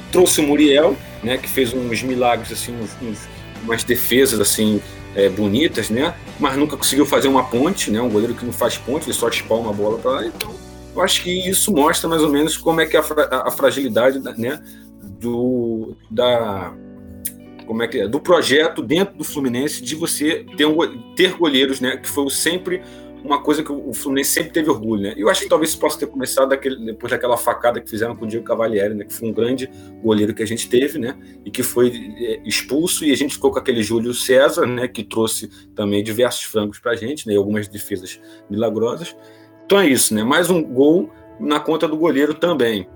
Trouxe 0.09 0.39
o 0.39 0.43
Muriel, 0.47 0.95
né, 1.21 1.37
que 1.37 1.49
fez 1.49 1.73
uns 1.73 2.01
milagres, 2.01 2.49
assim, 2.53 2.73
uns, 2.81 2.95
uns 3.01 3.27
umas 3.65 3.83
defesas 3.83 4.39
assim 4.39 4.81
é, 5.15 5.29
bonitas, 5.29 5.89
né? 5.89 6.13
Mas 6.39 6.55
nunca 6.57 6.77
conseguiu 6.77 7.05
fazer 7.05 7.27
uma 7.27 7.43
ponte, 7.43 7.91
né? 7.91 8.01
Um 8.01 8.09
goleiro 8.09 8.33
que 8.33 8.45
não 8.45 8.53
faz 8.53 8.77
ponte, 8.77 9.05
ele 9.05 9.13
só 9.13 9.27
espalma 9.27 9.71
a 9.71 9.73
bola 9.73 9.97
para 9.97 10.11
lá. 10.11 10.25
Então, 10.25 10.53
eu 10.95 11.01
acho 11.01 11.23
que 11.23 11.49
isso 11.49 11.73
mostra 11.73 12.07
mais 12.07 12.21
ou 12.21 12.29
menos 12.29 12.55
como 12.55 12.79
é 12.79 12.85
que 12.85 12.95
é 12.95 12.99
a, 12.99 13.47
a 13.47 13.51
fragilidade, 13.51 14.19
né? 14.37 14.61
Do 15.19 15.95
da 16.09 16.73
como 17.65 17.81
é 17.81 17.87
que 17.87 17.99
é, 17.99 18.07
do 18.07 18.19
projeto 18.19 18.81
dentro 18.81 19.17
do 19.17 19.23
Fluminense 19.23 19.81
de 19.81 19.95
você 19.95 20.45
ter, 20.55 20.65
um, 20.65 20.77
ter 21.15 21.33
goleiros, 21.33 21.79
né? 21.79 21.97
Que 21.97 22.07
foi 22.07 22.29
sempre 22.29 22.81
uma 23.25 23.41
coisa 23.41 23.63
que 23.63 23.71
o 23.71 23.91
Fluminense 23.91 24.31
sempre 24.31 24.51
teve 24.51 24.69
orgulho, 24.69 25.01
né? 25.01 25.13
Eu 25.17 25.29
acho 25.29 25.41
que 25.41 25.49
talvez 25.49 25.71
isso 25.71 25.79
possa 25.79 25.97
ter 25.97 26.05
começado 26.05 26.49
daquele, 26.49 26.85
depois 26.85 27.11
daquela 27.11 27.35
facada 27.35 27.81
que 27.81 27.89
fizeram 27.89 28.15
com 28.15 28.25
o 28.25 28.27
Diego 28.27 28.45
Cavalieri, 28.45 28.93
né? 28.93 29.03
Que 29.03 29.13
foi 29.13 29.27
um 29.29 29.33
grande 29.33 29.69
goleiro 30.03 30.33
que 30.33 30.43
a 30.43 30.45
gente 30.45 30.69
teve, 30.69 30.99
né? 30.99 31.17
E 31.43 31.49
que 31.49 31.63
foi 31.63 31.91
é, 32.17 32.39
expulso 32.45 33.03
e 33.03 33.11
a 33.11 33.17
gente 33.17 33.33
ficou 33.33 33.51
com 33.51 33.57
aquele 33.57 33.81
Júlio 33.81 34.13
César, 34.13 34.67
né? 34.67 34.87
Que 34.87 35.03
trouxe 35.03 35.49
também 35.75 36.03
diversos 36.03 36.43
frangos 36.43 36.77
para 36.77 36.91
a 36.91 36.95
gente, 36.95 37.27
né? 37.27 37.33
E 37.33 37.37
algumas 37.37 37.67
defesas 37.67 38.21
milagrosas. 38.47 39.17
Então 39.65 39.79
é 39.79 39.87
isso, 39.87 40.13
né? 40.13 40.23
Mais 40.23 40.51
um 40.51 40.61
gol 40.61 41.09
na 41.39 41.59
conta 41.59 41.87
do 41.87 41.97
goleiro 41.97 42.35
também. 42.35 42.87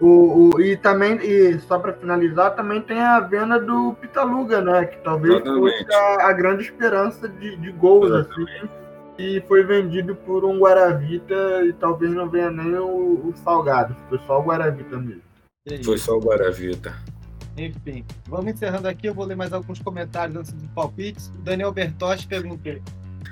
O, 0.00 0.50
o, 0.54 0.60
e 0.60 0.76
também, 0.76 1.16
e 1.22 1.58
só 1.60 1.78
para 1.78 1.92
finalizar, 1.92 2.54
também 2.54 2.80
tem 2.80 3.00
a 3.00 3.20
venda 3.20 3.58
do 3.60 3.94
Pitaluga, 4.00 4.60
né? 4.60 4.84
Que 4.86 4.98
talvez 4.98 5.34
Exatamente. 5.34 5.84
fosse 5.84 5.94
a, 5.94 6.28
a, 6.28 6.32
grande 6.32 6.62
esperança 6.62 7.28
de, 7.28 7.56
de 7.56 7.72
gols, 7.72 8.10
assim 8.10 8.68
e 9.18 9.42
foi 9.48 9.64
vendido 9.64 10.14
por 10.14 10.44
um 10.44 10.60
Guaravita 10.60 11.64
e 11.66 11.72
talvez 11.72 12.12
não 12.12 12.30
venha 12.30 12.50
nem 12.50 12.74
o, 12.76 13.28
o 13.28 13.34
Salgado. 13.42 13.96
Foi 14.08 14.18
só 14.26 14.40
o 14.40 14.44
Guaravita 14.44 14.96
mesmo. 14.96 15.22
Foi 15.84 15.98
só 15.98 16.16
o 16.16 16.20
Guaravita. 16.20 16.94
Enfim, 17.56 18.04
vamos 18.28 18.52
encerrando 18.52 18.86
aqui. 18.86 19.08
Eu 19.08 19.14
vou 19.14 19.24
ler 19.24 19.34
mais 19.34 19.52
alguns 19.52 19.80
comentários 19.80 20.36
antes 20.36 20.52
dos 20.52 20.68
palpites. 20.68 21.28
O 21.36 21.42
Daniel 21.42 21.72
Bertotti 21.72 22.28
perguntou: 22.28 22.80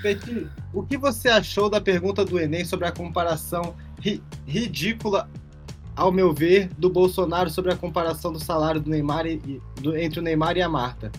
Petit, 0.03 0.49
o 0.75 0.83
que 0.83 0.99
você 0.99 1.29
achou 1.29 1.71
da 1.71 1.81
pergunta 1.81 2.25
do 2.25 2.39
Enem 2.39 2.65
sobre 2.65 2.87
a 2.89 2.93
comparação 2.93 3.77
ri 4.01 4.21
ridícula, 4.45 5.31
ao 5.95 6.11
meu 6.11 6.35
ver, 6.35 6.69
do 6.77 6.91
Bolsonaro 6.91 7.49
sobre 7.49 7.73
a 7.73 7.77
comparação 7.77 8.33
do 8.33 8.41
salário 8.41 8.81
do 8.81 8.91
Neymar 8.91 9.27
e, 9.27 9.63
do, 9.81 9.97
entre 9.97 10.19
o 10.19 10.23
Neymar 10.23 10.57
e 10.57 10.63
a 10.63 10.69
Marta? 10.69 11.13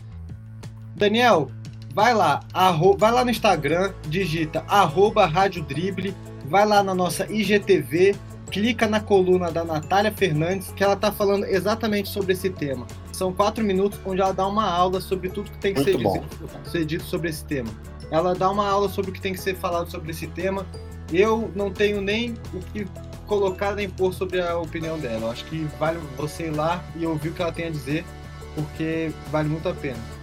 Daniel, 0.95 1.49
vai 1.98 2.14
lá, 2.14 2.41
arro, 2.54 2.95
vai 2.95 3.12
lá 3.12 3.26
no 3.26 3.32
Instagram, 3.32 3.91
digita 4.08 4.64
arroba 4.68 5.26
Rádio 5.26 5.64
Drible, 5.64 6.14
vai 6.45 6.64
lá 6.64 6.84
na 6.84 6.93
nossa 6.93 7.26
IGTV, 7.26 8.16
clica 8.52 8.86
na 8.86 9.00
coluna 9.00 9.50
da 9.50 9.66
Natália 9.66 10.12
Fernandes, 10.12 10.72
que 10.74 10.84
ela 10.84 10.93
está 10.93 11.12
falando 11.12 11.45
exatamente 11.45 12.10
sobre 12.10 12.34
esse 12.34 12.52
tema. 12.52 12.86
São 13.12 13.34
quatro 13.34 13.64
minutos 13.64 14.00
onde 14.06 14.22
ela 14.22 14.32
dá 14.32 14.45
uma 14.45 14.70
aula 14.70 15.02
sobre 15.02 15.30
tudo 15.30 15.50
que 15.50 15.58
tem 15.58 15.74
que 15.74 15.84
ser 15.84 15.98
dito, 15.98 16.70
ser 16.70 16.86
dito 16.86 17.04
sobre 17.04 17.30
esse 17.30 17.43
tema. 17.43 17.70
Ela 18.12 18.36
dá 18.36 18.48
uma 18.52 18.70
aula 18.70 18.89
sobre 18.89 19.10
o 19.10 19.14
que 19.16 19.20
tem 19.20 19.34
que 19.34 19.39
ser 19.39 19.56
falado 19.56 19.89
sobre 19.89 20.12
esse 20.12 20.28
tema. 20.28 20.68
Eu 21.12 21.52
não 21.56 21.72
tenho 21.72 22.00
nem 22.00 22.36
o 22.54 22.60
que 22.60 22.86
colocar 23.26 23.74
nem 23.74 23.89
pôr 23.89 24.14
sobre 24.14 24.39
a 24.39 24.56
opinião 24.56 25.00
dela. 25.00 25.22
Eu 25.22 25.32
acho 25.32 25.45
que 25.45 25.68
vale 25.80 25.98
você 26.16 26.45
ir 26.45 26.52
lá 26.52 26.84
e 26.95 27.08
ouvir 27.08 27.30
o 27.30 27.34
que 27.34 27.41
ela 27.41 27.52
tem 27.52 27.66
a 27.66 27.72
dizer, 27.72 28.06
porque 28.54 29.12
vale 29.32 29.50
muito 29.50 29.68
a 29.68 29.74
pena. 29.74 30.16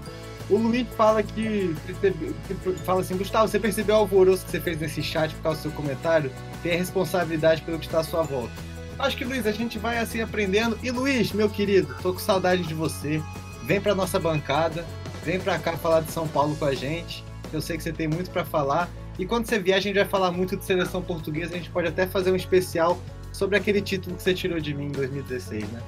O 0.51 0.57
Luiz 0.59 0.87
fala 0.97 1.23
que, 1.23 1.75
que, 1.87 2.73
fala 2.85 3.01
assim, 3.01 3.17
Gustavo, 3.17 3.49
você 3.49 3.59
percebeu 3.59 3.95
o 3.95 3.99
alvoroço 4.01 4.45
que 4.45 4.51
você 4.51 4.61
fez 4.61 4.79
nesse 4.79 5.03
chat 5.03 5.35
por 5.37 5.43
causa 5.43 5.59
do 5.59 5.63
seu 5.63 5.71
comentário? 5.71 6.31
Tem 6.63 6.73
a 6.73 6.77
responsabilidade 6.77 7.63
pelo 7.63 7.79
que 7.79 7.87
está 7.87 8.01
à 8.01 8.05
sua 8.05 8.23
volta. 8.23 8.53
Acho 8.99 9.17
que, 9.17 9.25
Luiz, 9.25 9.47
a 9.47 9.53
gente 9.53 9.79
vai 9.79 9.99
assim 9.99 10.21
aprendendo. 10.21 10.79
E 10.83 10.91
Luiz, 10.91 11.33
meu 11.33 11.49
querido, 11.49 11.95
tô 12.03 12.13
com 12.13 12.19
saudade 12.19 12.63
de 12.63 12.75
você. 12.75 13.23
Vem 13.65 13.81
para 13.81 13.95
nossa 13.95 14.21
bancada, 14.21 14.85
vem 15.25 15.41
para 15.41 15.59
cá 15.59 15.77
falar 15.77 16.01
de 16.01 16.13
São 16.13 16.29
Paulo 16.29 16.55
com 16.57 16.67
a 16.67 16.75
gente. 16.75 17.25
Eu 17.53 17.63
sei 17.63 17.77
que 17.77 17.83
você 17.83 17.93
tem 17.93 18.07
muito 18.07 18.31
para 18.31 18.45
falar. 18.45 18.89
E 19.19 19.25
quando 19.25 19.47
você 19.47 19.59
vier, 19.59 19.79
a 19.79 19.81
gente 19.81 19.95
vai 19.95 20.05
falar 20.05 20.31
muito 20.31 20.57
de 20.57 20.65
seleção 20.65 21.01
portuguesa. 21.01 21.55
A 21.55 21.57
gente 21.57 21.71
pode 21.71 21.89
até 21.89 22.07
fazer 22.07 22.31
um 22.31 22.37
especial 22.37 22.99
sobre 23.33 23.57
aquele 23.57 23.81
título 23.81 24.17
que 24.17 24.23
você 24.23 24.35
tirou 24.35 24.61
de 24.61 24.75
mim 24.75 24.87
em 24.87 24.93
2016, 24.93 25.69
né? 25.71 25.81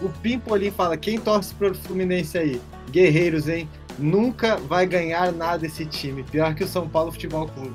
O 0.00 0.08
Pimpolim 0.08 0.70
fala: 0.70 0.96
quem 0.96 1.18
torce 1.18 1.54
pro 1.54 1.74
Fluminense 1.74 2.36
aí? 2.36 2.60
Guerreiros, 2.90 3.48
hein? 3.48 3.68
Nunca 3.98 4.56
vai 4.56 4.86
ganhar 4.86 5.32
nada 5.32 5.66
esse 5.66 5.86
time. 5.86 6.22
Pior 6.22 6.54
que 6.54 6.64
o 6.64 6.68
São 6.68 6.88
Paulo 6.88 7.12
Futebol 7.12 7.48
Clube. 7.48 7.74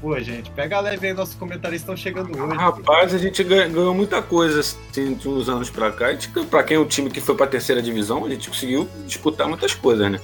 Pô, 0.00 0.18
gente, 0.20 0.50
pega 0.50 0.78
leve 0.78 1.06
aí, 1.06 1.14
nossos 1.14 1.34
comentaristas 1.34 1.80
estão 1.80 1.96
chegando 1.96 2.30
hoje. 2.38 2.56
Rapaz, 2.56 3.14
a 3.14 3.18
gente 3.18 3.42
ganhou 3.42 3.94
muita 3.94 4.20
coisa 4.20 4.60
assim, 4.60 5.14
de 5.14 5.28
uns 5.28 5.48
anos 5.48 5.70
pra 5.70 5.90
cá. 5.90 6.06
Pra 6.50 6.62
quem 6.62 6.76
é 6.76 6.80
o 6.80 6.84
time 6.84 7.10
que 7.10 7.20
foi 7.20 7.34
pra 7.34 7.46
terceira 7.46 7.80
divisão, 7.80 8.24
a 8.24 8.28
gente 8.28 8.48
conseguiu 8.48 8.88
disputar 9.06 9.48
muitas 9.48 9.74
coisas, 9.74 10.10
né? 10.10 10.20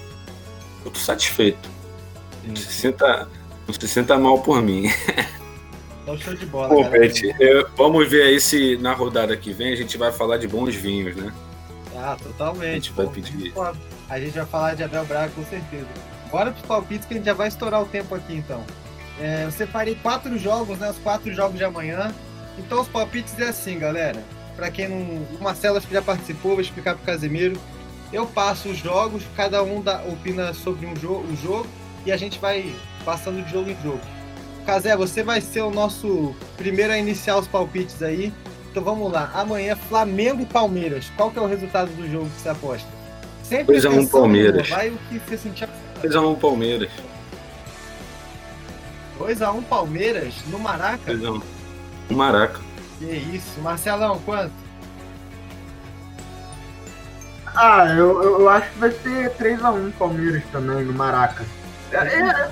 Muito 0.82 0.98
satisfeito. 0.98 1.70
Se 2.54 2.72
sinta 2.72 3.28
Não 3.66 3.72
se 3.72 3.88
sinta 3.88 4.18
mal 4.18 4.40
por 4.40 4.60
mim. 4.60 4.90
Então, 6.02 6.18
show 6.18 6.34
de 6.34 6.44
bola. 6.46 6.68
Pô. 6.68 6.84
Pet, 6.90 7.22
vamos 7.76 8.08
ver 8.08 8.22
aí 8.24 8.40
se 8.40 8.76
na 8.78 8.92
rodada 8.92 9.36
que 9.36 9.52
vem 9.52 9.72
a 9.72 9.76
gente 9.76 9.96
vai 9.96 10.10
falar 10.10 10.36
de 10.36 10.48
bons 10.48 10.74
vinhos, 10.74 11.14
né? 11.14 11.32
Ah, 11.96 12.16
totalmente. 12.20 12.70
A 12.70 12.74
gente 12.74 12.92
vai 12.92 13.06
pedir. 13.06 13.52
Pô, 13.52 13.72
A 14.12 14.20
gente 14.20 14.34
vai 14.34 14.44
falar 14.44 14.74
de 14.74 14.84
Abel 14.84 15.06
Braga 15.06 15.32
com 15.34 15.42
certeza. 15.46 15.86
Bora 16.30 16.50
pros 16.52 16.66
palpites 16.66 17.06
que 17.06 17.14
a 17.14 17.16
gente 17.16 17.24
já 17.24 17.32
vai 17.32 17.48
estourar 17.48 17.80
o 17.80 17.86
tempo 17.86 18.14
aqui 18.14 18.34
então. 18.34 18.62
É, 19.18 19.44
eu 19.44 19.50
separei 19.50 19.94
quatro 19.94 20.36
jogos, 20.36 20.78
né? 20.78 20.90
Os 20.90 20.98
quatro 20.98 21.32
jogos 21.32 21.56
de 21.56 21.64
amanhã. 21.64 22.14
Então 22.58 22.82
os 22.82 22.88
palpites 22.88 23.38
é 23.38 23.48
assim, 23.48 23.78
galera. 23.78 24.22
Pra 24.54 24.70
quem 24.70 24.86
não. 24.86 24.98
O 24.98 25.38
Marcelo 25.40 25.78
acho 25.78 25.86
que 25.86 25.94
já 25.94 26.02
participou, 26.02 26.52
vou 26.52 26.60
explicar 26.60 26.94
pro 26.94 27.06
Casemiro. 27.06 27.58
Eu 28.12 28.26
passo 28.26 28.68
os 28.68 28.76
jogos, 28.76 29.22
cada 29.34 29.62
um 29.62 29.80
dá, 29.80 30.02
opina 30.02 30.52
sobre 30.52 30.84
um 30.84 30.94
jogo, 30.94 31.26
um 31.26 31.36
jogo 31.38 31.66
e 32.04 32.12
a 32.12 32.16
gente 32.18 32.38
vai 32.38 32.74
passando 33.06 33.42
de 33.42 33.50
jogo 33.50 33.70
em 33.70 33.82
jogo. 33.82 34.00
Casé, 34.66 34.94
você 34.94 35.22
vai 35.22 35.40
ser 35.40 35.62
o 35.62 35.70
nosso 35.70 36.36
primeiro 36.58 36.92
a 36.92 36.98
iniciar 36.98 37.38
os 37.38 37.48
palpites 37.48 38.02
aí. 38.02 38.30
Então 38.70 38.84
vamos 38.84 39.10
lá. 39.10 39.30
Amanhã, 39.34 39.74
Flamengo 39.74 40.42
e 40.42 40.46
Palmeiras. 40.46 41.10
Qual 41.16 41.30
que 41.30 41.38
é 41.38 41.42
o 41.42 41.46
resultado 41.46 41.90
do 41.96 42.06
jogo 42.10 42.28
que 42.28 42.42
você 42.42 42.50
aposta? 42.50 43.01
Sempre 43.42 43.74
2 43.80 43.84
a 43.84 43.88
1 43.90 43.92
pensando, 43.92 44.10
Palmeiras. 44.10 44.68
Vai 44.68 44.88
o 44.90 44.98
que 45.08 45.18
você 45.18 45.36
sentir. 45.36 45.68
2x1 46.02 46.38
Palmeiras. 46.38 46.90
2x1 49.18 49.62
Palmeiras 49.64 50.34
no 50.48 50.58
Maraca? 50.58 51.12
2x1. 51.12 51.42
O 52.10 52.14
Maraca. 52.14 52.60
Que 52.98 53.04
isso. 53.06 53.60
Marcelão, 53.60 54.18
quanto? 54.24 54.52
Ah, 57.54 57.86
eu, 57.96 58.22
eu, 58.22 58.48
acho 58.48 58.70
que 58.72 58.78
vai 58.78 58.90
ser 58.90 59.30
3x1 59.36 59.92
Palmeiras 59.98 60.42
também, 60.50 60.84
no 60.84 60.92
Maraca. 60.94 61.44
É, 61.92 61.96
é, 61.96 62.50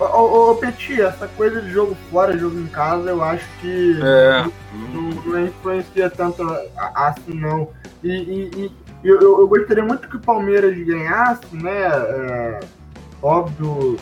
ô, 0.00 0.04
ô, 0.04 0.50
ô, 0.50 0.54
Petit, 0.56 1.00
essa 1.00 1.28
coisa 1.28 1.62
de 1.62 1.70
jogo 1.70 1.96
fora, 2.10 2.36
jogo 2.36 2.58
em 2.58 2.66
casa, 2.66 3.10
eu 3.10 3.22
acho 3.22 3.44
que 3.60 3.96
É. 4.02 4.44
não, 4.92 5.10
não 5.24 5.46
influencia 5.46 6.10
tanto 6.10 6.42
a- 6.76 7.06
assim, 7.08 7.32
não. 7.34 7.68
E, 8.02 8.08
e- 8.10 8.50
e 8.56 8.72
eu, 9.04 9.20
eu- 9.20 9.40
eu 9.40 9.48
gostaria 9.48 9.84
muito 9.84 10.08
que 10.08 10.16
o 10.16 10.20
Palmeiras 10.20 10.76
ganhasse, 10.78 11.54
né? 11.56 11.86
É, 11.86 12.60
óbvio 13.22 13.96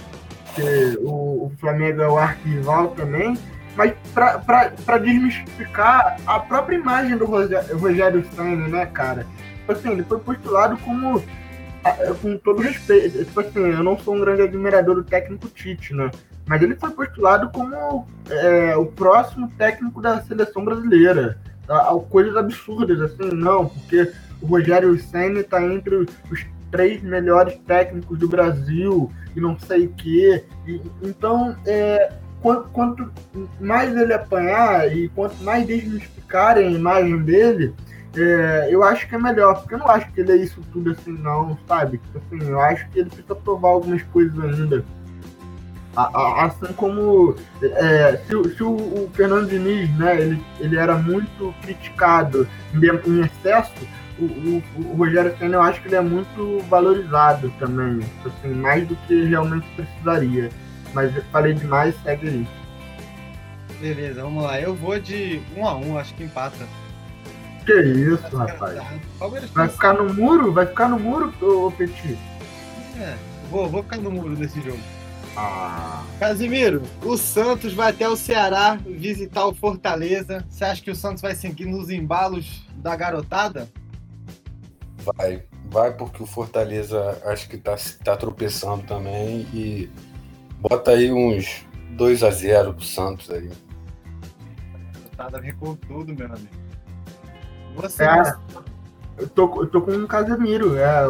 que 0.55 0.99
o, 1.03 1.47
o 1.47 1.53
Flamengo 1.61 2.03
é 2.03 2.09
o 2.09 2.17
arquival 2.17 2.89
também, 2.89 3.37
mas 3.77 3.93
para 4.15 4.99
desmistificar 4.99 6.17
a 6.27 6.41
própria 6.41 6.77
imagem 6.77 7.17
do 7.17 7.27
Rogé- 7.27 7.61
Rogério 7.75 8.25
Senna, 8.35 8.69
né, 8.69 8.87
cara? 8.87 9.27
Tipo 9.59 9.73
assim, 9.73 9.91
ele 9.93 10.03
foi 10.05 10.19
postulado 10.19 10.77
como 10.79 11.23
com 12.21 12.37
todo 12.39 12.63
respeito, 12.63 13.25
tipo 13.25 13.39
assim, 13.41 13.61
eu 13.61 13.83
não 13.85 13.97
sou 13.99 14.17
um 14.17 14.21
grande 14.21 14.43
admirador 14.43 14.97
do 14.97 15.05
técnico 15.05 15.47
Tite, 15.49 15.95
né? 15.95 16.11
Mas 16.45 16.61
ele 16.63 16.75
foi 16.75 16.91
postulado 16.91 17.49
como 17.51 18.07
é, 18.29 18.77
o 18.77 18.87
próximo 18.87 19.49
técnico 19.57 20.01
da 20.01 20.21
seleção 20.23 20.65
brasileira. 20.65 21.39
A- 21.69 21.95
coisas 22.11 22.37
absurdas, 22.37 23.01
assim, 23.01 23.31
não, 23.35 23.67
porque 23.69 24.11
o 24.47 24.49
Rogério 24.49 24.99
Senna 24.99 25.41
está 25.41 25.63
entre 25.63 25.97
os 25.97 26.47
três 26.71 27.03
melhores 27.03 27.57
técnicos 27.67 28.19
do 28.19 28.29
Brasil 28.29 29.11
e 29.35 29.41
não 29.41 29.59
sei 29.59 29.87
o 29.87 29.93
quê. 29.95 30.45
E, 30.67 30.81
então, 31.03 31.57
é, 31.67 32.13
quanto, 32.41 32.69
quanto 32.71 33.13
mais 33.61 33.95
ele 33.97 34.13
apanhar 34.13 34.95
e 34.95 35.09
quanto 35.09 35.43
mais 35.43 35.67
desmistificarem 35.67 36.69
a 36.69 36.71
imagem 36.71 37.19
dele, 37.23 37.75
é, 38.17 38.69
eu 38.71 38.83
acho 38.83 39.09
que 39.09 39.15
é 39.15 39.19
melhor, 39.19 39.61
porque 39.61 39.75
eu 39.75 39.79
não 39.79 39.89
acho 39.89 40.11
que 40.13 40.21
ele 40.21 40.33
é 40.33 40.37
isso 40.37 40.61
tudo 40.73 40.93
assim, 40.93 41.13
não, 41.13 41.59
sabe? 41.67 42.01
Assim, 42.15 42.49
eu 42.49 42.61
acho 42.61 42.89
que 42.91 43.01
ele 43.01 43.11
precisa 43.11 43.35
provar 43.35 43.71
algumas 43.71 44.03
coisas 44.05 44.39
ainda. 44.39 44.85
Assim 45.97 46.75
como 46.75 47.35
é, 47.63 48.21
se, 48.27 48.55
se 48.55 48.63
o, 48.63 48.75
o 48.75 49.11
Fernando 49.15 49.49
Diniz, 49.49 49.91
né, 49.97 50.21
ele, 50.21 50.43
ele 50.61 50.77
era 50.77 50.95
muito 50.95 51.55
criticado 51.63 52.47
em, 52.75 53.11
em 53.11 53.21
excesso, 53.21 53.73
o, 54.19 54.25
o, 54.25 54.63
o 54.79 54.97
Rogério 54.97 55.37
Senna 55.39 55.57
eu 55.57 55.63
acho 55.63 55.81
que 55.81 55.89
ele 55.89 55.97
é 55.97 56.01
muito 56.01 56.61
valorizado 56.69 57.53
também, 57.59 58.01
tipo 58.01 58.29
assim, 58.29 58.55
mais 58.55 58.87
do 58.87 58.97
que 59.07 59.25
realmente 59.25 59.67
precisaria. 59.75 60.51
Mas 60.95 61.15
eu 61.15 61.23
falei 61.31 61.55
demais, 61.55 61.95
segue 62.03 62.29
aí. 62.29 62.49
Beleza, 63.81 64.23
vamos 64.23 64.45
lá. 64.45 64.61
Eu 64.61 64.75
vou 64.75 64.99
de 64.99 65.41
1x1, 65.55 66.01
acho 66.01 66.15
que 66.15 66.25
empata. 66.25 66.67
Que 67.65 67.73
isso, 67.73 68.37
rapaz. 68.37 68.81
Palmeiras 69.19 69.51
Vai 69.51 69.69
ficar 69.69 69.93
no 69.93 70.15
muro? 70.15 70.53
Vai 70.53 70.67
ficar 70.67 70.89
no 70.89 70.99
muro, 70.99 71.33
ô 71.43 71.71
Petit? 71.71 72.17
É, 72.99 73.15
vou, 73.51 73.69
vou 73.69 73.83
ficar 73.83 73.99
no 73.99 74.11
muro 74.11 74.35
desse 74.37 74.61
jogo. 74.61 74.79
Ah. 75.37 76.03
Casimiro, 76.19 76.83
o 77.05 77.17
Santos 77.19 77.75
vai 77.75 77.91
até 77.91 78.09
o 78.09 78.17
Ceará 78.17 78.79
visitar 78.87 79.45
o 79.47 79.55
Fortaleza. 79.55 80.43
Você 80.49 80.65
acha 80.65 80.83
que 80.83 80.91
o 80.91 80.97
Santos 80.97 81.21
vai 81.21 81.35
seguir 81.35 81.67
nos 81.67 81.91
embalos 81.91 82.65
da 82.77 82.97
garotada? 82.97 83.69
Vai. 85.15 85.43
Vai 85.69 85.93
porque 85.93 86.23
o 86.23 86.27
Fortaleza 86.27 87.21
acho 87.25 87.49
que 87.49 87.59
tá, 87.59 87.77
tá 88.05 88.17
tropeçando 88.17 88.85
também 88.85 89.47
e 89.53 89.91
bota 90.61 90.93
aí 90.93 91.13
uns 91.13 91.67
2 91.91 92.23
a 92.23 92.31
0 92.31 92.75
pro 92.75 92.85
Santos 92.85 93.31
aí. 93.31 93.51
Garotada 95.17 95.41
vem 95.41 95.53
com 95.55 95.75
tudo, 95.75 96.15
meu 96.15 96.27
amigo. 96.27 96.67
Você, 97.77 98.05
É, 98.05 98.35
eu 99.19 99.29
tô, 99.29 99.63
eu 99.63 99.67
tô 99.67 99.81
com 99.81 99.93
o 99.93 100.07
Casemiro, 100.07 100.77
é, 100.77 101.07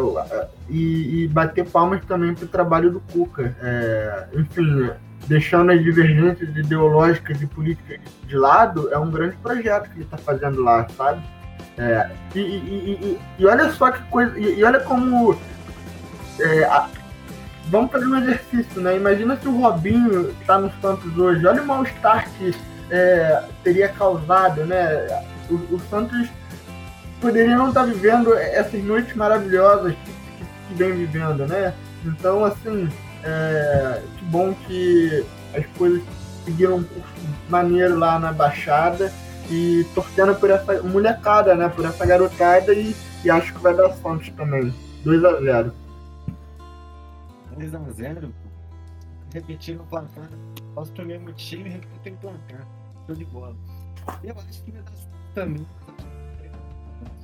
e, 0.69 1.23
e 1.23 1.27
bater 1.27 1.69
palmas 1.69 2.03
também 2.05 2.33
pro 2.33 2.47
trabalho 2.47 2.91
do 2.91 2.99
Cuca. 2.99 3.55
É, 3.61 4.27
enfim, 4.33 4.91
deixando 5.27 5.71
as 5.71 5.83
divergências 5.83 6.55
ideológicas 6.55 7.41
e 7.41 7.47
políticas 7.47 7.99
de 8.25 8.35
lado, 8.35 8.91
é 8.93 8.97
um 8.97 9.11
grande 9.11 9.35
projeto 9.37 9.89
que 9.91 9.99
ele 9.99 10.05
tá 10.05 10.17
fazendo 10.17 10.61
lá, 10.63 10.87
sabe? 10.89 11.21
É, 11.77 12.09
e, 12.33 12.39
e- 12.39 12.99
e- 13.01 13.19
e- 13.39 13.45
olha 13.45 13.71
só 13.71 13.91
que 13.91 14.01
coisa, 14.09 14.37
e, 14.39 14.63
olha 14.63 14.79
como. 14.79 15.39
é, 16.39 16.63
a- 16.65 16.89
vamos 17.69 17.91
fazer 17.91 18.05
um 18.07 18.17
exercício, 18.17 18.81
né? 18.81 18.95
Imagina 18.95 19.37
se 19.37 19.47
o 19.47 19.59
Robinho 19.61 20.33
tá 20.45 20.57
no 20.57 20.71
Santos 20.81 21.15
hoje, 21.17 21.45
olha 21.45 21.61
o 21.61 21.65
mal-estar 21.65 22.27
que 22.37 22.55
é, 22.89 23.43
teria 23.63 23.89
causado, 23.89 24.65
né? 24.65 25.23
O, 25.49 25.75
o 25.75 25.81
Santos 25.89 26.27
poderia 27.21 27.55
não 27.55 27.69
estar 27.69 27.83
vivendo 27.83 28.33
essas 28.35 28.83
noites 28.83 29.15
maravilhosas 29.15 29.93
que, 29.93 30.11
que, 30.11 30.45
que 30.69 30.73
vem 30.75 30.93
vivendo, 30.93 31.45
né? 31.47 31.73
Então, 32.05 32.43
assim, 32.45 32.89
é, 33.23 34.01
que 34.17 34.25
bom 34.25 34.53
que 34.65 35.25
as 35.55 35.65
coisas 35.77 36.01
seguiram 36.45 36.83
maneiro 37.49 37.97
lá 37.99 38.17
na 38.17 38.31
Baixada 38.31 39.11
e 39.49 39.85
torcendo 39.95 40.35
por 40.35 40.49
essa 40.49 40.81
molecada, 40.83 41.55
né? 41.55 41.69
Por 41.69 41.85
essa 41.85 42.05
garotada 42.05 42.73
e, 42.73 42.95
e 43.23 43.29
acho 43.29 43.53
que 43.53 43.59
vai 43.59 43.75
dar 43.75 43.93
Santos 43.93 44.29
também. 44.29 44.73
2 45.03 45.23
a 45.23 45.39
0 45.39 45.73
2x0, 47.57 48.29
repetindo 49.33 49.81
o 49.81 49.85
placar. 49.85 50.29
Posso 50.75 50.91
pro 50.91 51.05
mesmo 51.05 51.31
time 51.33 51.69
e 51.69 51.73
repetir 51.73 52.13
o 52.13 52.17
placar. 52.17 52.67
Show 53.05 53.15
de 53.15 53.25
bola. 53.25 53.55
Eu 54.23 54.35
acho 54.47 54.63
que 54.63 54.71
vai 54.71 54.81
dar 54.81 54.91
Santos 54.91 55.07
também. 55.33 55.67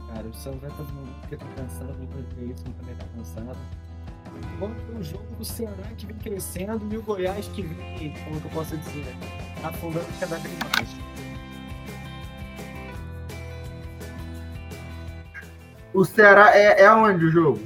Cara, 0.07 0.27
o 0.27 0.33
Santos 0.33 0.61
vai 0.61 0.69
fazer 0.71 0.91
um 0.91 1.13
porque 1.21 1.37
tá 1.37 1.45
cansado, 1.55 1.91
o 1.91 2.35
Cleison 2.35 2.71
também 2.79 2.95
tá 2.95 3.05
cansado. 3.15 3.57
Vamos 4.59 4.81
pro 4.83 5.03
jogo 5.03 5.35
do 5.35 5.45
Ceará 5.45 5.83
que 5.97 6.05
vem 6.05 6.17
crescendo 6.17 6.81
e 6.91 6.97
o 6.97 7.01
Goiás 7.03 7.47
que 7.49 7.61
vem, 7.61 8.13
como 8.23 8.41
que 8.41 8.45
eu 8.47 8.51
posso 8.51 8.77
dizer, 8.77 9.15
afundando 9.63 10.07
cada 10.19 10.37
vez 10.37 10.57
mais. 10.75 11.32
O 15.93 16.03
Ceará 16.03 16.55
é, 16.57 16.81
é 16.81 16.91
onde 16.91 17.25
o 17.25 17.31
jogo? 17.31 17.61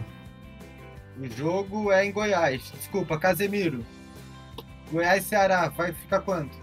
O 1.20 1.26
jogo 1.30 1.92
é 1.92 2.06
em 2.06 2.12
Goiás. 2.12 2.72
Desculpa, 2.76 3.18
Casemiro. 3.18 3.84
Goiás 4.92 5.26
e 5.26 5.30
Ceará, 5.30 5.70
vai 5.70 5.94
ficar 5.94 6.20
quanto? 6.22 6.58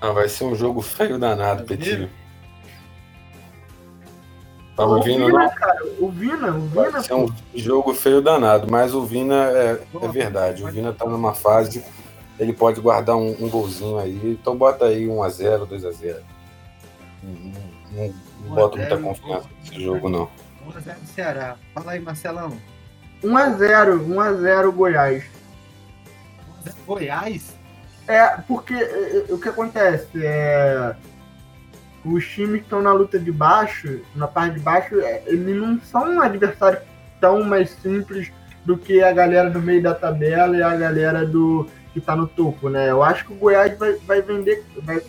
Ah, 0.00 0.12
vai 0.12 0.28
ser 0.28 0.44
um 0.44 0.54
jogo 0.54 0.82
feio 0.82 1.18
danado, 1.18 1.64
Petinho. 1.64 2.10
Tá 4.76 4.84
o 4.84 4.96
ouvindo, 4.96 5.26
Vina, 5.26 5.38
não? 5.38 5.50
cara, 5.50 5.84
o 6.00 6.08
Vina, 6.10 6.50
o 6.50 6.66
Vai 6.68 6.86
Vina, 6.86 7.02
ser 7.02 7.14
um 7.14 7.32
jogo 7.54 7.94
feio 7.94 8.20
danado, 8.20 8.68
mas 8.68 8.92
o 8.92 9.04
Vina 9.04 9.50
é, 9.50 9.80
é 10.02 10.08
verdade. 10.08 10.64
O 10.64 10.68
Vina 10.68 10.92
tá 10.92 11.06
numa 11.06 11.32
fase, 11.32 11.84
ele 12.40 12.52
pode 12.52 12.80
guardar 12.80 13.16
um, 13.16 13.36
um 13.40 13.48
golzinho 13.48 13.98
aí. 13.98 14.36
Então 14.40 14.56
bota 14.56 14.86
aí 14.86 15.06
1x0, 15.06 15.68
2x0. 15.68 16.16
Não, 17.22 17.73
não, 17.94 18.14
não 18.46 18.54
boto 18.54 18.78
muita 18.78 18.94
1 18.94 18.98
a 18.98 19.00
0, 19.00 19.08
confiança 19.08 19.48
nesse 19.60 19.82
jogo, 19.82 20.08
não. 20.08 20.30
1x0 20.68 21.00
do 21.00 21.06
Ceará. 21.06 21.56
Fala 21.74 21.92
aí, 21.92 22.00
Marcelão. 22.00 22.56
1x0, 23.22 24.06
1x0 24.06 24.70
Goiás. 24.72 25.24
1x0 26.64 26.74
Goiás? 26.86 27.54
É, 28.06 28.26
porque 28.48 28.74
é, 28.74 29.24
é, 29.28 29.32
o 29.32 29.38
que 29.38 29.48
acontece 29.48 30.24
é. 30.24 30.94
Os 32.04 32.26
times 32.28 32.58
que 32.58 32.64
estão 32.64 32.82
na 32.82 32.92
luta 32.92 33.18
de 33.18 33.32
baixo, 33.32 34.02
na 34.14 34.28
parte 34.28 34.56
de 34.56 34.60
baixo, 34.60 35.00
é, 35.00 35.22
eles 35.26 35.56
não 35.56 35.80
são 35.80 36.20
adversários 36.20 36.82
tão 37.18 37.42
mais 37.42 37.70
simples 37.70 38.30
do 38.66 38.76
que 38.76 39.02
a 39.02 39.10
galera 39.10 39.48
do 39.48 39.60
meio 39.60 39.82
da 39.82 39.94
tabela 39.94 40.54
e 40.54 40.62
a 40.62 40.76
galera 40.76 41.24
do 41.24 41.66
que 41.94 42.00
está 42.00 42.14
no 42.14 42.26
topo, 42.26 42.68
né? 42.68 42.90
Eu 42.90 43.02
acho 43.02 43.24
que 43.24 43.32
o 43.32 43.36
Goiás 43.36 43.78
vai, 43.78 43.94
vai 43.94 44.20
vender, 44.20 44.62
vai, 44.82 45.00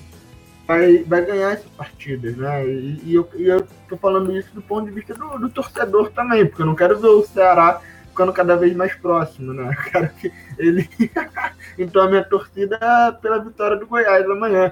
vai, 0.67 1.03
vai 1.03 1.25
ganhar 1.25 1.51
essas 1.51 1.69
partidas, 1.71 2.35
né? 2.35 2.65
E, 2.67 3.01
e, 3.03 3.15
eu, 3.15 3.29
e 3.35 3.43
eu 3.45 3.67
tô 3.87 3.97
falando 3.97 4.35
isso 4.35 4.53
do 4.53 4.61
ponto 4.61 4.85
de 4.85 4.91
vista 4.91 5.13
do, 5.13 5.37
do 5.37 5.49
torcedor 5.49 6.11
também, 6.11 6.45
porque 6.45 6.61
eu 6.61 6.65
não 6.65 6.75
quero 6.75 6.99
ver 6.99 7.07
o 7.07 7.25
Ceará 7.25 7.81
ficando 8.09 8.31
cada 8.31 8.55
vez 8.55 8.75
mais 8.75 8.95
próximo, 8.95 9.53
né? 9.53 9.69
Eu 9.69 9.91
quero 9.91 10.09
que 10.15 10.31
ele. 10.57 10.89
então 11.77 12.03
a 12.03 12.07
minha 12.07 12.23
torcida 12.23 12.79
é 12.81 13.11
pela 13.11 13.43
vitória 13.43 13.77
do 13.77 13.87
Goiás 13.87 14.25
amanhã. 14.29 14.71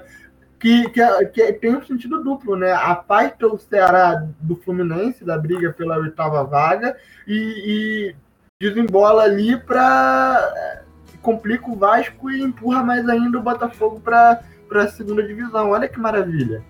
Que, 0.58 0.88
que, 0.88 1.26
que, 1.26 1.52
tem 1.54 1.76
um 1.76 1.84
sentido 1.84 2.22
duplo, 2.22 2.56
né? 2.56 2.72
A 2.72 2.94
paz 2.94 3.32
pelo 3.32 3.58
Ceará 3.58 4.26
do 4.40 4.56
Fluminense, 4.56 5.24
da 5.24 5.36
briga 5.36 5.72
pela 5.74 5.98
oitava 5.98 6.42
vaga, 6.42 6.96
e, 7.26 8.14
e 8.60 8.68
desembola 8.68 9.24
ali 9.24 9.58
para 9.58 10.82
complica 11.20 11.70
o 11.70 11.76
Vasco 11.76 12.30
e 12.30 12.42
empurra 12.42 12.82
mais 12.82 13.08
ainda 13.08 13.38
o 13.38 13.42
Botafogo 13.42 13.98
para 14.00 14.42
a 14.72 14.88
segunda 14.88 15.22
divisão. 15.22 15.70
Olha 15.70 15.88
que 15.88 15.98
maravilha. 15.98 16.64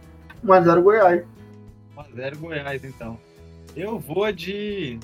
1x0 0.44 0.82
Goiás. 0.82 1.24
1x0 1.96 2.36
Goiás, 2.36 2.84
então. 2.84 3.18
Eu 3.76 3.98
vou 3.98 4.30
de 4.32 4.98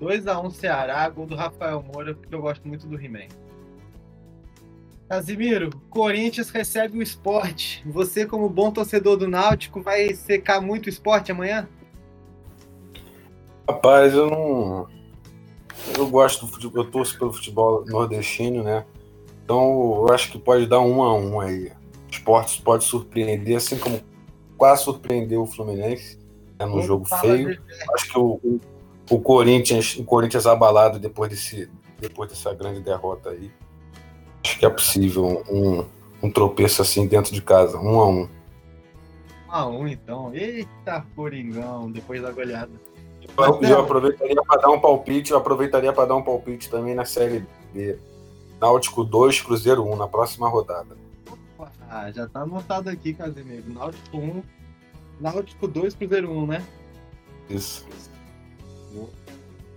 2x1 0.00 0.50
Ceará, 0.52 1.08
gol 1.08 1.26
do 1.26 1.34
Rafael 1.34 1.82
Moura, 1.82 2.14
porque 2.14 2.34
eu 2.34 2.40
gosto 2.40 2.66
muito 2.66 2.86
do 2.86 3.00
He-Man. 3.00 3.28
Casimiro, 5.08 5.70
Corinthians 5.90 6.50
recebe 6.50 6.98
o 6.98 7.02
esporte. 7.02 7.82
Você, 7.86 8.26
como 8.26 8.48
bom 8.48 8.70
torcedor 8.70 9.16
do 9.16 9.28
Náutico, 9.28 9.82
vai 9.82 10.14
secar 10.14 10.60
muito 10.60 10.86
o 10.86 10.88
esporte 10.88 11.30
amanhã? 11.30 11.68
Rapaz, 13.68 14.14
eu 14.14 14.30
não. 14.30 14.88
Eu 15.96 16.08
gosto 16.08 16.46
do 16.46 16.52
futebol, 16.52 16.84
eu 16.84 16.90
torço 16.90 17.18
pelo 17.18 17.32
futebol 17.32 17.84
nordestino, 17.86 18.62
né? 18.62 18.84
Então 19.44 20.06
eu 20.06 20.14
acho 20.14 20.32
que 20.32 20.38
pode 20.38 20.66
dar 20.66 20.80
um 20.80 21.02
a 21.02 21.14
um 21.14 21.40
aí. 21.40 21.66
O 21.66 22.10
esporte 22.10 22.62
pode 22.62 22.84
surpreender, 22.84 23.56
assim 23.56 23.78
como 23.78 24.00
quase 24.56 24.84
surpreendeu 24.84 25.42
o 25.42 25.46
Fluminense 25.46 26.18
né, 26.58 26.66
no 26.66 26.80
jogo 26.82 27.04
feio. 27.04 27.60
Acho 27.92 28.10
que 28.10 28.18
o, 28.18 28.40
o 28.42 28.60
o 29.10 29.20
Corinthians, 29.20 29.96
o 29.96 30.04
Corinthians 30.04 30.46
abalado 30.46 30.98
depois, 30.98 31.30
desse, 31.30 31.70
depois 32.00 32.30
dessa 32.30 32.54
grande 32.54 32.80
derrota 32.80 33.30
aí. 33.30 33.50
Acho 34.42 34.58
que 34.58 34.66
é 34.66 34.70
possível 34.70 35.42
um, 35.50 35.84
um 36.22 36.30
tropeço 36.30 36.82
assim 36.82 37.06
dentro 37.06 37.32
de 37.32 37.42
casa, 37.42 37.78
um 37.78 38.00
a 38.00 38.08
um. 38.08 38.22
Um 38.22 38.28
a 39.48 39.66
um, 39.66 39.88
então. 39.88 40.34
Eita, 40.34 41.04
Coringão, 41.14 41.90
depois 41.90 42.22
da 42.22 42.30
goleada. 42.30 42.72
Eu, 43.36 43.62
eu 43.62 43.80
aproveitaria 43.80 44.42
para 44.46 44.60
dar 44.60 44.70
um 44.70 44.80
palpite, 44.80 45.32
eu 45.32 45.38
aproveitaria 45.38 45.92
para 45.92 46.06
dar 46.06 46.16
um 46.16 46.22
palpite 46.22 46.68
também 46.68 46.94
na 46.94 47.04
Série 47.04 47.44
B. 47.72 47.98
Náutico 48.64 49.04
2, 49.04 49.42
Cruzeiro 49.42 49.84
1, 49.84 49.96
na 49.96 50.08
próxima 50.08 50.48
rodada. 50.48 50.96
Ah, 51.86 52.10
já 52.10 52.26
tá 52.26 52.40
anotado 52.40 52.88
aqui, 52.88 53.12
Casemiro. 53.12 53.64
Náutico 53.68 54.16
1, 54.16 54.42
Náutico 55.20 55.68
2, 55.68 55.94
Cruzeiro 55.94 56.30
1, 56.30 56.46
né? 56.46 56.64
Isso. 57.50 57.86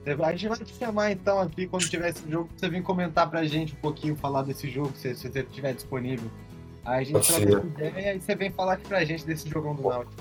A 0.05 0.31
gente 0.31 0.47
vai 0.47 0.57
te 0.59 0.73
chamar 0.73 1.11
então 1.11 1.37
aqui 1.41 1.67
quando 1.67 1.83
tiver 1.89 2.11
esse 2.11 2.31
jogo, 2.31 2.49
você 2.55 2.69
vir 2.69 2.81
comentar 2.81 3.29
pra 3.29 3.43
gente 3.43 3.73
um 3.73 3.81
pouquinho, 3.81 4.15
falar 4.15 4.43
desse 4.43 4.69
jogo, 4.69 4.93
se, 4.95 5.13
se 5.15 5.29
você 5.29 5.41
estiver 5.41 5.73
disponível. 5.73 6.31
Aí 6.85 7.01
a 7.01 7.03
gente 7.03 7.27
troca 7.27 7.67
ideia 7.67 8.15
e 8.15 8.21
você 8.21 8.35
vem 8.35 8.51
falar 8.51 8.73
aqui 8.73 8.87
pra 8.87 9.03
gente 9.03 9.25
desse 9.25 9.49
jogão 9.49 9.75
do 9.75 9.83
Náutico. 9.83 10.15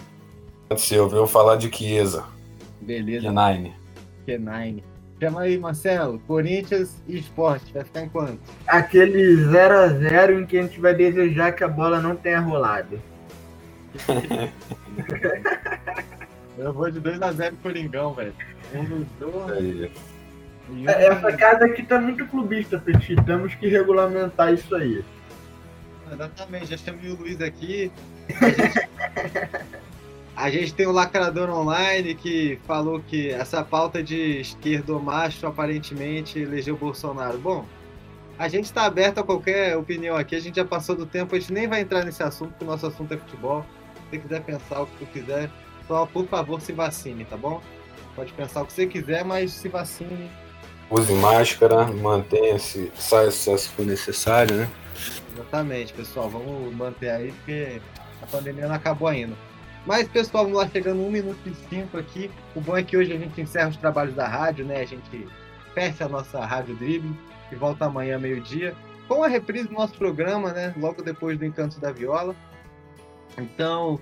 Pode 0.68 0.80
ser, 0.80 0.96
eu 0.96 1.08
venho 1.08 1.28
falar 1.28 1.54
de 1.54 1.70
Chiesa. 1.70 2.24
Beleza. 2.80 3.28
Q9. 3.28 3.72
Q9. 4.26 4.82
Chama 5.20 5.42
aí, 5.42 5.56
Marcelo. 5.58 6.18
Corinthians 6.26 7.02
e 7.08 7.18
Esporte. 7.18 7.72
Vai 7.72 7.84
ficar 7.84 8.02
em 8.02 8.08
quanto? 8.08 8.38
Aquele 8.66 9.36
0x0 9.36 10.42
em 10.42 10.46
que 10.46 10.58
a 10.58 10.62
gente 10.62 10.80
vai 10.80 10.94
desejar 10.94 11.52
que 11.52 11.64
a 11.64 11.68
bola 11.68 12.00
não 12.00 12.14
tenha 12.14 12.40
rolado. 12.40 13.00
eu 16.58 16.72
vou 16.72 16.90
de 16.90 17.00
2x0 17.00 17.54
Coringão, 17.62 18.12
velho. 18.12 18.34
É, 20.86 21.06
essa 21.06 21.32
casa 21.32 21.64
aqui 21.64 21.82
tá 21.82 21.98
muito 21.98 22.26
clubista, 22.26 22.78
Petit. 22.78 23.16
Temos 23.24 23.54
que 23.54 23.68
regulamentar 23.68 24.52
isso 24.52 24.74
aí. 24.74 25.02
Exatamente, 26.12 26.66
já 26.66 26.76
chamei 26.76 27.10
o 27.10 27.16
Luiz 27.16 27.40
aqui. 27.40 27.90
A 28.28 28.48
gente, 28.50 28.86
a 30.36 30.50
gente 30.50 30.74
tem 30.74 30.86
o 30.86 30.92
Lacrador 30.92 31.48
Online 31.48 32.14
que 32.14 32.58
falou 32.66 33.00
que 33.00 33.30
essa 33.30 33.64
pauta 33.64 34.02
de 34.02 34.40
esquerdo 34.40 35.00
macho 35.00 35.46
aparentemente 35.46 36.38
elegeu 36.38 36.76
Bolsonaro. 36.76 37.38
Bom, 37.38 37.64
a 38.38 38.46
gente 38.46 38.66
está 38.66 38.84
aberto 38.84 39.18
a 39.18 39.22
qualquer 39.24 39.78
opinião 39.78 40.14
aqui, 40.14 40.36
a 40.36 40.40
gente 40.40 40.56
já 40.56 40.64
passou 40.64 40.94
do 40.94 41.06
tempo, 41.06 41.34
a 41.34 41.38
gente 41.38 41.54
nem 41.54 41.66
vai 41.66 41.80
entrar 41.80 42.04
nesse 42.04 42.22
assunto, 42.22 42.50
porque 42.50 42.64
o 42.64 42.68
nosso 42.68 42.86
assunto 42.86 43.14
é 43.14 43.16
futebol. 43.16 43.64
Se 43.94 44.10
você 44.10 44.18
quiser 44.18 44.42
pensar 44.42 44.82
o 44.82 44.86
que 44.86 44.96
tu 44.98 45.06
quiser, 45.06 45.50
só 45.88 46.04
por 46.04 46.26
favor 46.26 46.60
se 46.60 46.72
vacine, 46.72 47.24
tá 47.24 47.36
bom? 47.36 47.62
Pode 48.14 48.32
pensar 48.34 48.62
o 48.62 48.66
que 48.66 48.74
você 48.74 48.86
quiser, 48.86 49.24
mas 49.24 49.52
se 49.52 49.68
vacine. 49.68 50.30
Use 50.90 51.12
máscara, 51.14 51.86
mantenha-se, 51.86 52.92
saia 52.94 53.30
se 53.30 53.68
for 53.70 53.86
necessário, 53.86 54.54
né? 54.54 54.68
Exatamente, 55.32 55.94
pessoal. 55.94 56.28
Vamos 56.28 56.74
manter 56.74 57.10
aí, 57.10 57.32
porque 57.32 57.80
a 58.22 58.26
pandemia 58.26 58.68
não 58.68 58.74
acabou 58.74 59.08
ainda. 59.08 59.34
Mas, 59.86 60.08
pessoal, 60.08 60.44
vamos 60.44 60.58
lá, 60.58 60.68
chegando 60.68 61.00
um 61.00 61.10
minuto 61.10 61.38
e 61.46 61.54
cinco 61.68 61.96
aqui. 61.96 62.30
O 62.54 62.60
bom 62.60 62.76
é 62.76 62.82
que 62.82 62.96
hoje 62.96 63.12
a 63.12 63.18
gente 63.18 63.40
encerra 63.40 63.68
os 63.68 63.76
trabalhos 63.76 64.14
da 64.14 64.26
rádio, 64.26 64.64
né? 64.64 64.80
A 64.80 64.84
gente 64.84 65.28
fecha 65.74 66.06
a 66.06 66.08
nossa 66.08 66.44
rádio 66.44 66.74
drible 66.74 67.16
e 67.52 67.54
volta 67.54 67.84
amanhã, 67.84 68.18
meio-dia, 68.18 68.74
com 69.06 69.22
a 69.22 69.28
reprise 69.28 69.68
do 69.68 69.74
nosso 69.74 69.94
programa, 69.94 70.52
né? 70.52 70.74
Logo 70.76 71.02
depois 71.02 71.38
do 71.38 71.44
Encanto 71.44 71.78
da 71.78 71.92
Viola. 71.92 72.34
Então, 73.38 74.00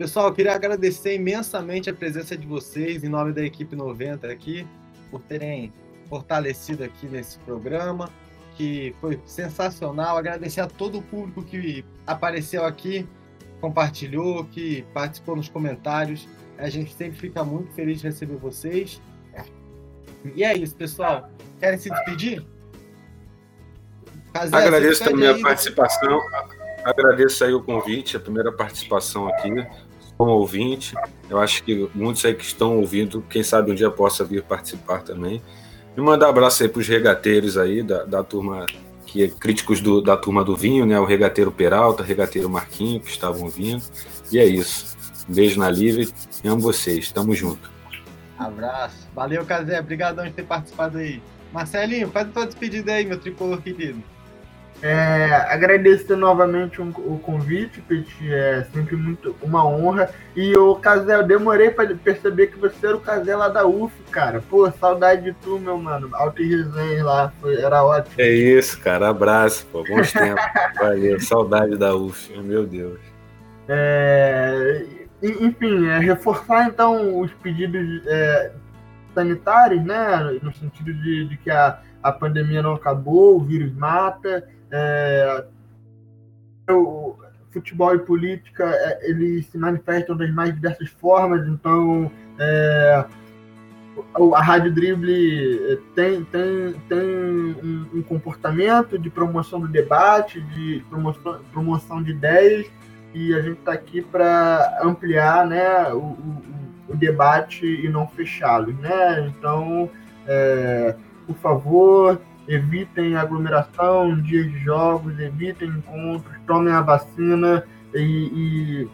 Pessoal, 0.00 0.28
eu 0.28 0.32
queria 0.32 0.54
agradecer 0.54 1.14
imensamente 1.14 1.90
a 1.90 1.92
presença 1.92 2.34
de 2.34 2.46
vocês, 2.46 3.04
em 3.04 3.08
nome 3.10 3.34
da 3.34 3.44
equipe 3.44 3.76
90 3.76 4.28
aqui, 4.28 4.66
por 5.10 5.20
terem 5.20 5.70
fortalecido 6.08 6.82
aqui 6.82 7.06
nesse 7.06 7.38
programa, 7.40 8.08
que 8.56 8.96
foi 8.98 9.20
sensacional. 9.26 10.16
Agradecer 10.16 10.62
a 10.62 10.66
todo 10.66 11.00
o 11.00 11.02
público 11.02 11.42
que 11.42 11.84
apareceu 12.06 12.64
aqui, 12.64 13.06
compartilhou, 13.60 14.44
que 14.44 14.84
participou 14.94 15.36
nos 15.36 15.48
comentários. 15.48 16.28
A 16.58 16.68
gente 16.68 16.92
sempre 16.94 17.18
fica 17.18 17.44
muito 17.44 17.72
feliz 17.72 18.00
de 18.00 18.06
receber 18.06 18.36
vocês. 18.36 19.00
E 20.34 20.44
é 20.44 20.56
isso, 20.56 20.74
pessoal. 20.74 21.30
Querem 21.58 21.78
se 21.78 21.90
despedir? 21.90 22.44
Fazia, 24.32 24.58
Agradeço 24.58 25.04
também 25.04 25.28
a 25.28 25.38
participação. 25.38 26.20
Agradeço 26.84 27.44
aí 27.44 27.52
o 27.52 27.62
convite, 27.62 28.16
a 28.16 28.20
primeira 28.20 28.52
participação 28.52 29.28
aqui 29.28 29.66
como 30.20 30.32
ouvinte. 30.32 30.94
Eu 31.30 31.38
acho 31.38 31.64
que 31.64 31.88
muitos 31.94 32.22
aí 32.26 32.34
que 32.34 32.44
estão 32.44 32.78
ouvindo, 32.78 33.22
quem 33.22 33.42
sabe 33.42 33.72
um 33.72 33.74
dia 33.74 33.90
possa 33.90 34.22
vir 34.22 34.42
participar 34.42 35.02
também. 35.02 35.42
E 35.96 36.00
mandar 36.00 36.26
um 36.26 36.30
abraço 36.30 36.62
aí 36.62 36.68
para 36.68 36.80
os 36.80 36.86
regateiros 36.86 37.56
aí 37.56 37.82
da, 37.82 38.04
da 38.04 38.22
turma, 38.22 38.66
que 39.10 39.24
é 39.24 39.28
críticos 39.28 39.80
do, 39.80 40.00
da 40.00 40.16
turma 40.16 40.44
do 40.44 40.56
vinho, 40.56 40.86
né? 40.86 40.98
O 41.00 41.04
regateiro 41.04 41.50
Peralta, 41.50 42.02
o 42.02 42.06
regateiro 42.06 42.48
Marquinho, 42.48 43.00
que 43.00 43.10
estavam 43.10 43.48
vindo. 43.48 43.82
E 44.30 44.38
é 44.38 44.46
isso. 44.46 44.96
Um 45.28 45.34
beijo 45.34 45.58
na 45.58 45.68
Livre. 45.68 46.08
Amo 46.44 46.60
vocês. 46.60 47.10
Tamo 47.10 47.34
junto. 47.34 47.70
Abraço. 48.38 49.08
Valeu, 49.14 49.44
Casé. 49.44 49.80
Obrigadão 49.80 50.24
de 50.24 50.32
ter 50.32 50.44
participado 50.44 50.98
aí. 50.98 51.20
Marcelinho, 51.52 52.08
faz 52.10 52.28
a 52.28 52.30
tua 52.30 52.46
despedida 52.46 52.92
aí, 52.92 53.04
meu 53.04 53.18
tricolor 53.18 53.60
querido. 53.60 54.00
É, 54.82 55.34
agradecer 55.50 56.16
novamente 56.16 56.80
um, 56.80 56.88
o 56.88 57.18
convite, 57.18 57.82
Peti, 57.82 58.32
é 58.32 58.66
sempre 58.72 58.96
muito 58.96 59.36
uma 59.42 59.66
honra. 59.66 60.08
E 60.34 60.56
o 60.56 60.74
Casé, 60.76 61.16
eu 61.16 61.22
demorei 61.22 61.70
para 61.70 61.94
perceber 61.94 62.46
que 62.46 62.58
você 62.58 62.86
era 62.86 62.96
o 62.96 63.00
Casé 63.00 63.36
lá 63.36 63.48
da 63.48 63.66
UF, 63.66 63.92
cara. 64.10 64.42
Pô, 64.48 64.70
saudade 64.70 65.22
de 65.24 65.32
tu, 65.34 65.58
meu 65.58 65.76
mano. 65.76 66.08
Alto 66.14 66.42
resenha 66.42 67.04
lá, 67.04 67.32
foi, 67.40 67.60
era 67.60 67.84
ótimo. 67.84 68.14
É 68.16 68.30
isso, 68.30 68.80
cara. 68.80 69.10
Abraço, 69.10 69.66
pô. 69.66 69.84
Bons 69.84 70.12
tempos. 70.12 70.42
Valeu, 70.80 71.20
saudade 71.20 71.76
da 71.76 71.94
UF, 71.94 72.32
meu 72.38 72.66
Deus. 72.66 72.98
É, 73.68 74.86
enfim, 75.22 75.88
é, 75.88 75.98
reforçar 75.98 76.66
então 76.66 77.20
os 77.20 77.30
pedidos 77.34 78.02
é, 78.06 78.52
sanitários, 79.14 79.84
né? 79.84 80.38
No 80.42 80.52
sentido 80.54 80.94
de, 80.94 81.28
de 81.28 81.36
que 81.36 81.50
a, 81.50 81.80
a 82.02 82.10
pandemia 82.10 82.62
não 82.62 82.72
acabou, 82.72 83.36
o 83.36 83.44
vírus 83.44 83.74
mata. 83.74 84.48
É, 84.70 85.44
o 86.70 87.16
futebol 87.50 87.94
e 87.94 87.98
política 87.98 88.64
é, 88.64 89.10
eles 89.10 89.46
se 89.46 89.58
manifestam 89.58 90.16
das 90.16 90.30
mais 90.32 90.54
diversas 90.54 90.88
formas, 90.90 91.46
então 91.48 92.10
é, 92.38 93.04
a 94.34 94.42
Rádio 94.42 94.72
Drible 94.72 95.82
tem, 95.94 96.24
tem, 96.24 96.74
tem 96.88 96.98
um, 96.98 97.86
um, 97.94 98.02
comportamento 98.02 98.98
de 98.98 99.10
promoção 99.10 99.60
do 99.60 99.68
debate, 99.68 100.40
de 100.40 100.84
promoção, 100.88 101.40
promoção 101.52 102.02
de 102.02 102.12
ideias, 102.12 102.66
e 103.12 103.34
a 103.34 103.42
gente 103.42 103.58
está 103.58 103.72
aqui 103.72 104.00
para 104.00 104.80
ampliar 104.82 105.44
né, 105.46 105.92
o, 105.92 105.98
o, 105.98 106.42
o, 106.90 106.96
debate 106.96 107.66
e 107.66 107.88
não 107.88 108.06
fechá-lo. 108.06 108.72
Né? 108.72 109.28
Então, 109.28 109.90
É, 110.26 110.94
por 111.26 111.36
favor, 111.36 112.20
evitem 112.50 113.16
aglomeração, 113.16 114.20
dias 114.20 114.50
de 114.50 114.58
jogos, 114.58 115.18
evitem 115.18 115.68
encontros, 115.68 116.34
tomem 116.46 116.72
a 116.72 116.80
vacina 116.80 117.64
e, 117.94 118.00
e 118.02 118.88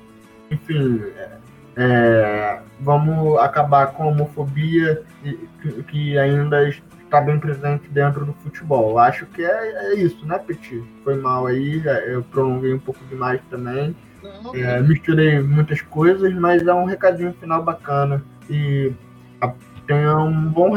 enfim, 0.50 1.02
é, 1.74 2.60
vamos 2.80 3.38
acabar 3.38 3.88
com 3.88 4.04
a 4.04 4.06
homofobia 4.08 5.02
que, 5.22 5.82
que 5.84 6.18
ainda 6.18 6.68
está 6.68 7.20
bem 7.20 7.38
presente 7.38 7.88
dentro 7.88 8.26
do 8.26 8.32
futebol. 8.34 8.98
Acho 8.98 9.24
que 9.26 9.42
é, 9.42 9.92
é, 9.92 9.94
isso, 9.94 10.24
né, 10.26 10.38
Petit? 10.38 10.82
Foi 11.02 11.16
mal 11.16 11.46
aí, 11.46 11.82
é, 11.86 12.14
eu 12.14 12.22
prolonguei 12.22 12.74
um 12.74 12.78
pouco 12.78 13.00
demais 13.08 13.40
também. 13.50 13.96
É, 14.54 14.80
misturei 14.82 15.40
muitas 15.40 15.80
coisas, 15.80 16.34
mas 16.34 16.66
é 16.66 16.74
um 16.74 16.84
recadinho 16.84 17.32
final 17.40 17.62
bacana. 17.62 18.22
E 18.50 18.92
tenha 19.86 20.16
um 20.18 20.48
bom. 20.48 20.76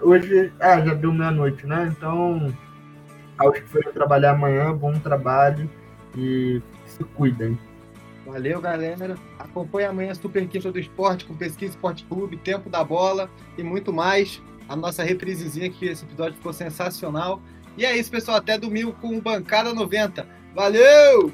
Hoje, 0.00 0.52
ah, 0.60 0.80
já 0.80 0.94
deu 0.94 1.12
meia-noite, 1.12 1.66
né? 1.66 1.92
Então, 1.96 2.54
aos 3.36 3.58
que 3.58 3.68
forem 3.68 3.92
trabalhar 3.92 4.32
amanhã, 4.32 4.74
bom 4.74 4.92
trabalho 4.98 5.68
e 6.16 6.62
se 6.86 7.04
cuidem. 7.04 7.58
Valeu, 8.26 8.60
galera. 8.60 9.16
Acompanhe 9.38 9.86
amanhã 9.86 10.12
a 10.12 10.14
Super 10.14 10.46
Quinta 10.46 10.70
do 10.70 10.78
Esporte 10.78 11.24
com 11.24 11.34
Pesquisa 11.34 11.72
Esporte 11.72 12.04
Clube, 12.04 12.36
Tempo 12.36 12.68
da 12.68 12.84
Bola 12.84 13.30
e 13.56 13.62
muito 13.62 13.92
mais. 13.92 14.42
A 14.68 14.76
nossa 14.76 15.02
reprisezinha 15.02 15.70
que 15.70 15.86
esse 15.86 16.04
episódio 16.04 16.34
ficou 16.34 16.52
sensacional. 16.52 17.40
E 17.76 17.86
é 17.86 17.96
isso, 17.96 18.10
pessoal. 18.10 18.36
Até 18.36 18.58
domingo 18.58 18.92
com 18.92 19.18
Bancada 19.18 19.72
90. 19.72 20.26
Valeu! 20.54 21.32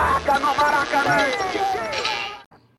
Placa 0.00 0.38
no 0.38 0.54
Maracanã! 0.54 1.79